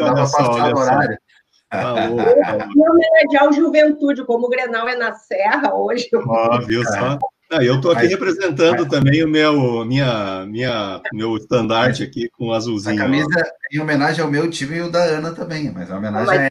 olha 0.00 0.26
só, 0.26 0.50
olha 0.52 0.76
só. 0.76 1.24
Falou, 1.70 2.18
falou. 2.18 2.90
homenagear 2.90 3.48
o 3.48 3.52
Juventude, 3.52 4.24
como 4.24 4.46
o 4.46 4.50
Grenal 4.50 4.88
é 4.88 4.94
na 4.94 5.14
Serra 5.14 5.74
hoje. 5.74 6.08
Ó, 6.14 6.60
viu 6.60 6.84
só? 6.84 7.18
Ah, 7.50 7.62
eu 7.62 7.76
estou 7.76 7.92
aqui 7.92 8.02
mas, 8.02 8.10
representando 8.10 8.80
mas... 8.80 8.88
também 8.88 9.22
o 9.22 9.28
meu, 9.28 9.84
minha, 9.84 10.46
minha, 10.46 11.00
meu 11.12 11.36
estandarte 11.36 12.02
aqui 12.02 12.28
com 12.30 12.52
azulzinho. 12.52 12.96
A 12.96 13.04
camisa 13.04 13.28
ó. 13.36 13.76
em 13.76 13.80
homenagem 13.80 14.24
ao 14.24 14.30
meu 14.30 14.50
time 14.50 14.76
e 14.78 14.82
o 14.82 14.90
da 14.90 15.02
Ana 15.02 15.32
também, 15.32 15.70
mas 15.72 15.90
a 15.90 15.98
homenagem 15.98 16.26
mas, 16.26 16.40
é... 16.40 16.50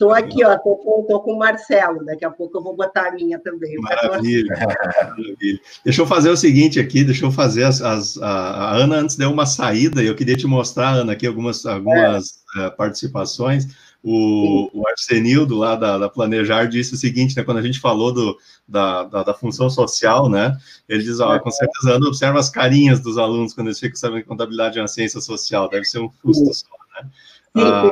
Estou 0.00 0.14
aqui, 0.14 0.42
ó, 0.42 0.56
tô 0.56 0.76
com, 0.76 1.06
tô 1.06 1.20
com 1.20 1.32
o 1.34 1.38
Marcelo, 1.38 2.02
daqui 2.06 2.24
a 2.24 2.30
pouco 2.30 2.56
eu 2.56 2.62
vou 2.62 2.74
botar 2.74 3.08
a 3.08 3.12
minha 3.12 3.38
também. 3.38 3.76
Maravilha, 3.76 4.56
maravilha. 4.58 5.60
Deixa 5.84 6.00
eu 6.00 6.06
fazer 6.06 6.30
o 6.30 6.36
seguinte 6.38 6.80
aqui, 6.80 7.04
deixa 7.04 7.26
eu 7.26 7.30
fazer 7.30 7.64
as, 7.64 7.82
as 7.82 8.16
a, 8.16 8.26
a, 8.26 8.76
Ana 8.76 8.96
antes 8.96 9.16
deu 9.16 9.30
uma 9.30 9.44
saída 9.44 10.02
e 10.02 10.06
eu 10.06 10.16
queria 10.16 10.38
te 10.38 10.46
mostrar, 10.46 10.94
Ana, 10.94 11.12
aqui 11.12 11.26
algumas, 11.26 11.66
algumas 11.66 12.42
é. 12.56 12.66
uh, 12.66 12.76
participações. 12.78 13.66
O, 14.02 14.70
o 14.72 14.88
Arsenildo, 14.88 15.56
lá 15.58 15.76
da, 15.76 15.98
da, 15.98 16.08
Planejar, 16.08 16.66
disse 16.66 16.94
o 16.94 16.96
seguinte, 16.96 17.36
né, 17.36 17.44
quando 17.44 17.58
a 17.58 17.62
gente 17.62 17.78
falou 17.78 18.12
do, 18.12 18.38
da, 18.66 19.04
da, 19.04 19.22
da 19.22 19.34
função 19.34 19.68
social, 19.68 20.28
né, 20.28 20.56
ele 20.88 21.02
diz, 21.02 21.20
ó, 21.20 21.38
com 21.38 21.50
certeza, 21.50 21.96
Ana 21.96 22.06
observa 22.06 22.38
as 22.38 22.48
carinhas 22.48 23.00
dos 23.00 23.18
alunos 23.18 23.52
quando 23.52 23.66
eles 23.66 23.78
ficam 23.78 23.96
sabendo 23.96 24.22
que 24.22 24.28
contabilidade 24.28 24.78
é 24.78 24.82
uma 24.82 24.88
ciência 24.88 25.20
social, 25.20 25.68
deve 25.68 25.84
ser 25.84 25.98
um 25.98 26.10
susto 26.22 26.54
só, 26.54 27.02
né? 27.02 27.10
Sim, 27.54 27.62
ah, 27.62 27.90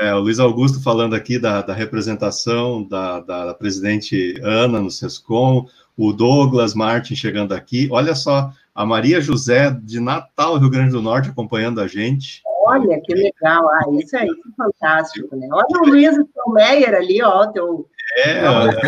é, 0.00 0.14
o 0.14 0.18
Luiz 0.18 0.38
Augusto 0.38 0.82
falando 0.82 1.14
aqui 1.14 1.38
da, 1.38 1.62
da 1.62 1.72
representação 1.72 2.82
da, 2.82 3.20
da, 3.20 3.46
da, 3.46 3.54
presidente 3.54 4.34
Ana 4.42 4.80
no 4.80 4.90
SESCOM, 4.90 5.66
o 5.96 6.12
Douglas 6.12 6.74
Martin 6.74 7.14
chegando 7.14 7.52
aqui, 7.52 7.88
olha 7.90 8.14
só, 8.14 8.50
a 8.74 8.84
Maria 8.84 9.20
José 9.20 9.70
de 9.82 9.98
Natal, 9.98 10.58
Rio 10.58 10.68
Grande 10.68 10.90
do 10.90 11.00
Norte, 11.00 11.30
acompanhando 11.30 11.80
a 11.80 11.86
gente. 11.86 12.42
Olha, 12.66 13.00
que 13.00 13.14
legal. 13.14 13.66
Ah, 13.68 13.84
isso 13.92 14.16
é, 14.16 14.26
isso 14.26 14.40
é 14.48 14.64
fantástico, 14.64 15.34
né? 15.36 15.48
Olha 15.50 15.80
o 15.80 15.86
Luiz 15.86 16.14
Meyer 16.48 16.94
ali, 16.94 17.22
ó, 17.22 17.46
teu... 17.46 17.88
É, 18.24 18.48
olha, 18.48 18.78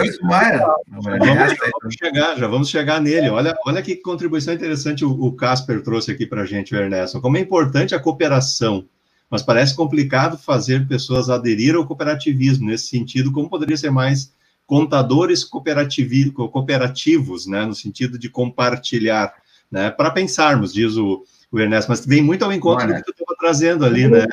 vamos, 1.83 1.95
chegar, 1.99 2.37
já 2.37 2.47
vamos 2.47 2.69
chegar 2.69 3.01
nele. 3.01 3.29
Olha, 3.31 3.55
olha 3.67 3.83
que 3.83 3.97
contribuição 3.97 4.55
interessante 4.55 5.05
o, 5.05 5.11
o 5.11 5.33
Casper 5.35 5.83
trouxe 5.83 6.13
aqui 6.13 6.27
para 6.27 6.43
a 6.43 6.47
gente, 6.47 6.75
o 6.75 6.79
Ernesto. 6.79 7.21
Como 7.21 7.37
é 7.37 7.41
importante 7.41 7.95
a 7.95 8.01
cooperação, 8.01 8.87
mas 9.31 9.43
parece 9.43 9.77
complicado 9.77 10.39
fazer 10.39 10.89
pessoas 10.89 11.29
aderir 11.29 11.75
ao 11.75 11.87
cooperativismo. 11.87 12.67
Nesse 12.67 12.89
sentido, 12.89 13.33
como 13.33 13.51
poderia 13.51 13.77
ser 13.77 13.91
mais 13.91 14.33
contadores 14.67 15.45
cooperativos, 15.45 17.47
né, 17.47 17.65
no 17.65 17.75
sentido 17.75 18.19
de 18.19 18.29
compartilhar, 18.29 19.35
né, 19.71 19.91
para 19.91 20.11
pensarmos, 20.11 20.73
diz 20.73 20.97
o, 20.97 21.25
o 21.51 21.59
Ernesto, 21.59 21.91
mas 21.91 22.05
vem 22.05 22.23
muito 22.23 22.45
ao 22.45 22.53
encontro 22.53 22.87
do 22.87 22.95
que 22.95 23.03
tu 23.03 23.11
estava 23.11 23.37
trazendo 23.39 23.85
ali, 23.85 24.09
né? 24.09 24.27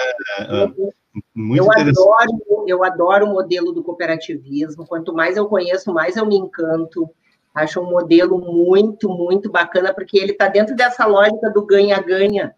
Muito 1.33 1.63
eu 1.63 1.71
adoro, 1.71 2.65
eu 2.67 2.83
adoro 2.83 3.25
o 3.25 3.33
modelo 3.33 3.71
do 3.71 3.81
cooperativismo. 3.81 4.85
Quanto 4.85 5.13
mais 5.13 5.37
eu 5.37 5.45
conheço, 5.45 5.93
mais 5.93 6.17
eu 6.17 6.25
me 6.25 6.35
encanto. 6.35 7.09
Acho 7.53 7.79
um 7.79 7.89
modelo 7.89 8.37
muito, 8.37 9.07
muito 9.07 9.49
bacana, 9.49 9.93
porque 9.93 10.17
ele 10.17 10.33
está 10.33 10.49
dentro 10.49 10.75
dessa 10.75 11.05
lógica 11.05 11.49
do 11.49 11.65
ganha-ganha. 11.65 12.53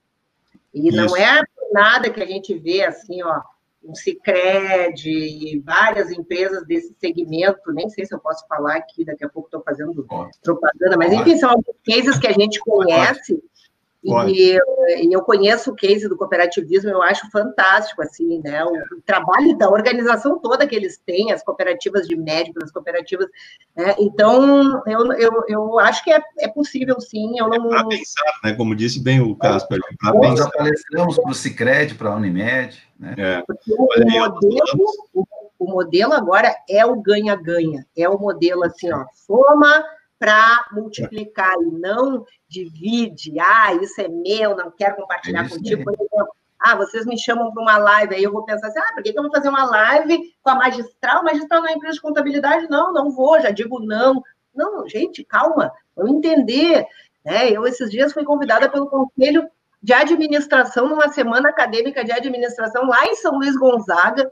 E 0.73 0.87
Isso. 0.87 0.97
não 0.97 1.15
é 1.15 1.43
nada 1.71 2.09
que 2.09 2.21
a 2.21 2.25
gente 2.25 2.57
vê 2.57 2.83
assim, 2.83 3.23
ó, 3.23 3.41
um 3.83 3.95
Cicred, 3.95 5.61
várias 5.65 6.11
empresas 6.11 6.65
desse 6.65 6.93
segmento, 6.99 7.71
nem 7.71 7.89
sei 7.89 8.05
se 8.05 8.13
eu 8.13 8.19
posso 8.19 8.45
falar 8.47 8.75
aqui, 8.75 9.05
daqui 9.05 9.23
a 9.23 9.29
pouco 9.29 9.47
estou 9.47 9.63
fazendo 9.63 10.05
propaganda, 10.43 10.97
mas 10.97 11.13
enfim, 11.13 11.37
são 11.37 11.51
alguns 11.51 11.75
cases 11.85 12.19
que 12.19 12.27
a 12.27 12.33
gente 12.33 12.59
conhece 12.59 13.41
e, 14.07 14.57
e, 15.03 15.13
eu 15.13 15.21
conheço 15.21 15.71
o 15.71 15.75
case 15.75 16.07
do 16.07 16.15
cooperativismo, 16.15 16.89
eu 16.89 17.01
acho 17.01 17.29
fantástico, 17.29 18.01
assim, 18.01 18.41
né? 18.43 18.63
O, 18.63 18.69
o, 18.69 19.01
trabalho 19.05 19.57
da 19.57 19.69
organização 19.69 20.39
toda 20.39 20.65
que 20.65 20.75
eles 20.75 20.97
têm, 21.05 21.31
as 21.31 21.43
cooperativas 21.43 22.07
de 22.07 22.15
médicos, 22.15 22.63
as 22.63 22.71
cooperativas. 22.71 23.27
Né? 23.75 23.95
Então, 23.99 24.81
eu, 24.85 25.13
eu, 25.13 25.43
eu 25.47 25.79
acho 25.79 26.03
que 26.03 26.11
é, 26.11 26.21
é 26.39 26.47
possível, 26.47 26.99
sim. 27.01 27.37
Eu 27.37 27.49
não... 27.49 27.65
É 27.65 27.69
para 27.69 27.87
pensar, 27.87 28.31
né? 28.43 28.53
Como 28.53 28.75
disse 28.75 28.99
bem 28.99 29.19
o 29.19 29.35
Casper, 29.35 29.79
para 29.99 30.19
pensar. 30.19 30.43
Nós 30.43 30.51
palestramos 30.51 31.19
para 31.19 31.31
o 31.31 31.35
Cicred, 31.35 31.95
para 31.95 32.09
a 32.09 32.15
Unimed, 32.15 32.81
né? 32.99 33.15
É. 33.17 33.43
O, 33.69 33.87
Olha, 33.91 34.29
modelo, 34.29 34.85
o, 35.13 35.25
o 35.59 35.71
modelo 35.71 36.13
agora 36.13 36.55
é 36.69 36.85
o 36.85 37.01
ganha-ganha, 37.01 37.85
é 37.95 38.07
o 38.07 38.17
modelo 38.17 38.63
assim, 38.63 38.91
ó, 38.91 39.05
soma 39.13 39.83
para 40.19 40.65
multiplicar 40.71 41.53
e 41.61 41.71
não 41.71 42.25
divide. 42.47 43.39
Ah, 43.39 43.73
isso 43.75 44.01
é 44.01 44.07
meu, 44.07 44.55
não 44.55 44.71
quero 44.71 44.95
compartilhar 44.95 45.45
é 45.45 45.49
contigo. 45.49 45.83
Por 45.83 45.93
exemplo, 45.93 46.27
ah, 46.59 46.75
vocês 46.75 47.05
me 47.05 47.17
chamam 47.17 47.51
para 47.53 47.61
uma 47.61 47.77
live, 47.77 48.15
aí 48.15 48.23
eu 48.23 48.31
vou 48.31 48.43
pensar 48.43 48.67
assim, 48.67 48.79
ah, 48.79 48.93
por 48.93 49.03
que, 49.03 49.13
que 49.13 49.19
eu 49.19 49.23
vou 49.23 49.31
fazer 49.31 49.49
uma 49.49 49.65
live 49.65 50.33
com 50.41 50.49
a 50.49 50.55
magistral? 50.55 51.23
Magistral 51.23 51.61
não 51.61 51.69
é 51.69 51.73
empresa 51.73 51.95
de 51.95 52.01
contabilidade? 52.01 52.67
Não, 52.69 52.91
não 52.91 53.11
vou, 53.11 53.39
já 53.39 53.51
digo 53.51 53.79
não. 53.79 54.23
Não, 54.55 54.87
gente, 54.87 55.23
calma, 55.23 55.71
vamos 55.95 56.13
entender. 56.13 56.85
Né? 57.23 57.51
Eu, 57.51 57.67
esses 57.67 57.91
dias, 57.91 58.11
fui 58.11 58.23
convidada 58.23 58.67
pelo 58.69 58.87
Conselho 58.87 59.47
de 59.81 59.93
Administração 59.93 60.89
numa 60.89 61.09
semana 61.09 61.49
acadêmica 61.49 62.03
de 62.03 62.11
administração 62.11 62.87
lá 62.87 63.05
em 63.05 63.15
São 63.15 63.35
Luís 63.35 63.55
Gonzaga. 63.55 64.31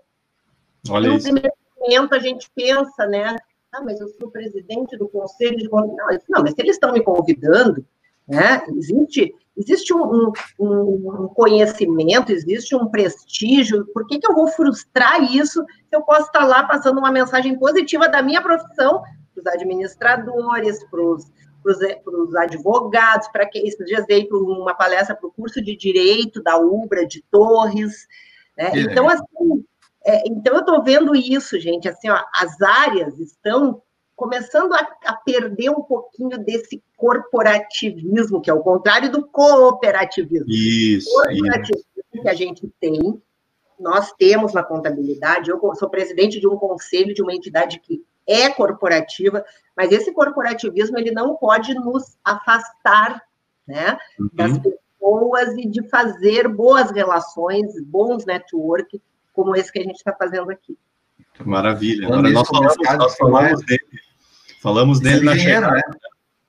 Olha 0.89 1.09
no 1.09 1.15
isso. 1.15 1.25
primeiro 1.25 1.53
momento, 1.77 2.15
a 2.15 2.19
gente 2.19 2.49
pensa, 2.55 3.05
né? 3.05 3.36
Ah, 3.76 3.82
mas 3.84 3.99
eu 3.99 4.07
sou 4.07 4.32
presidente 4.32 4.97
do 4.97 5.09
conselho 5.09 5.57
de. 5.57 5.69
Não, 5.69 5.86
não 6.30 6.43
mas 6.43 6.53
se 6.53 6.61
eles 6.61 6.76
estão 6.76 6.93
me 6.93 7.03
convidando, 7.03 7.86
né? 8.26 8.63
Existe, 8.69 9.36
existe 9.57 9.93
um, 9.93 10.32
um, 10.57 11.23
um, 11.23 11.28
conhecimento, 11.28 12.32
existe 12.32 12.73
um 12.73 12.88
prestígio. 12.88 13.86
Por 13.88 14.07
que, 14.07 14.17
que 14.17 14.32
eu 14.32 14.34
vou 14.34 14.47
frustrar 14.47 15.21
isso 15.21 15.61
se 15.63 15.95
eu 15.95 16.01
posso 16.03 16.28
estar 16.28 16.45
lá 16.45 16.63
passando 16.63 16.99
uma 16.99 17.11
mensagem 17.11 17.59
positiva 17.59 18.07
da 18.07 18.21
minha 18.21 18.41
profissão 18.41 19.01
para 19.34 19.41
os 19.41 19.47
administradores, 19.47 20.84
para 20.89 21.01
os 21.01 22.36
advogados, 22.36 23.28
para 23.28 23.45
que 23.45 23.59
esses 23.59 23.86
dias 23.86 24.05
dei 24.07 24.26
uma 24.32 24.73
palestra 24.73 25.15
para 25.15 25.28
o 25.28 25.34
curso 25.34 25.61
de 25.61 25.76
direito 25.76 26.41
da 26.41 26.57
UBRA 26.57 27.05
de 27.05 27.21
Torres. 27.30 28.07
Né? 28.57 28.71
Então, 28.76 29.09
assim, 29.09 29.65
é, 30.05 30.23
então, 30.27 30.53
eu 30.53 30.59
estou 30.59 30.83
vendo 30.83 31.15
isso, 31.15 31.59
gente, 31.59 31.89
assim, 31.89 32.09
ó, 32.09 32.23
as 32.33 32.61
áreas 32.61 33.19
estão 33.19 33.81
começando 34.15 34.73
a, 34.73 34.87
a, 35.05 35.13
perder 35.13 35.71
um 35.71 35.81
pouquinho 35.81 36.37
desse 36.37 36.81
corporativismo, 36.95 38.39
que 38.39 38.49
é 38.49 38.53
o 38.53 38.61
contrário 38.61 39.11
do 39.11 39.27
cooperativismo. 39.27 40.47
Isso. 40.47 41.09
O 41.09 41.23
corporativismo 41.23 41.85
isso. 42.13 42.21
que 42.21 42.29
a 42.29 42.33
gente 42.33 42.71
tem, 42.79 43.21
nós 43.79 44.13
temos 44.13 44.53
na 44.53 44.63
contabilidade, 44.63 45.49
eu 45.49 45.59
sou 45.75 45.89
presidente 45.89 46.39
de 46.39 46.47
um 46.47 46.55
conselho 46.55 47.13
de 47.13 47.21
uma 47.21 47.33
entidade 47.33 47.79
que 47.79 48.05
é 48.27 48.49
corporativa, 48.49 49.43
mas 49.75 49.91
esse 49.91 50.13
corporativismo 50.13 50.97
ele 50.97 51.11
não 51.11 51.35
pode 51.35 51.73
nos 51.73 52.15
afastar 52.23 53.21
né, 53.67 53.97
uhum. 54.19 54.29
das 54.33 54.57
pessoas 54.57 55.57
e 55.57 55.67
de 55.67 55.87
fazer 55.89 56.47
boas 56.47 56.91
relações, 56.91 57.73
bons 57.83 58.25
network, 58.25 59.01
como 59.36 59.55
esse 59.55 59.71
que 59.71 59.79
a 59.79 59.83
gente 59.83 59.97
está 59.97 60.13
fazendo 60.13 60.49
aqui. 60.49 60.77
Maravilha. 61.43 62.07
Agora 62.07 62.29
nós 62.29 62.47
falamos, 62.47 62.75
nós 62.97 63.17
falamos 63.17 63.65
dele. 63.65 63.86
Falamos 64.61 64.99
dele 64.99 65.25
na 65.25 65.38
chegada. 65.38 65.75
Né? 65.75 65.81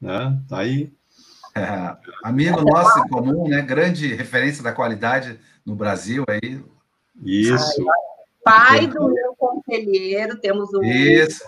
né? 0.01 0.43
Tá 0.49 0.59
aí. 0.59 0.93
É, 1.55 1.97
amigo 2.23 2.61
nosso 2.63 2.99
em 3.01 3.09
comum, 3.09 3.49
né? 3.49 3.63
Grande 3.63 4.15
referência 4.15 4.63
da 4.63 4.73
qualidade 4.73 5.41
no 5.65 5.75
Brasil 5.75 6.25
aí. 6.29 6.63
Isso. 7.23 7.85
Pai 8.45 8.87
do 8.87 9.09
meu 9.09 9.35
conselheiro, 9.37 10.39
temos 10.39 10.73
o 10.73 10.83
Isso. 10.85 11.43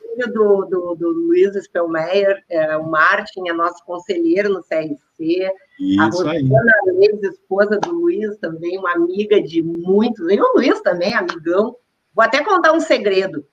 filho 0.00 0.32
do, 0.32 0.64
do, 0.64 0.94
do 0.94 1.10
Luiz 1.10 1.54
Spellmeyer, 1.64 2.42
é, 2.48 2.76
o 2.76 2.88
Martin 2.88 3.48
é 3.48 3.52
nosso 3.52 3.84
conselheiro 3.84 4.48
no 4.48 4.62
CRC. 4.62 4.96
Isso 5.18 6.00
a 6.00 6.04
Rosana 6.06 6.72
Leves, 6.86 7.22
esposa 7.22 7.78
do 7.78 7.92
Luiz, 7.92 8.36
também 8.38 8.78
uma 8.78 8.92
amiga 8.92 9.40
de 9.42 9.62
muitos, 9.62 10.30
e 10.30 10.40
o 10.40 10.52
Luiz 10.54 10.80
também, 10.80 11.14
amigão. 11.14 11.76
Vou 12.14 12.24
até 12.24 12.42
contar 12.42 12.72
um 12.72 12.80
segredo. 12.80 13.44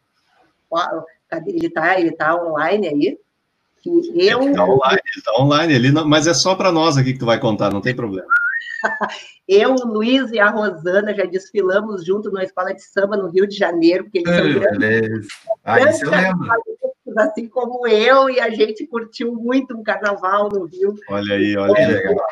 Ele 1.47 1.67
está 1.67 1.99
ele 1.99 2.11
tá 2.11 2.35
online 2.35 2.87
aí. 2.87 3.19
Que 3.81 3.89
eu... 4.29 4.41
Ele 4.41 4.51
está 4.51 4.63
online, 4.63 5.01
ele 5.13 5.23
tá 5.23 5.33
online 5.37 5.73
ele 5.73 5.91
não, 5.91 6.07
mas 6.07 6.25
é 6.27 6.33
só 6.33 6.55
para 6.55 6.71
nós 6.71 6.97
aqui 6.97 7.13
que 7.13 7.19
tu 7.19 7.25
vai 7.25 7.39
contar, 7.39 7.71
não 7.71 7.81
tem 7.81 7.95
problema. 7.95 8.27
eu, 9.47 9.75
o 9.75 9.85
Luiz 9.85 10.31
e 10.31 10.39
a 10.39 10.49
Rosana 10.49 11.13
já 11.13 11.25
desfilamos 11.25 12.05
junto 12.05 12.31
na 12.31 12.43
escola 12.43 12.73
de 12.73 12.81
samba 12.81 13.17
no 13.17 13.29
Rio 13.29 13.45
de 13.45 13.57
Janeiro, 13.57 14.05
porque 14.05 14.19
eles 14.19 14.35
são 14.35 14.53
grandes, 14.53 15.27
ah, 15.65 15.79
isso 15.81 16.05
assim 17.17 17.47
como 17.47 17.87
eu, 17.87 18.29
e 18.29 18.39
a 18.39 18.49
gente 18.49 18.85
curtiu 18.87 19.33
muito 19.33 19.75
um 19.75 19.83
carnaval 19.83 20.49
no 20.49 20.65
Rio. 20.65 20.95
Olha 21.09 21.35
aí, 21.35 21.55
olha 21.57 21.77
aí. 21.77 21.93
Legal. 21.93 22.25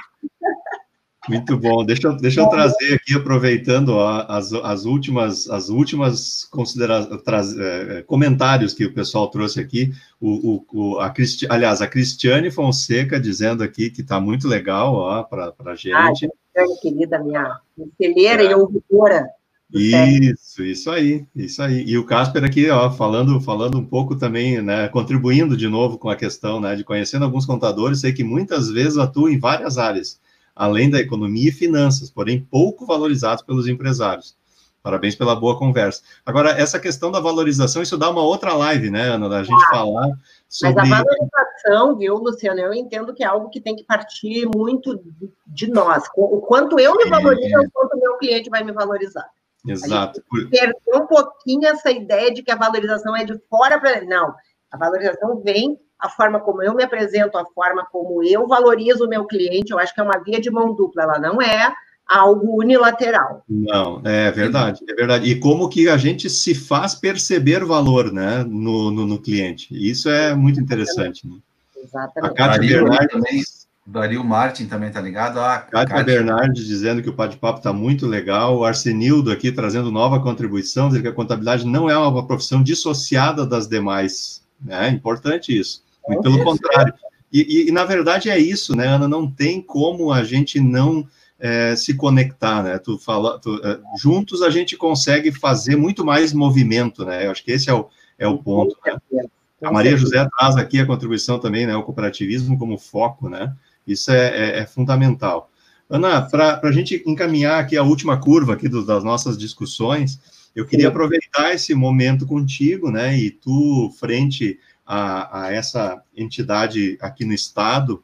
Muito 1.29 1.55
bom. 1.55 1.86
Deixa 1.86 2.07
eu, 2.07 2.17
deixa 2.17 2.41
eu 2.41 2.49
trazer 2.49 2.95
aqui, 2.95 3.15
aproveitando 3.15 3.89
ó, 3.89 4.25
as, 4.27 4.51
as 4.53 4.86
últimas, 4.86 5.47
as 5.49 5.69
últimas 5.69 6.45
considerações, 6.45 7.57
é, 7.57 7.99
é, 7.99 8.01
comentários 8.01 8.73
que 8.73 8.86
o 8.86 8.93
pessoal 8.93 9.29
trouxe 9.29 9.59
aqui. 9.59 9.91
O, 10.19 10.65
o, 10.73 10.99
a 10.99 11.11
Cristi, 11.11 11.45
aliás, 11.49 11.79
a 11.82 11.88
Cristiane 11.88 12.49
Fonseca 12.49 13.19
dizendo 13.19 13.63
aqui 13.63 13.91
que 13.91 14.01
está 14.01 14.19
muito 14.19 14.47
legal 14.47 15.27
para 15.29 15.53
a 15.65 15.75
gente. 15.75 15.93
Ah, 15.93 16.07
Cristiane, 16.07 16.79
querida, 16.82 17.19
minha 17.19 17.59
conselheira 17.77 18.43
é. 18.43 18.51
e 18.51 18.55
ouvidora. 18.55 19.29
Isso, 19.74 20.63
isso 20.63 20.91
aí, 20.91 21.26
isso 21.34 21.61
aí. 21.61 21.84
E 21.86 21.97
o 21.97 22.05
Casper 22.05 22.43
aqui, 22.43 22.69
ó, 22.69 22.91
falando, 22.91 23.39
falando 23.39 23.78
um 23.78 23.86
pouco 23.86 24.17
também, 24.17 24.61
né, 24.61 24.89
contribuindo 24.89 25.55
de 25.55 25.67
novo 25.67 25.97
com 25.97 26.09
a 26.09 26.15
questão, 26.15 26.59
né, 26.59 26.76
de 26.76 26.84
conhecendo 26.84 27.24
alguns 27.24 27.45
contadores, 27.45 28.01
sei 28.01 28.11
que 28.11 28.24
muitas 28.24 28.69
vezes 28.69 28.97
atuam 28.97 29.30
em 29.30 29.39
várias 29.39 29.78
áreas, 29.78 30.19
além 30.53 30.89
da 30.89 30.99
economia 30.99 31.49
e 31.49 31.53
finanças, 31.53 32.09
porém 32.09 32.45
pouco 32.51 32.86
valorizados 32.86 33.43
pelos 33.43 33.67
empresários. 33.67 34.36
Parabéns 34.84 35.15
pela 35.15 35.36
boa 35.36 35.57
conversa. 35.57 36.01
Agora, 36.26 36.49
essa 36.49 36.80
questão 36.80 37.11
da 37.11 37.19
valorização, 37.19 37.84
isso 37.84 37.97
dá 37.97 38.09
uma 38.09 38.24
outra 38.24 38.53
live, 38.53 38.89
né, 38.89 39.09
Ana, 39.09 39.30
da 39.30 39.43
gente 39.43 39.63
ah, 39.63 39.69
falar 39.69 40.09
sobre... 40.49 40.82
Mas 40.82 40.91
a 40.91 41.03
valorização, 41.03 41.97
viu, 41.97 42.15
Luciano, 42.15 42.59
eu 42.59 42.74
entendo 42.74 43.13
que 43.13 43.24
é 43.24 43.28
algo 43.28 43.49
que 43.49 43.61
tem 43.61 43.76
que 43.76 43.84
partir 43.84 44.49
muito 44.53 44.99
de 45.47 45.69
nós. 45.69 46.03
O 46.17 46.41
quanto 46.41 46.80
eu 46.80 46.95
me 46.95 47.05
valorizo, 47.05 47.55
é 47.55 47.59
o 47.59 47.72
quanto 47.72 47.95
o 47.95 47.99
meu 47.99 48.17
cliente 48.17 48.49
vai 48.49 48.63
me 48.63 48.72
valorizar. 48.74 49.30
Exato. 49.68 50.22
A 50.34 50.39
gente 50.39 50.49
perdeu 50.49 51.03
um 51.03 51.07
pouquinho 51.07 51.68
essa 51.68 51.91
ideia 51.91 52.34
de 52.34 52.41
que 52.41 52.51
a 52.51 52.55
valorização 52.55 53.16
é 53.16 53.24
de 53.24 53.39
fora 53.49 53.80
para. 53.80 54.03
Não. 54.03 54.34
A 54.72 54.78
valorização 54.78 55.41
vem 55.41 55.78
a 55.99 56.09
forma 56.09 56.39
como 56.39 56.64
eu 56.64 56.74
me 56.74 56.84
apresento, 56.84 57.38
a 57.38 57.45
forma 57.45 57.86
como 57.91 58.24
eu 58.24 58.47
valorizo 58.47 59.05
o 59.05 59.09
meu 59.09 59.26
cliente. 59.26 59.72
Eu 59.72 59.80
acho 59.80 59.93
que 59.93 60.01
é 60.01 60.03
uma 60.03 60.24
via 60.24 60.41
de 60.41 60.49
mão 60.49 60.74
dupla, 60.74 61.03
ela 61.03 61.20
não 61.20 61.41
é 61.41 61.72
algo 62.07 62.59
unilateral. 62.59 63.43
Não, 63.47 64.01
é 64.03 64.32
verdade, 64.32 64.84
é 64.89 64.93
verdade. 64.93 65.30
E 65.30 65.39
como 65.39 65.70
que 65.70 65.88
a 65.88 65.97
gente 65.97 66.30
se 66.30 66.53
faz 66.53 66.93
perceber 66.95 67.64
valor, 67.64 68.12
né, 68.12 68.43
no, 68.43 68.91
no, 68.91 69.05
no 69.05 69.22
cliente. 69.22 69.68
Isso 69.72 70.09
é 70.09 70.36
muito 70.36 70.59
interessante. 70.59 71.26
Né? 71.28 71.38
Exatamente. 71.78 72.32
A 72.32 72.36
Cátia 72.36 72.59
Bernardes, 72.62 73.61
Dario 73.86 74.23
Martin 74.23 74.67
também 74.67 74.89
está 74.89 75.01
ligado. 75.01 75.39
A 75.39 75.59
Kátia 75.59 76.03
Bernardes 76.03 76.65
dizendo 76.65 77.01
que 77.01 77.09
o 77.09 77.13
bate-papo 77.13 77.57
está 77.57 77.73
muito 77.73 78.05
legal. 78.05 78.57
O 78.57 78.63
Arsenildo 78.63 79.32
aqui 79.32 79.51
trazendo 79.51 79.91
nova 79.91 80.19
contribuição, 80.19 80.88
dizendo 80.88 81.03
que 81.03 81.09
a 81.09 81.13
contabilidade 81.13 81.65
não 81.65 81.89
é 81.89 81.97
uma 81.97 82.25
profissão 82.25 82.61
dissociada 82.61 83.45
das 83.45 83.67
demais. 83.67 84.43
É 84.67 84.88
importante 84.89 85.57
isso. 85.57 85.84
Muito 86.07 86.21
pelo 86.21 86.43
contrário. 86.43 86.93
E, 87.34 87.41
e, 87.41 87.69
e, 87.69 87.71
na 87.71 87.86
verdade 87.86 88.29
é 88.29 88.38
isso, 88.38 88.75
né, 88.75 88.88
Ana? 88.88 89.07
Não 89.07 89.29
tem 89.29 89.61
como 89.61 90.11
a 90.11 90.23
gente 90.23 90.59
não 90.59 91.07
é, 91.39 91.75
se 91.75 91.95
conectar, 91.95 92.61
né? 92.61 92.77
Tu 92.77 92.99
fala, 92.99 93.39
tu, 93.39 93.59
é, 93.63 93.79
juntos 93.97 94.41
a 94.41 94.49
gente 94.49 94.77
consegue 94.77 95.32
fazer 95.32 95.75
muito 95.75 96.05
mais 96.05 96.34
movimento, 96.34 97.03
né? 97.03 97.25
Eu 97.25 97.32
acho 97.32 97.43
que 97.43 97.51
esse 97.51 97.69
é 97.69 97.73
o, 97.73 97.88
é 98.19 98.27
o 98.27 98.38
ponto. 98.38 98.77
Né? 98.86 99.25
A 99.63 99.71
Maria 99.71 99.97
José 99.97 100.27
traz 100.38 100.55
aqui 100.55 100.79
a 100.79 100.86
contribuição 100.86 101.39
também, 101.39 101.65
né? 101.65 101.75
O 101.75 101.84
cooperativismo 101.84 102.57
como 102.57 102.77
foco, 102.77 103.29
né? 103.29 103.55
Isso 103.86 104.11
é, 104.11 104.27
é, 104.27 104.59
é 104.59 104.65
fundamental. 104.65 105.49
Ana, 105.89 106.21
para 106.21 106.59
a 106.63 106.71
gente 106.71 107.03
encaminhar 107.05 107.59
aqui 107.59 107.75
a 107.75 107.84
última 107.84 108.17
curva 108.17 108.53
aqui 108.53 108.69
do, 108.69 108.86
das 108.86 109.03
nossas 109.03 109.38
discussões, 109.38 110.19
eu 110.55 110.65
queria 110.65 110.88
aproveitar 110.88 111.53
esse 111.53 111.73
momento 111.73 112.25
contigo, 112.25 112.89
né? 112.89 113.17
E 113.17 113.29
tu, 113.29 113.93
frente 113.99 114.59
a, 114.86 115.43
a 115.43 115.53
essa 115.53 116.01
entidade 116.15 116.97
aqui 117.01 117.25
no 117.25 117.34
Estado, 117.34 118.03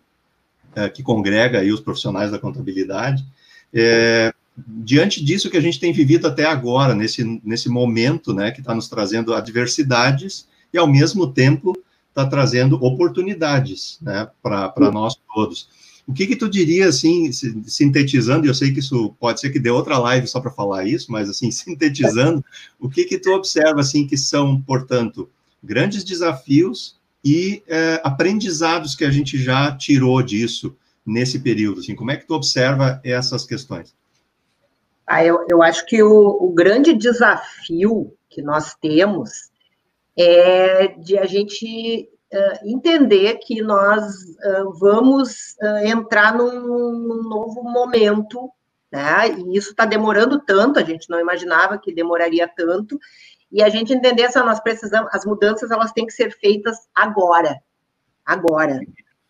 é, 0.75 0.89
que 0.89 1.03
congrega 1.03 1.59
aí 1.59 1.71
os 1.71 1.79
profissionais 1.79 2.31
da 2.31 2.39
contabilidade, 2.39 3.25
é, 3.73 4.33
diante 4.57 5.23
disso 5.23 5.49
que 5.49 5.57
a 5.57 5.61
gente 5.61 5.79
tem 5.79 5.91
vivido 5.93 6.27
até 6.27 6.45
agora, 6.45 6.95
nesse, 6.95 7.23
nesse 7.43 7.69
momento, 7.69 8.33
né, 8.33 8.51
que 8.51 8.59
está 8.59 8.73
nos 8.73 8.87
trazendo 8.87 9.33
adversidades 9.33 10.47
e, 10.73 10.77
ao 10.77 10.87
mesmo 10.87 11.31
tempo, 11.31 11.77
está 12.17 12.25
trazendo 12.25 12.83
oportunidades, 12.83 13.99
né, 14.01 14.27
para 14.41 14.91
nós 14.91 15.15
todos. 15.33 15.69
O 16.07 16.13
que 16.13 16.25
que 16.25 16.35
tu 16.35 16.49
diria, 16.49 16.87
assim, 16.87 17.31
sintetizando, 17.31 18.45
e 18.45 18.49
eu 18.49 18.55
sei 18.55 18.73
que 18.73 18.79
isso 18.79 19.13
pode 19.19 19.39
ser 19.39 19.51
que 19.51 19.59
dê 19.59 19.69
outra 19.69 19.99
live 19.99 20.25
só 20.25 20.39
para 20.39 20.49
falar 20.49 20.85
isso, 20.85 21.11
mas, 21.11 21.29
assim, 21.29 21.51
sintetizando, 21.51 22.43
o 22.79 22.89
que 22.89 23.03
que 23.03 23.19
tu 23.19 23.31
observa, 23.31 23.81
assim, 23.81 24.07
que 24.07 24.17
são, 24.17 24.59
portanto, 24.61 25.29
grandes 25.63 26.03
desafios 26.03 26.97
e 27.23 27.61
é, 27.67 28.01
aprendizados 28.03 28.95
que 28.95 29.05
a 29.05 29.11
gente 29.11 29.37
já 29.37 29.75
tirou 29.75 30.21
disso 30.23 30.75
nesse 31.05 31.39
período? 31.39 31.81
Assim, 31.81 31.93
como 31.93 32.09
é 32.09 32.17
que 32.17 32.25
tu 32.25 32.33
observa 32.33 32.99
essas 33.03 33.45
questões? 33.45 33.93
Ah, 35.05 35.23
eu, 35.23 35.45
eu 35.49 35.61
acho 35.61 35.85
que 35.85 36.01
o, 36.01 36.37
o 36.41 36.51
grande 36.53 36.93
desafio 36.93 38.13
que 38.29 38.41
nós 38.41 38.75
temos 38.81 39.46
é 40.17 40.87
de 40.87 41.17
a 41.17 41.25
gente 41.25 42.09
uh, 42.33 42.67
entender 42.69 43.35
que 43.35 43.61
nós 43.61 44.03
uh, 44.03 44.73
vamos 44.79 45.55
uh, 45.61 45.85
entrar 45.85 46.35
num, 46.35 46.91
num, 46.91 47.23
novo 47.23 47.63
momento, 47.63 48.49
né? 48.91 49.29
E 49.29 49.57
isso 49.57 49.71
está 49.71 49.85
demorando 49.85 50.39
tanto, 50.39 50.79
a 50.79 50.83
gente 50.83 51.09
não 51.09 51.19
imaginava 51.19 51.77
que 51.77 51.93
demoraria 51.93 52.47
tanto, 52.47 52.97
e 53.51 53.61
a 53.61 53.69
gente 53.69 53.93
entender 53.93 54.31
que 54.31 54.39
nós 54.39 54.59
precisamos, 54.59 55.09
as 55.13 55.25
mudanças 55.25 55.71
elas 55.71 55.91
têm 55.91 56.05
que 56.05 56.13
ser 56.13 56.31
feitas 56.31 56.77
agora, 56.93 57.55
agora. 58.25 58.79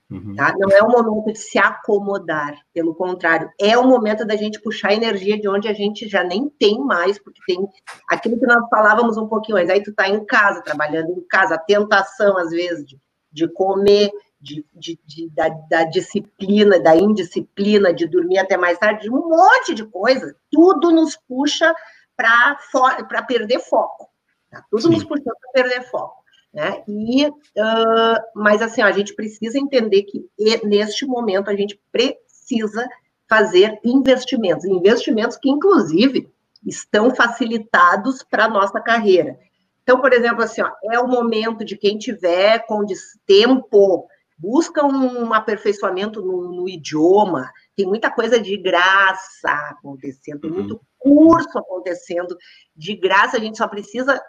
Uhum. 0.10 0.36
Tá? 0.36 0.54
Não 0.58 0.70
é 0.70 0.82
o 0.82 0.90
momento 0.90 1.34
de 1.34 1.40
se 1.40 1.60
acomodar, 1.60 2.58
pelo 2.74 2.96
contrário, 2.96 3.52
é 3.60 3.78
o 3.78 3.86
momento 3.86 4.26
da 4.26 4.38
gente 4.38 4.62
puxar 4.62 4.94
energia 4.94 5.40
de 5.40 5.50
onde 5.50 5.68
a 5.68 5.74
gente 5.74 6.08
já 6.08 6.24
nem 6.24 6.50
tem 6.50 6.80
mais, 6.80 7.20
porque 7.20 7.42
tem 7.46 7.68
aquilo 8.10 8.40
que 8.40 8.46
nós 8.46 8.68
falávamos 8.70 9.18
um 9.18 9.28
pouquinho 9.28 9.58
antes. 9.58 9.70
Aí 9.70 9.84
tu 9.84 9.94
tá 9.94 10.08
em 10.08 10.24
casa, 10.26 10.62
trabalhando 10.62 11.12
em 11.12 11.28
casa, 11.28 11.56
a 11.56 11.60
tentação, 11.60 12.38
às 12.38 12.52
vezes, 12.52 12.86
de, 12.86 12.98
de 13.32 13.48
comer, 13.50 14.10
de, 14.40 14.66
de, 14.74 15.00
de 15.06 15.30
da, 15.32 15.50
da, 15.70 15.84
disciplina, 15.84 16.80
da 16.80 16.96
indisciplina, 16.96 17.94
de 17.94 18.08
dormir 18.08 18.38
até 18.38 18.56
mais 18.56 18.78
tarde, 18.78 19.04
de 19.04 19.12
um 19.12 19.28
monte 19.28 19.74
de 19.74 19.84
coisa, 19.86 20.36
tudo 20.50 20.92
nos 20.92 21.18
puxa 21.28 21.74
para 22.16 23.24
perder 23.28 23.60
foco. 23.60 24.10
Tá? 24.50 24.64
Tudo 24.70 24.84
Sim. 24.84 24.90
nos 24.92 25.04
puxando 25.04 25.36
para 25.42 25.64
perder 25.64 25.84
foco. 25.90 26.17
Né? 26.58 26.84
E, 26.88 27.28
uh, 27.28 28.18
mas 28.34 28.64
assim, 28.64 28.82
a 28.82 28.92
gente 28.92 29.14
precisa 29.14 29.60
entender 29.60 30.02
que 30.02 30.28
neste 30.64 31.06
momento 31.06 31.52
a 31.52 31.56
gente 31.56 31.80
precisa 31.92 32.90
fazer 33.30 33.80
investimentos, 33.86 34.66
investimentos 34.66 35.38
que, 35.38 35.52
inclusive, 35.52 36.28
estão 36.66 37.14
facilitados 37.14 38.24
para 38.24 38.46
a 38.46 38.50
nossa 38.50 38.82
carreira. 38.82 39.38
Então, 39.84 40.02
por 40.02 40.12
exemplo, 40.12 40.44
assim, 40.44 40.64
ó, 40.64 40.72
é 40.92 41.00
o 41.00 41.08
momento 41.08 41.64
de 41.64 41.78
quem 41.78 41.96
tiver 41.96 42.66
com 42.66 42.84
tempo, 43.28 44.08
busca 44.36 44.84
um 44.84 45.32
aperfeiçoamento 45.36 46.24
no, 46.24 46.56
no, 46.56 46.68
idioma, 46.68 47.52
tem 47.76 47.86
muita 47.86 48.10
coisa 48.10 48.40
de 48.40 48.58
graça 48.58 49.52
acontecendo, 49.70 50.40
tem 50.40 50.50
muito 50.50 50.74
uhum. 50.74 50.80
curso 50.98 51.56
acontecendo 51.60 52.36
de 52.76 52.96
graça, 52.96 53.38
a 53.38 53.40
gente 53.40 53.60
só 53.60 53.68
precisa 53.68 54.20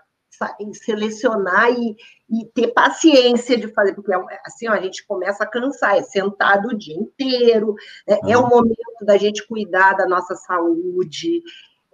selecionar 0.72 1.70
e, 1.72 1.96
e, 2.30 2.46
ter 2.54 2.68
paciência 2.68 3.56
de 3.56 3.68
fazer, 3.68 3.94
porque 3.94 4.12
é 4.12 4.40
assim 4.44 4.68
ó, 4.68 4.72
a 4.72 4.80
gente 4.80 5.06
começa 5.06 5.44
a 5.44 5.46
cansar, 5.46 5.96
é 5.96 6.02
sentado 6.02 6.68
o 6.68 6.78
dia 6.78 6.94
inteiro, 6.94 7.74
né? 8.06 8.18
é 8.28 8.36
o 8.36 8.48
momento 8.48 9.04
da 9.04 9.16
gente 9.16 9.46
cuidar 9.46 9.94
da 9.94 10.06
nossa 10.06 10.34
saúde, 10.36 11.42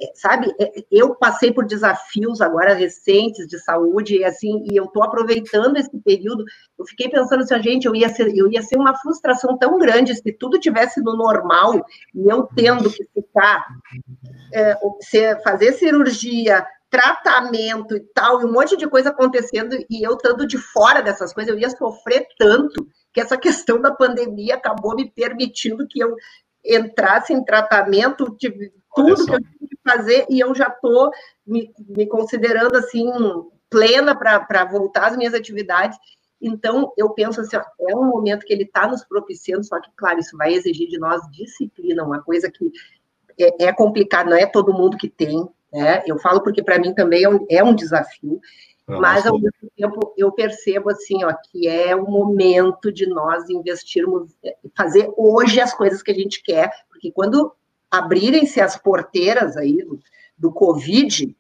é, 0.01 0.11
sabe? 0.15 0.53
É, 0.59 0.73
eu 0.91 1.15
passei 1.15 1.53
por 1.53 1.65
desafios 1.65 2.41
agora 2.41 2.75
recentes 2.75 3.47
de 3.47 3.59
saúde 3.61 4.19
e 4.19 4.25
assim, 4.25 4.67
e 4.71 4.77
eu 4.77 4.87
estou 4.87 5.05
aproveitando 5.05 5.77
esse 5.77 5.97
período. 6.01 6.45
Eu 6.77 6.85
fiquei 6.85 7.09
pensando 7.09 7.43
assim, 7.43 7.63
gente, 7.63 7.87
eu 7.87 7.95
ia 7.95 8.09
ser, 8.09 8.37
eu 8.37 8.51
ia 8.51 8.63
ser 8.63 8.77
uma 8.77 8.97
frustração 8.99 9.57
tão 9.57 9.79
grande 9.79 10.15
se 10.15 10.33
tudo 10.33 10.59
tivesse 10.59 11.01
no 11.01 11.17
normal 11.17 11.75
e 12.13 12.29
eu 12.29 12.49
tendo 12.57 12.91
que 12.91 13.05
ficar 13.15 13.65
é, 14.53 14.77
fazer 15.45 15.73
cirurgia, 15.75 16.67
tratamento 16.95 17.97
e 17.97 18.01
tal, 18.15 18.41
e 18.41 18.45
um 18.45 18.53
monte 18.53 18.77
de 18.77 18.87
coisa 18.87 19.09
acontecendo, 19.09 19.77
e 19.91 20.07
eu 20.07 20.13
estando 20.13 20.47
de 20.47 20.57
fora 20.57 21.03
dessas 21.03 21.35
coisas, 21.35 21.53
eu 21.53 21.59
ia 21.59 21.69
sofrer 21.69 22.25
tanto 22.39 22.87
que 23.13 23.21
essa 23.21 23.37
questão 23.37 23.83
da 23.83 23.91
pandemia 23.91 24.55
acabou 24.55 24.95
me 24.95 25.11
permitindo 25.11 25.89
que 25.89 25.99
eu 25.99 26.15
entrasse 26.65 27.33
em 27.33 27.45
tratamento, 27.45 28.37
tive, 28.39 28.73
tudo 28.95 29.27
que 29.27 29.35
eu 29.35 29.41
tinha 29.41 29.69
que 29.69 29.79
fazer, 29.85 30.25
e 30.31 30.39
eu 30.39 30.55
já 30.55 30.69
estou 30.69 31.11
me, 31.45 31.75
me, 31.81 32.07
considerando 32.07 32.77
assim, 32.77 33.11
plena 33.69 34.15
para 34.15 34.65
voltar 34.65 35.09
às 35.09 35.17
minhas 35.17 35.35
atividades. 35.35 35.99
Então, 36.41 36.93
eu 36.97 37.11
penso 37.11 37.41
assim, 37.41 37.57
ó, 37.57 37.63
é 37.89 37.97
um 37.97 38.05
momento 38.05 38.47
que 38.47 38.53
ele 38.53 38.63
está 38.63 38.87
nos 38.87 39.03
propiciando, 39.05 39.65
só 39.65 39.81
que, 39.81 39.91
claro, 39.97 40.21
isso 40.21 40.37
vai 40.37 40.55
exigir 40.55 40.89
de 40.89 40.99
nós 40.99 41.21
disciplina, 41.33 42.05
uma 42.05 42.23
coisa 42.23 42.49
que 42.49 42.71
é, 43.37 43.65
é 43.67 43.73
complicado, 43.73 44.31
não 44.31 44.37
é 44.37 44.47
todo 44.47 44.73
mundo 44.73 44.97
que 44.97 45.09
tem, 45.09 45.45
né? 45.75 46.05
Eu 46.07 46.19
falo 46.21 46.41
porque 46.41 46.63
para 46.63 46.79
mim 46.79 46.95
também 46.95 47.25
é 47.25 47.29
um, 47.29 47.45
é 47.51 47.65
um 47.65 47.75
desafio, 47.75 48.41
mas 48.87 49.27
ao 49.27 49.35
mesmo 49.35 49.71
tempo 49.77 50.15
eu 50.17 50.31
percebo 50.31 50.89
assim, 50.91 51.25
ó, 51.25 51.35
que 51.51 51.67
é 51.67 51.97
o 51.97 52.09
momento 52.09 52.93
de 52.93 53.07
nós 53.07 53.51
investirmos, 53.51 54.31
fazer 54.77 55.11
hoje 55.17 55.61
as 55.61 55.75
coisas 55.75 56.01
que 56.01 56.13
a 56.13 56.15
gente 56.15 56.41
quer, 56.43 56.71
porque 56.89 57.11
quando 57.11 57.53
abrirem-se 57.91 58.61
as 58.61 58.77
porteiras 58.77 59.57
aí 59.57 59.79
do, 59.79 59.99
do 60.39 60.53
Covid, 60.53 61.35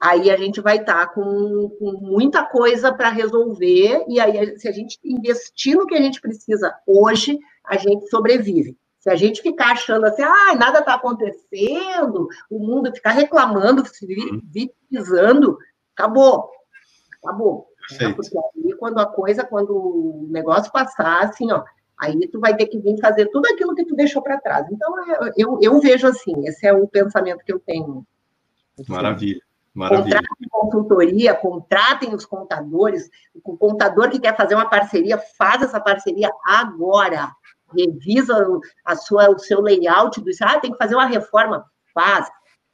aí 0.00 0.28
a 0.28 0.36
gente 0.36 0.60
vai 0.60 0.78
estar 0.78 1.06
tá 1.06 1.12
com, 1.12 1.70
com, 1.78 1.92
muita 2.00 2.44
coisa 2.44 2.92
para 2.92 3.10
resolver, 3.10 4.04
e 4.08 4.18
aí 4.18 4.58
se 4.58 4.66
a 4.66 4.72
gente 4.72 4.98
investir 5.04 5.76
no 5.76 5.86
que 5.86 5.94
a 5.94 6.02
gente 6.02 6.20
precisa 6.20 6.74
hoje, 6.84 7.38
a 7.64 7.76
gente 7.76 8.08
sobrevive. 8.08 8.76
Se 8.98 9.08
a 9.08 9.16
gente 9.16 9.42
ficar 9.42 9.72
achando 9.72 10.06
assim, 10.06 10.22
ah, 10.22 10.54
nada 10.56 10.80
está 10.80 10.94
acontecendo, 10.94 12.28
o 12.50 12.58
mundo 12.58 12.92
ficar 12.92 13.12
reclamando, 13.12 13.86
se 13.86 14.04
uhum. 14.04 14.40
vitimizando, 14.44 15.56
acabou. 15.94 16.50
Acabou. 17.22 17.68
É, 18.00 18.12
porque 18.12 18.36
aí, 18.36 18.74
quando 18.76 18.98
a 18.98 19.06
coisa, 19.06 19.44
quando 19.44 19.70
o 19.70 20.28
negócio 20.30 20.70
passar, 20.70 21.24
assim, 21.24 21.50
ó, 21.50 21.62
aí 21.96 22.28
tu 22.28 22.38
vai 22.38 22.56
ter 22.56 22.66
que 22.66 22.78
vir 22.78 22.98
fazer 23.00 23.26
tudo 23.26 23.46
aquilo 23.46 23.74
que 23.74 23.84
tu 23.84 23.94
deixou 23.94 24.20
para 24.20 24.40
trás. 24.40 24.66
Então, 24.70 24.92
eu, 25.36 25.58
eu 25.62 25.80
vejo 25.80 26.06
assim, 26.06 26.46
esse 26.46 26.66
é 26.66 26.72
o 26.72 26.86
pensamento 26.86 27.44
que 27.44 27.52
eu 27.52 27.60
tenho. 27.60 28.04
Assim, 28.78 28.92
Maravilha. 28.92 29.40
Maravilha. 29.74 30.16
Contratem 30.16 30.48
consultoria, 30.50 31.34
contratem 31.34 32.14
os 32.14 32.26
contadores. 32.26 33.08
O 33.44 33.56
contador 33.56 34.10
que 34.10 34.18
quer 34.18 34.36
fazer 34.36 34.54
uma 34.54 34.68
parceria, 34.68 35.16
faz 35.38 35.62
essa 35.62 35.80
parceria 35.80 36.30
agora 36.44 37.30
revisa 37.76 38.34
a 38.84 38.96
sua, 38.96 39.30
o 39.30 39.38
seu 39.38 39.60
layout, 39.60 40.20
do, 40.20 40.30
ah, 40.42 40.60
tem 40.60 40.72
que 40.72 40.78
fazer 40.78 40.94
uma 40.94 41.06
reforma, 41.06 41.64
faz. 41.94 42.28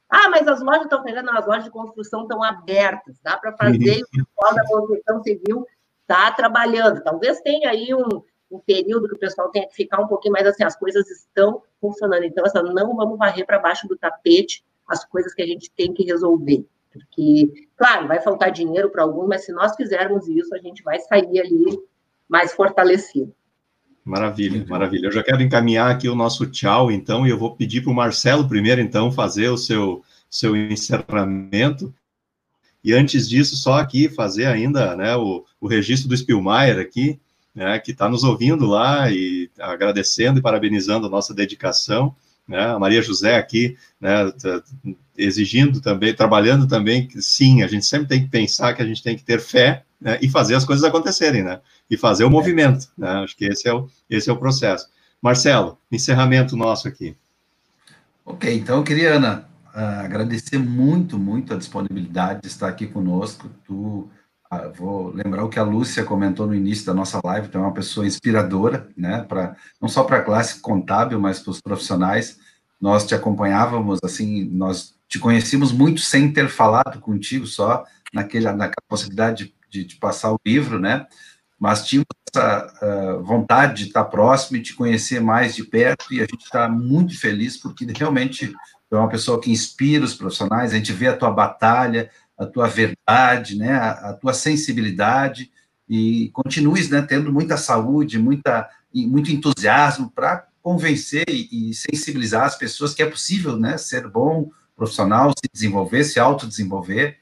Ah, 0.09 0.29
mas 0.29 0.47
as 0.47 0.61
lojas 0.61 0.83
estão 0.83 1.03
fechando, 1.03 1.31
as 1.31 1.45
lojas 1.45 1.63
de 1.63 1.71
construção 1.71 2.23
estão 2.23 2.43
abertas, 2.43 3.19
dá 3.23 3.37
para 3.37 3.55
fazer, 3.57 4.01
o 4.03 4.09
pessoal 4.09 4.55
da 4.55 4.65
construção 4.67 5.23
civil 5.23 5.67
está 6.01 6.31
trabalhando. 6.31 7.03
Talvez 7.03 7.41
tenha 7.41 7.69
aí 7.69 7.93
um, 7.93 8.21
um 8.51 8.59
período 8.59 9.09
que 9.09 9.15
o 9.15 9.19
pessoal 9.19 9.49
tenha 9.49 9.67
que 9.67 9.75
ficar 9.75 9.99
um 9.99 10.07
pouquinho 10.07 10.33
mais 10.33 10.45
assim, 10.45 10.63
as 10.63 10.75
coisas 10.75 11.09
estão 11.09 11.61
funcionando. 11.81 12.23
Então, 12.23 12.45
assim, 12.45 12.61
não 12.61 12.95
vamos 12.95 13.17
varrer 13.17 13.45
para 13.45 13.59
baixo 13.59 13.87
do 13.87 13.97
tapete 13.97 14.63
as 14.87 15.03
coisas 15.03 15.33
que 15.33 15.41
a 15.41 15.47
gente 15.47 15.71
tem 15.71 15.93
que 15.93 16.03
resolver. 16.03 16.65
Porque, 16.93 17.67
claro, 17.75 18.07
vai 18.07 18.21
faltar 18.21 18.51
dinheiro 18.51 18.89
para 18.89 19.03
alguns, 19.03 19.27
mas 19.27 19.43
se 19.43 19.51
nós 19.51 19.75
fizermos 19.75 20.27
isso, 20.29 20.53
a 20.55 20.59
gente 20.59 20.81
vai 20.83 20.99
sair 20.99 21.39
ali 21.39 21.77
mais 22.29 22.53
fortalecido. 22.53 23.35
Maravilha, 24.05 24.63
maravilha. 24.69 25.07
Eu 25.07 25.11
já 25.11 25.23
quero 25.23 25.41
encaminhar 25.41 25.89
aqui 25.89 26.07
o 26.07 26.13
nosso 26.13 26.45
tchau, 26.45 26.91
então, 26.91 27.25
e 27.25 27.31
eu 27.31 27.39
vou 27.39 27.55
pedir 27.55 27.81
para 27.81 27.91
o 27.91 27.95
Marcelo 27.95 28.47
primeiro, 28.47 28.79
então, 28.79 29.11
fazer 29.11 29.49
o 29.49 29.57
seu, 29.57 30.03
seu 30.29 30.55
encerramento. 30.55 31.91
E 32.83 32.93
antes 32.93 33.27
disso, 33.27 33.57
só 33.57 33.79
aqui 33.79 34.07
fazer 34.07 34.45
ainda 34.45 34.95
né, 34.95 35.15
o, 35.15 35.43
o 35.59 35.67
registro 35.67 36.07
do 36.07 36.15
Spielmeier 36.15 36.77
aqui, 36.77 37.19
né, 37.53 37.79
que 37.79 37.91
está 37.91 38.07
nos 38.07 38.23
ouvindo 38.23 38.67
lá 38.67 39.09
e 39.09 39.49
agradecendo 39.59 40.37
e 40.37 40.41
parabenizando 40.41 41.07
a 41.07 41.09
nossa 41.09 41.33
dedicação. 41.33 42.15
Né, 42.47 42.63
a 42.63 42.77
Maria 42.77 43.01
José 43.01 43.37
aqui, 43.37 43.75
né, 43.99 44.31
tá 44.33 44.61
exigindo 45.17 45.81
também, 45.81 46.13
trabalhando 46.13 46.67
também, 46.67 47.07
que 47.07 47.19
sim, 47.23 47.63
a 47.63 47.67
gente 47.67 47.87
sempre 47.87 48.07
tem 48.07 48.21
que 48.21 48.29
pensar 48.29 48.75
que 48.75 48.83
a 48.83 48.85
gente 48.85 49.01
tem 49.01 49.15
que 49.15 49.23
ter 49.23 49.39
fé 49.39 49.83
né, 50.05 50.19
e 50.21 50.29
fazer 50.29 50.53
as 50.53 50.63
coisas 50.63 50.83
acontecerem, 50.83 51.43
né? 51.43 51.59
E 51.89 51.97
fazer 51.97 52.25
o 52.25 52.29
movimento, 52.29 52.87
né? 52.95 53.09
Acho 53.23 53.35
que 53.35 53.45
esse 53.45 53.67
é 53.67 53.73
o, 53.73 53.89
esse 54.07 54.29
é 54.29 54.33
o 54.33 54.37
processo. 54.37 54.87
Marcelo, 55.19 55.79
encerramento 55.91 56.55
nosso 56.55 56.87
aqui. 56.87 57.17
Ok, 58.23 58.55
então 58.55 58.77
eu 58.77 58.83
queria, 58.83 59.15
Ana, 59.15 59.49
uh, 59.73 60.05
agradecer 60.05 60.59
muito, 60.59 61.17
muito 61.17 61.55
a 61.55 61.57
disponibilidade 61.57 62.41
de 62.41 62.47
estar 62.47 62.67
aqui 62.67 62.85
conosco. 62.85 63.49
Tu, 63.65 63.73
uh, 63.73 64.09
vou 64.75 65.11
lembrar 65.11 65.43
o 65.43 65.49
que 65.49 65.57
a 65.57 65.63
Lúcia 65.63 66.03
comentou 66.03 66.45
no 66.45 66.53
início 66.53 66.85
da 66.85 66.93
nossa 66.93 67.19
live, 67.23 67.47
tu 67.47 67.57
é 67.57 67.61
uma 67.61 67.73
pessoa 67.73 68.05
inspiradora, 68.05 68.87
né? 68.95 69.25
Pra, 69.27 69.55
não 69.81 69.89
só 69.89 70.03
para 70.03 70.17
a 70.17 70.21
classe 70.21 70.59
contábil, 70.59 71.19
mas 71.19 71.39
para 71.39 71.49
os 71.49 71.61
profissionais. 71.61 72.37
Nós 72.79 73.07
te 73.07 73.15
acompanhávamos, 73.15 73.97
assim, 74.03 74.45
nós 74.51 74.93
te 75.07 75.17
conhecíamos 75.17 75.71
muito 75.71 76.01
sem 76.01 76.31
ter 76.31 76.47
falado 76.47 76.99
contigo, 76.99 77.47
só 77.47 77.83
naquele, 78.13 78.45
naquela 78.51 78.85
possibilidade 78.87 79.45
de, 79.45 79.55
de, 79.75 79.83
de 79.83 79.95
passar 79.97 80.31
o 80.31 80.39
livro, 80.45 80.79
né? 80.79 81.05
Mas 81.59 81.85
tínhamos 81.85 82.07
essa 82.33 82.73
uh, 82.81 83.23
vontade 83.23 83.83
de 83.83 83.87
estar 83.89 84.05
próximo 84.05 84.57
e 84.57 84.61
te 84.61 84.73
conhecer 84.73 85.19
mais 85.19 85.55
de 85.55 85.63
perto, 85.63 86.13
e 86.13 86.19
a 86.19 86.23
gente 86.23 86.43
está 86.43 86.69
muito 86.69 87.19
feliz 87.19 87.57
porque 87.57 87.85
realmente 87.85 88.53
é 88.91 88.95
uma 88.95 89.09
pessoa 89.09 89.41
que 89.41 89.51
inspira 89.51 90.05
os 90.05 90.13
profissionais, 90.13 90.73
a 90.73 90.77
gente 90.77 90.93
vê 90.93 91.07
a 91.07 91.17
tua 91.17 91.31
batalha, 91.31 92.09
a 92.37 92.45
tua 92.45 92.67
verdade, 92.67 93.57
né, 93.57 93.73
a, 93.73 94.09
a 94.09 94.13
tua 94.13 94.33
sensibilidade, 94.33 95.51
e 95.87 96.29
continues 96.33 96.89
né, 96.89 97.01
tendo 97.01 97.31
muita 97.31 97.57
saúde, 97.57 98.17
muita, 98.17 98.67
muito 98.93 99.31
entusiasmo 99.31 100.11
para 100.11 100.47
convencer 100.61 101.25
e, 101.29 101.69
e, 101.69 101.73
sensibilizar 101.73 102.43
as 102.43 102.55
pessoas 102.55 102.93
que 102.93 103.03
é 103.03 103.09
possível 103.09 103.55
né, 103.57 103.77
ser 103.77 104.07
bom 104.07 104.49
profissional, 104.75 105.29
se 105.31 105.49
desenvolver, 105.53 106.03
se 106.03 106.19
autodesenvolver, 106.19 107.17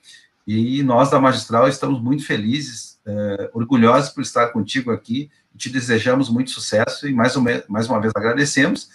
e 0.45 0.83
nós 0.83 1.09
da 1.09 1.19
Magistral 1.19 1.67
estamos 1.67 2.01
muito 2.01 2.25
felizes 2.25 2.99
é, 3.05 3.49
orgulhosos 3.53 4.09
por 4.09 4.21
estar 4.21 4.47
contigo 4.47 4.91
aqui 4.91 5.29
te 5.55 5.69
desejamos 5.69 6.29
muito 6.29 6.51
sucesso 6.51 7.07
e 7.07 7.13
mais 7.13 7.35
uma, 7.35 7.63
mais 7.67 7.87
uma 7.87 7.99
vez 7.99 8.11
agradecemos. 8.15 8.89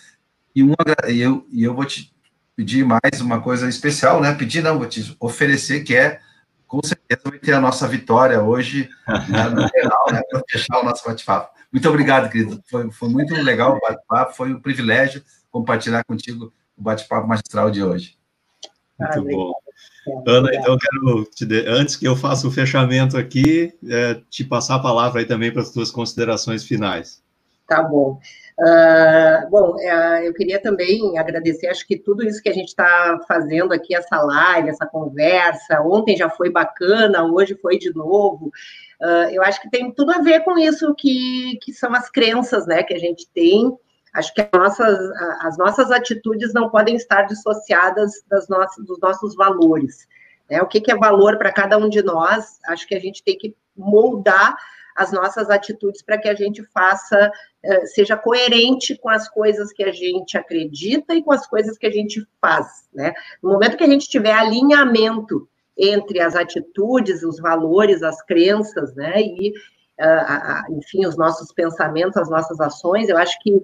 E, 0.55 0.63
e, 1.09 1.21
eu, 1.21 1.47
e 1.51 1.63
eu 1.65 1.75
vou 1.75 1.85
te 1.85 2.13
pedir 2.57 2.85
mais 2.85 3.21
uma 3.21 3.41
coisa 3.41 3.69
especial, 3.69 4.21
né? 4.21 4.35
Pedir 4.35 4.63
não, 4.63 4.79
vou 4.79 4.89
te 4.89 5.17
oferecer, 5.21 5.85
que 5.85 5.95
é, 5.95 6.21
com 6.67 6.81
certeza, 6.83 7.23
vai 7.25 7.39
ter 7.39 7.53
a 7.53 7.61
nossa 7.61 7.87
vitória 7.87 8.43
hoje 8.43 8.91
né, 9.07 9.49
no 9.49 9.69
final, 9.69 10.07
né? 10.13 10.21
Para 10.29 10.43
fechar 10.51 10.81
o 10.81 10.85
nosso 10.85 11.05
bate-papo. 11.07 11.57
Muito 11.73 11.89
obrigado, 11.89 12.31
querido. 12.31 12.63
Foi, 12.69 12.91
foi 12.91 13.09
muito 13.09 13.35
legal 13.35 13.77
o 13.77 13.81
bate-papo, 13.81 14.35
foi 14.35 14.53
um 14.53 14.61
privilégio 14.61 15.23
compartilhar 15.51 16.03
contigo 16.05 16.53
o 16.77 16.83
bate-papo 16.83 17.29
magistral 17.29 17.71
de 17.71 17.83
hoje. 17.83 18.18
Muito 18.99 19.25
bom. 19.25 19.53
Ana, 20.27 20.55
então 20.55 20.73
eu 20.73 20.79
quero, 20.79 21.25
te, 21.27 21.45
antes 21.67 21.97
que 21.97 22.07
eu 22.07 22.17
faça 22.17 22.47
o 22.47 22.51
fechamento 22.51 23.17
aqui, 23.17 23.73
é, 23.89 24.21
te 24.29 24.45
passar 24.45 24.77
a 24.77 24.81
palavra 24.81 25.21
aí 25.21 25.27
também 25.27 25.53
para 25.53 25.63
as 25.63 25.71
tuas 25.71 25.91
considerações 25.91 26.65
finais. 26.65 27.23
Tá 27.67 27.83
bom. 27.83 28.19
Uh, 28.59 29.51
bom, 29.51 29.77
uh, 29.77 30.23
eu 30.25 30.35
queria 30.35 30.61
também 30.61 31.17
agradecer, 31.17 31.69
acho 31.69 31.87
que 31.87 31.97
tudo 31.97 32.25
isso 32.25 32.43
que 32.43 32.49
a 32.49 32.53
gente 32.53 32.69
está 32.69 33.21
fazendo 33.29 33.73
aqui, 33.73 33.95
essa 33.95 34.21
live, 34.21 34.71
essa 34.71 34.85
conversa, 34.85 35.81
ontem 35.83 36.17
já 36.17 36.29
foi 36.29 36.51
bacana, 36.51 37.25
hoje 37.25 37.55
foi 37.55 37.79
de 37.79 37.95
novo. 37.95 38.51
Uh, 39.01 39.31
eu 39.31 39.43
acho 39.45 39.63
que 39.63 39.71
tem 39.71 39.93
tudo 39.93 40.11
a 40.11 40.19
ver 40.19 40.41
com 40.41 40.59
isso 40.59 40.93
que, 40.97 41.57
que 41.63 41.73
são 41.73 41.95
as 41.95 42.11
crenças 42.11 42.67
né, 42.67 42.83
que 42.83 42.95
a 42.95 42.99
gente 42.99 43.29
tem 43.33 43.77
Acho 44.15 44.33
que 44.35 44.41
as 44.41 44.49
nossas, 44.53 45.11
as 45.41 45.59
nossas 45.59 45.91
atitudes 45.91 46.53
não 46.53 46.71
podem 46.71 46.97
estar 46.97 47.23
dissociadas 47.23 48.13
das 48.29 48.49
nossas, 48.49 48.85
dos 48.85 48.99
nossos 49.01 49.35
valores. 49.35 50.07
Né? 50.51 50.61
O 50.63 50.67
que, 50.67 50.81
que 50.81 50.91
é 50.91 50.97
valor 50.97 51.39
para 51.39 51.53
cada 51.53 51.77
um 51.77 51.89
de 51.89 52.03
nós? 52.03 52.59
Acho 52.67 52.87
que 52.87 52.95
a 52.95 53.01
gente 53.01 53.23
tem 53.23 53.37
que 53.37 53.55
moldar 53.77 54.57
as 54.97 55.13
nossas 55.13 55.49
atitudes 55.49 56.03
para 56.03 56.19
que 56.19 56.29
a 56.29 56.35
gente 56.35 56.63
faça, 56.65 57.31
eh, 57.63 57.87
seja 57.87 58.17
coerente 58.17 58.97
com 58.99 59.09
as 59.09 59.29
coisas 59.29 59.73
que 59.73 59.85
a 59.85 59.93
gente 59.93 60.37
acredita 60.37 61.15
e 61.15 61.23
com 61.23 61.33
as 61.33 61.47
coisas 61.47 61.79
que 61.79 61.87
a 61.87 61.91
gente 61.91 62.27
faz. 62.41 62.89
Né? 62.93 63.15
No 63.41 63.51
momento 63.51 63.77
que 63.77 63.85
a 63.85 63.89
gente 63.89 64.09
tiver 64.09 64.33
alinhamento 64.33 65.49
entre 65.79 66.21
as 66.21 66.35
atitudes, 66.35 67.23
os 67.23 67.39
valores, 67.39 68.03
as 68.03 68.21
crenças, 68.23 68.93
né, 68.97 69.23
e, 69.23 69.51
uh, 70.01 70.77
enfim, 70.77 71.07
os 71.07 71.17
nossos 71.17 71.53
pensamentos, 71.53 72.17
as 72.17 72.29
nossas 72.29 72.61
ações, 72.61 73.09
eu 73.09 73.17
acho 73.17 73.39
que 73.41 73.63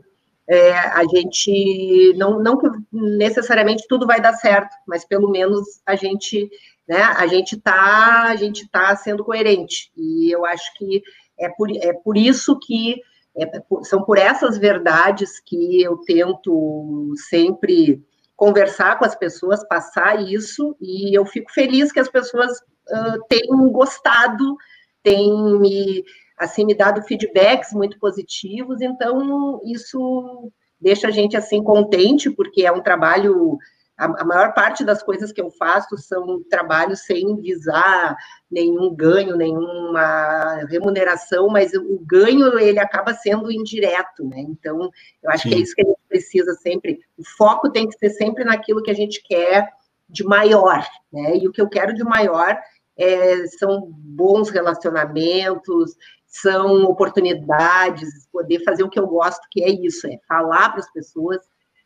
é, 0.49 0.73
a 0.73 1.03
gente 1.05 2.13
não, 2.17 2.39
não 2.39 2.59
que 2.59 2.69
necessariamente 2.93 3.87
tudo 3.89 4.07
vai 4.07 4.21
dar 4.21 4.35
certo, 4.35 4.75
mas 4.87 5.05
pelo 5.05 5.31
menos 5.31 5.81
a 5.87 5.97
gente, 5.97 6.51
né, 6.87 7.03
a 7.03 7.27
gente 7.27 7.59
tá, 7.59 8.25
a 8.29 8.37
gente 8.37 8.69
tá 8.69 8.95
sendo 8.97 9.25
coerente. 9.25 9.91
E 9.97 10.31
eu 10.31 10.45
acho 10.45 10.75
que 10.77 11.03
é 11.39 11.49
por, 11.49 11.71
é 11.71 11.93
por 11.93 12.17
isso 12.17 12.59
que 12.59 13.01
é, 13.37 13.51
são 13.83 14.03
por 14.03 14.19
essas 14.19 14.59
verdades 14.59 15.41
que 15.41 15.83
eu 15.83 15.97
tento 15.99 17.13
sempre 17.29 18.03
conversar 18.37 18.99
com 18.99 19.05
as 19.05 19.15
pessoas, 19.15 19.67
passar 19.67 20.23
isso, 20.23 20.77
e 20.81 21.17
eu 21.17 21.25
fico 21.25 21.53
feliz 21.53 21.91
que 21.91 22.01
as 22.01 22.09
pessoas 22.09 22.51
uh, 22.59 23.25
tenham 23.29 23.69
gostado, 23.71 24.57
tenham 25.03 25.59
me 25.59 26.05
assim 26.39 26.65
me 26.65 26.75
dado 26.75 27.03
feedbacks 27.03 27.73
muito 27.73 27.99
positivos, 27.99 28.81
então 28.81 29.61
isso 29.65 30.51
deixa 30.81 31.09
a 31.09 31.11
gente 31.11 31.37
assim 31.37 31.63
contente, 31.63 32.31
porque 32.31 32.67
é 32.67 32.73
um 32.73 32.83
trabalho 32.83 33.59
a, 33.97 34.25
maior 34.25 34.53
parte 34.55 34.85
das 34.85 35.03
coisas 35.03 35.31
que 35.31 35.41
eu 35.41 35.51
faço 35.53 35.97
são 35.97 36.43
trabalhos 36.51 37.01
sem 37.01 37.37
visar 37.37 38.17
nenhum 38.51 38.95
ganho, 38.95 39.37
nenhuma 39.37 40.65
remuneração, 40.69 41.49
mas 41.49 41.73
o 41.75 42.01
ganho 42.05 42.59
ele 42.59 42.81
acaba 42.81 43.15
sendo 43.15 43.53
indireto, 43.53 44.25
né? 44.25 44.41
Então, 44.41 44.91
eu 45.23 45.31
acho 45.31 45.45
Sim. 45.45 45.51
que 45.51 45.55
é 45.55 45.59
isso 45.59 45.75
que 45.75 45.83
a 45.83 45.87
gente 45.87 46.01
precisa 46.09 46.55
sempre. 46.55 47.01
O 47.17 47.25
foco 47.25 47.71
tem 47.71 47.89
que 47.89 47.97
ser 47.97 48.11
sempre 48.11 48.45
naquilo 48.45 48.83
que 48.83 48.91
a 48.91 48.95
gente 48.95 49.23
quer 49.23 49.69
de 50.09 50.25
maior, 50.25 50.85
né? 51.13 51.37
E 51.37 51.47
o 51.47 51.53
que 51.53 51.61
eu 51.61 51.69
quero 51.69 51.95
de 51.95 52.03
maior 52.03 52.59
é, 52.97 53.47
são 53.47 53.93
bons 53.93 54.51
relacionamentos, 54.51 55.95
são 56.41 56.85
oportunidades, 56.85 58.27
poder 58.33 58.65
fazer 58.65 58.83
o 58.83 58.91
que 58.91 58.99
eu 58.99 59.07
gosto, 59.07 59.47
que 59.51 59.63
é 59.63 59.71
isso, 59.71 60.07
é 60.09 60.19
falar 60.29 60.71
para 60.71 60.81
as 60.81 60.93
pessoas, 60.93 61.39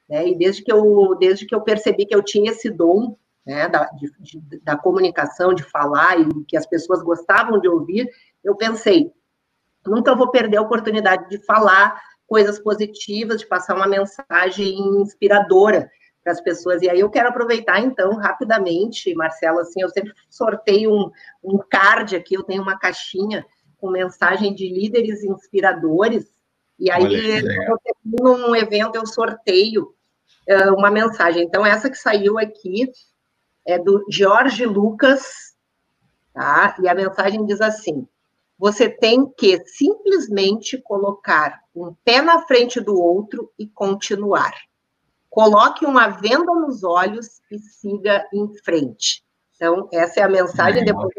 né? 0.09 0.27
E 0.27 0.39
desde 0.39 0.63
que 0.63 0.73
eu 0.73 1.15
desde 1.17 1.47
que 1.47 1.55
eu 1.55 1.61
percebi 1.61 2.07
que 2.07 2.15
eu 2.15 2.23
tinha 2.23 2.51
esse 2.51 2.71
dom, 2.71 3.15
né, 3.45 3.69
da, 3.69 3.85
de, 3.91 4.11
de, 4.19 4.61
da 4.61 4.77
comunicação, 4.77 5.53
de 5.53 5.63
falar 5.63 6.19
e 6.19 6.45
que 6.45 6.57
as 6.57 6.67
pessoas 6.67 7.03
gostavam 7.03 7.61
de 7.61 7.69
ouvir, 7.69 8.09
eu 8.43 8.57
pensei, 8.57 9.13
nunca 9.87 10.15
vou 10.15 10.31
perder 10.31 10.57
a 10.57 10.63
oportunidade 10.63 11.29
de 11.29 11.45
falar 11.45 12.01
coisas 12.27 12.59
positivas, 12.59 13.41
de 13.41 13.47
passar 13.47 13.75
uma 13.75 13.87
mensagem 13.87 14.79
inspiradora 15.01 15.91
para 16.23 16.33
as 16.33 16.41
pessoas. 16.41 16.83
E 16.83 16.91
aí 16.91 17.01
eu 17.01 17.11
quero 17.11 17.29
aproveitar, 17.29 17.81
então, 17.81 18.17
rapidamente, 18.17 19.15
Marcelo, 19.15 19.61
assim, 19.61 19.81
eu 19.81 19.89
sempre 19.89 20.13
sorteio 20.29 20.93
um, 20.93 21.11
um 21.43 21.59
card 21.59 22.17
aqui, 22.17 22.35
eu 22.35 22.43
tenho 22.43 22.63
uma 22.63 22.79
caixinha 22.79 23.45
com 23.79 23.91
mensagem 23.91 24.55
de 24.55 24.69
líderes 24.69 25.25
inspiradores. 25.25 26.27
E 26.79 26.91
aí, 26.91 27.41
eu 27.41 27.79
termino 27.79 28.49
um 28.49 28.55
evento, 28.55 28.97
eu 28.97 29.07
sorteio 29.07 29.95
uh, 30.49 30.75
uma 30.77 30.91
mensagem. 30.91 31.45
Então, 31.45 31.65
essa 31.65 31.91
que 31.91 31.97
saiu 31.97 32.39
aqui 32.39 32.91
é 33.67 33.79
do 33.79 34.05
Jorge 34.11 34.65
Lucas, 34.65 35.57
tá? 36.33 36.77
E 36.81 36.89
a 36.89 36.95
mensagem 36.95 37.45
diz 37.45 37.61
assim: 37.61 38.07
você 38.59 38.89
tem 38.89 39.27
que 39.37 39.65
simplesmente 39.67 40.79
colocar 40.79 41.61
um 41.75 41.95
pé 42.05 42.21
na 42.21 42.43
frente 42.43 42.81
do 42.81 43.01
outro 43.01 43.53
e 43.59 43.69
continuar. 43.69 44.53
Coloque 45.31 45.87
uma 45.87 46.09
venda 46.09 46.53
nos 46.55 46.83
olhos 46.83 47.41
e 47.51 47.59
siga 47.59 48.27
em 48.33 48.53
frente. 48.65 49.23
Então, 49.55 49.89
essa 49.93 50.21
é 50.21 50.23
a 50.23 50.29
mensagem. 50.29 50.85
Depois 50.85 51.13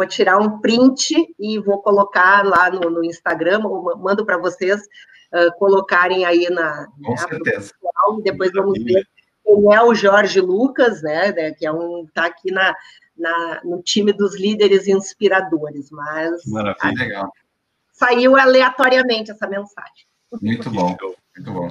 Vou 0.00 0.06
tirar 0.06 0.38
um 0.38 0.60
print 0.60 1.14
e 1.38 1.58
vou 1.58 1.82
colocar 1.82 2.42
lá 2.42 2.70
no, 2.70 2.88
no 2.88 3.04
Instagram, 3.04 3.60
ou 3.66 3.98
mando 3.98 4.24
para 4.24 4.38
vocês 4.38 4.80
uh, 4.80 5.54
colocarem 5.58 6.24
aí 6.24 6.48
na. 6.48 6.86
Com 7.04 7.10
né, 7.10 7.18
certeza. 7.18 7.74
depois 8.22 8.50
vamos 8.50 8.82
ver 8.82 9.06
quem 9.44 9.74
é 9.74 9.82
o 9.82 9.94
Jorge 9.94 10.40
Lucas, 10.40 11.02
né, 11.02 11.32
né 11.32 11.50
que 11.50 11.66
é 11.66 11.70
um 11.70 12.06
está 12.06 12.24
aqui 12.24 12.50
na, 12.50 12.74
na, 13.14 13.60
no 13.62 13.82
time 13.82 14.10
dos 14.10 14.34
líderes 14.40 14.88
inspiradores, 14.88 15.90
mas 15.90 16.46
Maravilha, 16.46 17.04
legal. 17.04 17.32
saiu 17.92 18.38
aleatoriamente 18.38 19.30
essa 19.30 19.46
mensagem. 19.46 20.06
Muito 20.40 20.70
bom, 20.70 20.96
muito 21.36 21.52
bom. 21.52 21.68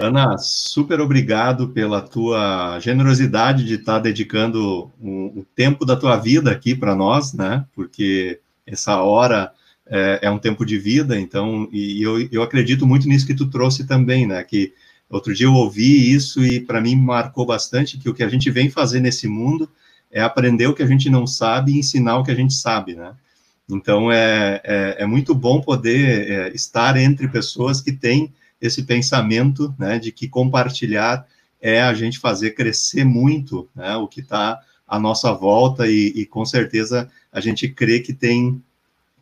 Ana, 0.00 0.36
super 0.38 1.00
obrigado 1.00 1.68
pela 1.68 2.00
tua 2.00 2.80
generosidade 2.80 3.64
de 3.64 3.74
estar 3.74 4.00
dedicando 4.00 4.90
o, 5.00 5.44
tempo 5.54 5.84
da 5.84 5.94
tua 5.94 6.16
vida 6.16 6.50
aqui 6.50 6.74
para 6.74 6.94
nós, 6.94 7.32
né? 7.32 7.64
Porque 7.74 8.40
essa 8.66 9.00
hora 9.00 9.52
é, 9.86 10.20
é, 10.22 10.30
um 10.30 10.38
tempo 10.38 10.64
de 10.64 10.78
vida, 10.78 11.18
então, 11.18 11.68
e 11.72 12.02
eu, 12.02 12.28
eu 12.32 12.42
acredito 12.42 12.86
muito 12.86 13.06
nisso 13.08 13.26
que 13.26 13.34
tu 13.34 13.46
trouxe 13.46 13.86
também, 13.86 14.26
né? 14.26 14.42
Que 14.42 14.72
outro 15.08 15.34
dia 15.34 15.46
eu 15.46 15.54
ouvi 15.54 16.12
isso 16.12 16.44
e 16.44 16.60
para 16.60 16.80
mim 16.80 16.96
marcou 16.96 17.46
bastante 17.46 17.98
que 17.98 18.08
o 18.08 18.14
que 18.14 18.22
a 18.22 18.28
gente 18.28 18.50
vem 18.50 18.70
fazer 18.70 19.00
nesse 19.00 19.28
mundo 19.28 19.68
é 20.10 20.20
aprender 20.20 20.66
o 20.66 20.74
que 20.74 20.82
a 20.82 20.86
gente 20.86 21.08
não 21.08 21.26
sabe 21.26 21.72
e 21.72 21.78
ensinar 21.78 22.18
o 22.18 22.24
que 22.24 22.30
a 22.30 22.36
gente 22.36 22.54
sabe, 22.54 22.94
né? 22.94 23.12
Então 23.68 24.10
é, 24.10 24.60
é, 24.64 24.96
é 25.00 25.06
muito 25.06 25.32
bom 25.32 25.60
poder 25.60 26.28
é, 26.28 26.48
estar 26.54 26.96
entre 26.96 27.28
pessoas 27.28 27.80
que 27.80 27.92
têm 27.92 28.32
esse 28.60 28.82
pensamento, 28.82 29.74
né, 29.78 29.98
de 29.98 30.12
que 30.12 30.28
compartilhar 30.28 31.26
é 31.60 31.80
a 31.82 31.92
gente 31.92 32.18
fazer 32.18 32.52
crescer 32.52 33.04
muito, 33.04 33.68
né, 33.74 33.96
o 33.96 34.08
que 34.08 34.20
está 34.20 34.60
à 34.86 34.98
nossa 34.98 35.32
volta 35.32 35.86
e, 35.86 36.12
e, 36.16 36.26
com 36.26 36.44
certeza 36.44 37.08
a 37.32 37.40
gente 37.40 37.68
crê 37.68 38.00
que 38.00 38.12
tem 38.12 38.62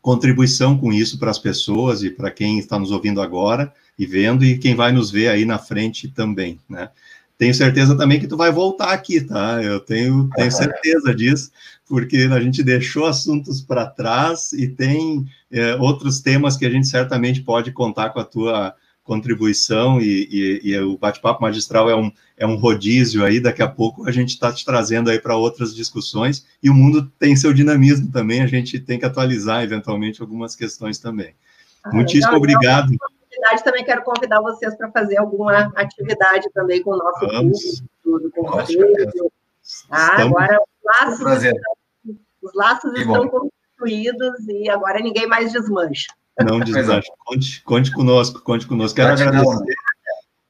contribuição 0.01 0.79
com 0.79 0.93
isso 0.93 1.19
para 1.19 1.31
as 1.31 1.39
pessoas 1.39 2.03
e 2.03 2.11
para 2.11 2.31
quem 2.31 2.59
está 2.59 2.79
nos 2.79 2.91
ouvindo 2.91 3.21
agora 3.21 3.73
e 3.99 4.07
vendo 4.07 4.45
e 4.45 4.57
quem 4.57 4.75
vai 4.75 4.93
nos 4.93 5.11
ver 5.11 5.29
aí 5.29 5.45
na 5.45 5.59
frente 5.59 6.09
também, 6.09 6.59
né. 6.69 6.91
Tenho 7.39 7.55
certeza 7.55 7.97
também 7.97 8.19
que 8.19 8.27
tu 8.27 8.37
vai 8.37 8.51
voltar 8.51 8.93
aqui, 8.93 9.21
tá? 9.21 9.63
Eu 9.63 9.79
tenho, 9.79 10.29
tenho 10.35 10.51
certeza 10.51 11.15
disso, 11.15 11.53
porque 11.89 12.29
a 12.33 12.41
gente 12.41 12.65
deixou 12.65 13.07
assuntos 13.07 13.63
para 13.63 13.87
trás 13.87 14.53
e 14.53 14.67
tem 14.67 15.25
é, 15.49 15.77
outros 15.77 16.21
temas 16.21 16.57
que 16.57 16.67
a 16.67 16.71
gente 16.71 16.89
certamente 16.89 17.41
pode 17.41 17.71
contar 17.71 18.11
com 18.11 18.19
a 18.19 18.25
tua 18.25 18.75
contribuição 19.09 19.99
e, 20.01 20.29
e, 20.31 20.71
e 20.71 20.79
o 20.81 20.99
bate-papo 20.99 21.41
magistral 21.41 21.89
é 21.89 21.97
um, 21.97 22.13
é 22.37 22.47
um 22.47 22.57
rodízio 22.57 23.25
aí, 23.25 23.41
daqui 23.41 23.63
a 23.63 23.69
pouco 23.69 24.07
a 24.07 24.13
gente 24.13 24.29
está 24.29 24.53
te 24.53 24.63
trazendo 24.67 25.09
aí 25.09 25.19
para 25.19 25.35
outras 25.35 25.75
discussões, 25.75 26.47
e 26.63 26.69
o 26.69 26.75
mundo 26.75 27.11
tem 27.19 27.35
seu 27.35 27.55
dinamismo 27.55 28.13
também, 28.13 28.43
a 28.43 28.47
gente 28.47 28.79
tem 28.79 28.99
que 28.99 29.07
atualizar 29.07 29.63
eventualmente 29.63 30.21
algumas 30.21 30.55
questões 30.55 30.99
também. 30.99 31.35
Ah, 31.83 31.91
Muitíssimo 31.95 32.35
legal, 32.35 32.39
obrigado. 32.39 32.91
Legal. 32.91 33.65
Também 33.65 33.85
quero 33.85 34.03
convidar 34.03 34.43
vocês 34.43 34.77
para 34.77 34.91
fazer 34.91 35.17
alguma 35.17 35.73
atividade 35.75 36.51
também 36.53 36.83
com 36.83 36.91
o 36.91 36.99
nosso 36.99 37.27
Vamos. 37.27 37.83
público, 38.03 38.43
com 38.43 38.57
o 38.57 39.31
ah, 39.91 40.23
agora 40.23 40.59
os 40.59 40.85
laços, 40.85 41.45
estão, 41.45 42.19
os 42.43 42.55
laços 42.55 42.93
estão 42.95 43.29
construídos 43.29 44.49
e 44.49 44.69
agora 44.69 45.01
ninguém 45.01 45.27
mais 45.27 45.53
desmancha. 45.53 46.13
Não 46.45 46.61
desgaste. 46.61 47.11
Conte, 47.25 47.63
conte 47.63 47.93
conosco, 47.93 48.41
conte 48.43 48.67
conosco. 48.67 48.97
Quero 48.97 49.13
agradecer, 49.13 49.75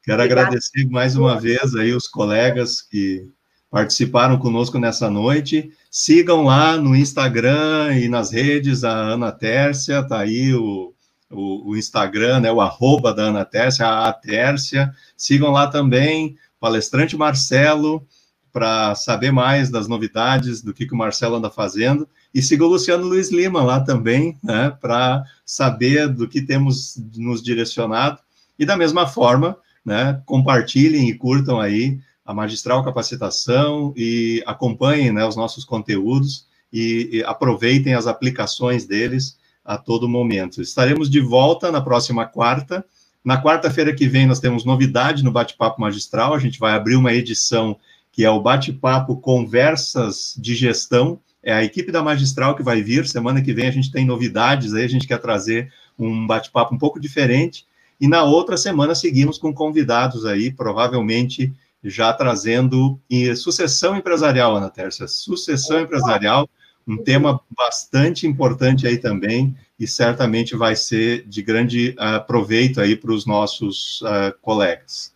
quero 0.02 0.22
agradecer 0.22 0.88
mais 0.88 1.16
uma 1.16 1.38
vez 1.38 1.74
aí 1.74 1.92
os 1.92 2.06
colegas 2.08 2.82
que 2.82 3.28
participaram 3.70 4.38
conosco 4.38 4.78
nessa 4.78 5.10
noite. 5.10 5.70
Sigam 5.90 6.44
lá 6.44 6.76
no 6.76 6.96
Instagram 6.96 7.94
e 7.98 8.08
nas 8.08 8.32
redes 8.32 8.84
a 8.84 8.90
Ana 8.90 9.32
Tércia, 9.32 10.02
tá 10.02 10.20
aí 10.20 10.54
o, 10.54 10.94
o, 11.30 11.70
o 11.70 11.76
Instagram, 11.76 12.40
né, 12.40 12.52
o 12.52 12.60
arroba 12.60 13.12
da 13.12 13.24
Ana 13.24 13.44
Tércia, 13.44 13.86
a 13.86 14.12
Tércia. 14.12 14.92
Sigam 15.16 15.50
lá 15.50 15.66
também, 15.66 16.36
palestrante 16.60 17.16
Marcelo, 17.16 18.06
para 18.52 18.94
saber 18.94 19.30
mais 19.30 19.70
das 19.70 19.86
novidades, 19.86 20.62
do 20.62 20.72
que, 20.72 20.86
que 20.86 20.94
o 20.94 20.98
Marcelo 20.98 21.36
anda 21.36 21.50
fazendo. 21.50 22.08
E 22.34 22.42
siga 22.42 22.64
o 22.64 22.68
Luciano 22.68 23.06
Luiz 23.06 23.30
Lima 23.30 23.62
lá 23.62 23.80
também, 23.80 24.36
né, 24.42 24.70
para 24.80 25.24
saber 25.44 26.08
do 26.08 26.28
que 26.28 26.42
temos 26.42 27.00
nos 27.16 27.42
direcionado. 27.42 28.20
E 28.58 28.66
da 28.66 28.76
mesma 28.76 29.06
forma, 29.06 29.56
né, 29.84 30.20
compartilhem 30.26 31.08
e 31.08 31.14
curtam 31.14 31.60
aí 31.60 31.98
a 32.24 32.34
Magistral 32.34 32.84
Capacitação 32.84 33.94
e 33.96 34.42
acompanhem 34.46 35.10
né, 35.10 35.24
os 35.24 35.34
nossos 35.34 35.64
conteúdos 35.64 36.46
e, 36.70 37.08
e 37.12 37.24
aproveitem 37.24 37.94
as 37.94 38.06
aplicações 38.06 38.84
deles 38.84 39.38
a 39.64 39.78
todo 39.78 40.08
momento. 40.08 40.60
Estaremos 40.60 41.08
de 41.08 41.20
volta 41.20 41.72
na 41.72 41.80
próxima 41.80 42.26
quarta. 42.26 42.84
Na 43.24 43.42
quarta-feira 43.42 43.94
que 43.94 44.06
vem, 44.06 44.26
nós 44.26 44.40
temos 44.40 44.64
novidade 44.64 45.24
no 45.24 45.32
Bate-Papo 45.32 45.80
Magistral. 45.80 46.34
A 46.34 46.38
gente 46.38 46.58
vai 46.58 46.72
abrir 46.72 46.96
uma 46.96 47.12
edição 47.12 47.78
que 48.12 48.24
é 48.24 48.30
o 48.30 48.40
Bate-Papo 48.40 49.16
Conversas 49.16 50.34
de 50.38 50.54
Gestão 50.54 51.20
é 51.48 51.52
a 51.54 51.64
equipe 51.64 51.90
da 51.90 52.02
Magistral 52.02 52.54
que 52.54 52.62
vai 52.62 52.82
vir. 52.82 53.08
Semana 53.08 53.40
que 53.40 53.54
vem 53.54 53.66
a 53.66 53.70
gente 53.70 53.90
tem 53.90 54.04
novidades 54.04 54.74
aí, 54.74 54.84
a 54.84 54.88
gente 54.88 55.06
quer 55.06 55.16
trazer 55.16 55.72
um 55.98 56.26
bate-papo 56.26 56.74
um 56.74 56.78
pouco 56.78 57.00
diferente. 57.00 57.66
E 57.98 58.06
na 58.06 58.22
outra 58.22 58.58
semana 58.58 58.94
seguimos 58.94 59.38
com 59.38 59.52
convidados 59.52 60.26
aí, 60.26 60.52
provavelmente 60.52 61.50
já 61.82 62.12
trazendo 62.12 63.00
sucessão 63.34 63.96
empresarial, 63.96 64.56
Ana 64.56 64.68
Tércia. 64.68 65.08
Sucessão 65.08 65.80
empresarial, 65.80 66.46
um 66.86 66.98
tema 66.98 67.40
bastante 67.56 68.26
importante 68.26 68.86
aí 68.86 68.98
também, 68.98 69.56
e 69.80 69.86
certamente 69.86 70.54
vai 70.54 70.76
ser 70.76 71.26
de 71.26 71.40
grande 71.40 71.96
uh, 71.98 72.26
proveito 72.26 72.78
aí 72.78 72.94
para 72.94 73.12
os 73.12 73.24
nossos 73.24 74.02
uh, 74.02 74.36
colegas. 74.42 75.14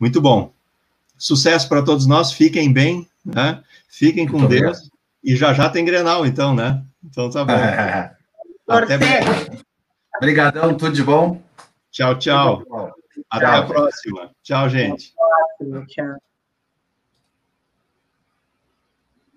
Muito 0.00 0.18
bom. 0.18 0.50
Sucesso 1.18 1.68
para 1.68 1.82
todos 1.82 2.06
nós, 2.06 2.32
fiquem 2.32 2.72
bem, 2.72 3.06
né? 3.22 3.62
Fiquem 3.86 4.26
com 4.26 4.38
Muito 4.38 4.50
Deus. 4.50 4.78
Obrigado. 4.78 4.93
E 5.24 5.34
já 5.34 5.54
já 5.54 5.70
tem 5.70 5.84
Grenal, 5.84 6.26
então, 6.26 6.54
né? 6.54 6.84
Então 7.02 7.30
tá 7.30 7.44
bom. 7.44 7.52
Até 8.68 8.98
breve. 8.98 9.64
Obrigadão, 10.16 10.76
tudo 10.76 10.92
de 10.92 11.02
bom. 11.02 11.42
Tchau, 11.90 12.18
tchau. 12.18 12.62
Até 13.30 13.46
tchau. 13.46 13.56
a 13.56 13.66
próxima. 13.66 14.30
Tchau, 14.42 14.68
gente. 14.68 15.14
Até 15.16 15.24
a 15.24 15.70
próxima. 15.70 15.86
Tchau. 15.86 16.33